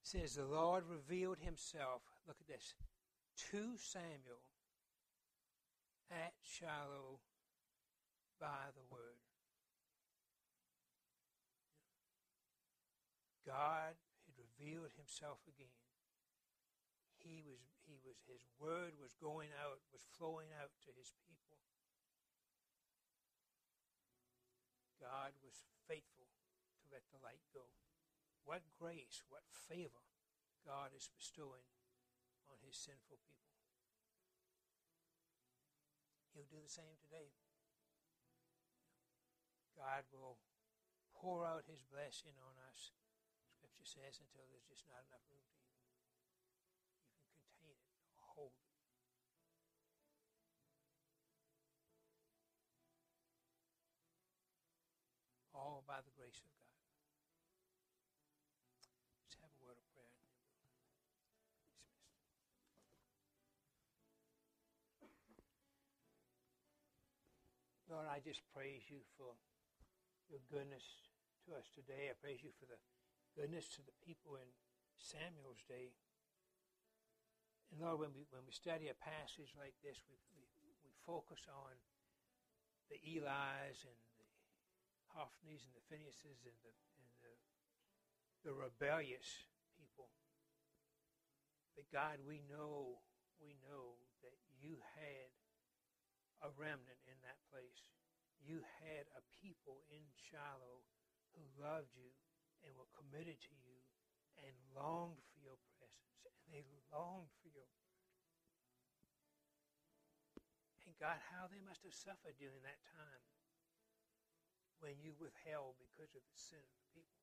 It 0.00 0.08
says, 0.08 0.40
The 0.40 0.48
Lord 0.48 0.88
revealed 0.88 1.44
himself, 1.44 2.00
look 2.24 2.40
at 2.40 2.48
this, 2.48 2.72
to 3.52 3.76
Samuel 3.76 4.40
at 6.08 6.32
Shiloh 6.40 7.20
by 8.40 8.72
the 8.72 8.88
word. 8.88 9.25
God 13.46 13.94
had 14.26 14.34
revealed 14.34 14.90
himself 14.98 15.38
again. 15.46 15.78
He 17.22 17.46
was, 17.46 17.62
he 17.86 18.02
was, 18.02 18.18
his 18.26 18.42
word 18.58 18.98
was 18.98 19.14
going 19.14 19.54
out, 19.54 19.78
was 19.94 20.02
flowing 20.18 20.50
out 20.58 20.74
to 20.82 20.90
his 20.98 21.14
people. 21.30 21.62
God 24.98 25.38
was 25.46 25.62
faithful 25.86 26.26
to 26.82 26.84
let 26.90 27.06
the 27.14 27.22
light 27.22 27.46
go. 27.54 27.70
What 28.42 28.66
grace, 28.74 29.22
what 29.30 29.46
favor 29.46 30.06
God 30.66 30.90
is 30.98 31.06
bestowing 31.14 31.70
on 32.50 32.58
his 32.66 32.74
sinful 32.74 33.22
people. 33.22 33.54
He'll 36.34 36.50
do 36.50 36.58
the 36.58 36.70
same 36.70 36.98
today. 36.98 37.30
God 39.78 40.10
will 40.10 40.42
pour 41.14 41.46
out 41.46 41.70
his 41.70 41.86
blessing 41.86 42.34
on 42.42 42.58
us 42.74 42.90
Says 43.86 44.18
until 44.18 44.42
there's 44.50 44.66
just 44.66 44.82
not 44.90 44.98
enough 45.06 45.22
room 45.30 45.46
to 45.46 45.62
even, 45.62 45.86
even 47.22 47.38
contain 47.38 47.70
it 47.70 47.94
or 48.18 48.26
hold 48.34 48.50
it. 48.50 48.66
All 55.54 55.86
by 55.86 56.02
the 56.02 56.10
grace 56.18 56.34
of 56.42 56.50
God. 56.50 56.82
Let's 59.22 59.38
have 59.38 59.54
a 59.54 59.60
word 59.62 59.78
of 59.78 59.86
prayer. 59.94 60.10
Lord, 67.86 68.10
I 68.10 68.18
just 68.18 68.42
praise 68.50 68.82
you 68.90 68.98
for 69.14 69.30
your 70.26 70.42
goodness 70.50 70.82
to 71.46 71.54
us 71.54 71.70
today. 71.78 72.10
I 72.10 72.18
praise 72.18 72.42
you 72.42 72.50
for 72.58 72.66
the 72.66 72.82
goodness 73.36 73.68
to 73.76 73.84
the 73.84 73.92
people 74.00 74.40
in 74.40 74.48
Samuel's 74.96 75.60
day. 75.68 75.92
And 77.68 77.84
Lord, 77.84 78.00
when 78.00 78.12
we, 78.16 78.24
when 78.32 78.48
we 78.48 78.56
study 78.56 78.88
a 78.88 78.96
passage 78.96 79.52
like 79.52 79.76
this, 79.84 80.00
we, 80.08 80.16
we, 80.32 80.72
we 80.80 80.90
focus 81.04 81.44
on 81.52 81.76
the 82.88 82.96
Eli's 83.04 83.84
and 83.84 84.00
the 84.16 84.28
Hophnis 85.12 85.68
and 85.68 85.76
the 85.76 85.84
Phinehas's 85.84 86.48
and 86.48 86.58
the, 86.64 86.72
and 86.72 87.10
the, 87.20 87.34
the 88.48 88.52
rebellious 88.56 89.52
people. 89.76 90.08
But 91.76 91.92
God, 91.92 92.24
we 92.24 92.40
know, 92.48 93.04
we 93.36 93.60
know 93.60 94.00
that 94.24 94.32
you 94.56 94.80
had 94.96 95.28
a 96.40 96.48
remnant 96.56 97.04
in 97.04 97.20
that 97.20 97.36
place. 97.52 97.92
You 98.40 98.64
had 98.80 99.04
a 99.12 99.20
people 99.44 99.84
in 99.92 100.04
Shiloh 100.16 100.80
who 101.36 101.44
loved 101.60 101.92
you 101.92 102.16
and 102.66 102.74
were 102.74 102.90
committed 102.98 103.38
to 103.38 103.54
you 103.62 103.78
and 104.42 104.52
longed 104.74 105.22
for 105.30 105.40
your 105.40 105.56
presence. 105.78 106.18
And 106.26 106.50
they 106.50 106.66
longed 106.90 107.30
for 107.38 107.48
your 107.48 107.64
word. 107.64 107.94
And 110.84 110.94
God, 110.98 111.18
how 111.30 111.46
they 111.46 111.62
must 111.62 111.86
have 111.86 111.94
suffered 111.94 112.34
during 112.36 112.60
that 112.66 112.82
time 112.90 113.24
when 114.82 114.98
you 115.00 115.14
withheld 115.16 115.78
because 115.78 116.12
of 116.12 116.22
the 116.26 116.38
sin 116.38 116.60
of 116.60 116.74
the 116.76 116.90
people. 116.92 117.22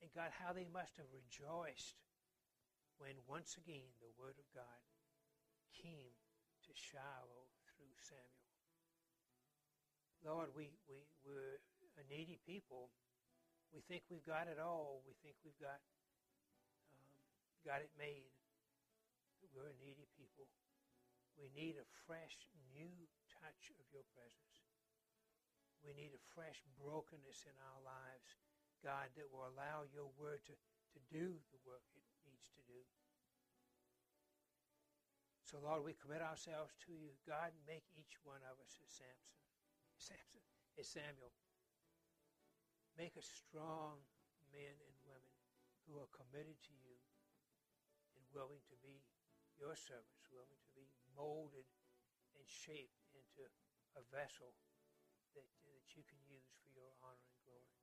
And 0.00 0.10
God, 0.14 0.30
how 0.34 0.54
they 0.54 0.66
must 0.70 0.98
have 0.98 1.10
rejoiced 1.10 1.98
when 2.98 3.18
once 3.26 3.58
again 3.58 3.86
the 3.98 4.10
word 4.18 4.38
of 4.38 4.48
God 4.54 4.82
came 5.74 6.14
to 6.66 6.72
Shiloh 6.74 7.50
through 7.74 7.94
Samuel. 7.98 8.50
Lord, 10.22 10.54
we, 10.54 10.70
we, 10.86 11.02
we're 11.26 11.58
a 11.98 12.04
needy 12.06 12.38
people 12.46 12.94
we 13.72 13.80
think 13.88 14.04
we've 14.12 14.24
got 14.28 14.52
it 14.52 14.60
all. 14.60 15.00
We 15.08 15.16
think 15.24 15.40
we've 15.42 15.58
got 15.58 15.80
um, 16.92 17.08
got 17.64 17.80
it 17.80 17.90
made. 17.96 18.28
We're 19.52 19.68
a 19.68 19.80
needy 19.84 20.08
people. 20.16 20.48
We 21.36 21.48
need 21.52 21.80
a 21.80 21.88
fresh, 22.04 22.48
new 22.72 22.92
touch 23.28 23.72
of 23.76 23.84
your 23.92 24.04
presence. 24.12 24.56
We 25.84 25.96
need 25.96 26.14
a 26.14 26.22
fresh 26.32 26.62
brokenness 26.78 27.48
in 27.48 27.56
our 27.58 27.80
lives, 27.82 28.38
God, 28.80 29.10
that 29.18 29.28
will 29.28 29.50
allow 29.50 29.88
your 29.90 30.08
word 30.14 30.40
to, 30.46 30.54
to 30.54 31.00
do 31.10 31.36
the 31.50 31.60
work 31.66 31.84
it 31.92 32.06
needs 32.22 32.48
to 32.54 32.62
do. 32.70 32.80
So, 35.42 35.60
Lord, 35.60 35.84
we 35.84 35.92
commit 35.98 36.24
ourselves 36.24 36.72
to 36.88 36.92
you. 36.96 37.12
God, 37.28 37.52
make 37.68 37.84
each 37.92 38.16
one 38.24 38.40
of 38.46 38.56
us 38.62 38.78
as 38.80 38.88
Samson, 38.88 39.36
Samson, 39.98 40.40
as 40.80 40.88
Samuel. 40.88 41.34
Make 43.02 43.18
us 43.18 43.26
strong 43.26 43.98
men 44.54 44.78
and 44.78 44.96
women 45.02 45.34
who 45.90 45.98
are 45.98 46.06
committed 46.14 46.54
to 46.54 46.74
you 46.86 46.94
and 48.14 48.22
willing 48.30 48.62
to 48.70 48.78
be 48.78 49.02
your 49.58 49.74
servants, 49.74 50.30
willing 50.30 50.62
to 50.62 50.70
be 50.78 50.86
molded 51.18 51.66
and 52.38 52.46
shaped 52.46 53.02
into 53.10 53.42
a 53.98 54.06
vessel 54.14 54.54
that, 55.34 55.50
that 55.66 55.82
you 55.98 56.06
can 56.06 56.22
use 56.30 56.46
for 56.62 56.70
your 56.70 56.94
honor 57.02 57.26
and 57.26 57.42
glory. 57.42 57.74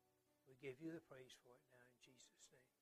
We 0.48 0.56
give 0.64 0.80
you 0.80 0.96
the 0.96 1.04
praise 1.04 1.36
for 1.44 1.52
it 1.52 1.68
now 1.68 1.84
in 1.84 2.00
Jesus' 2.00 2.48
name. 2.56 2.79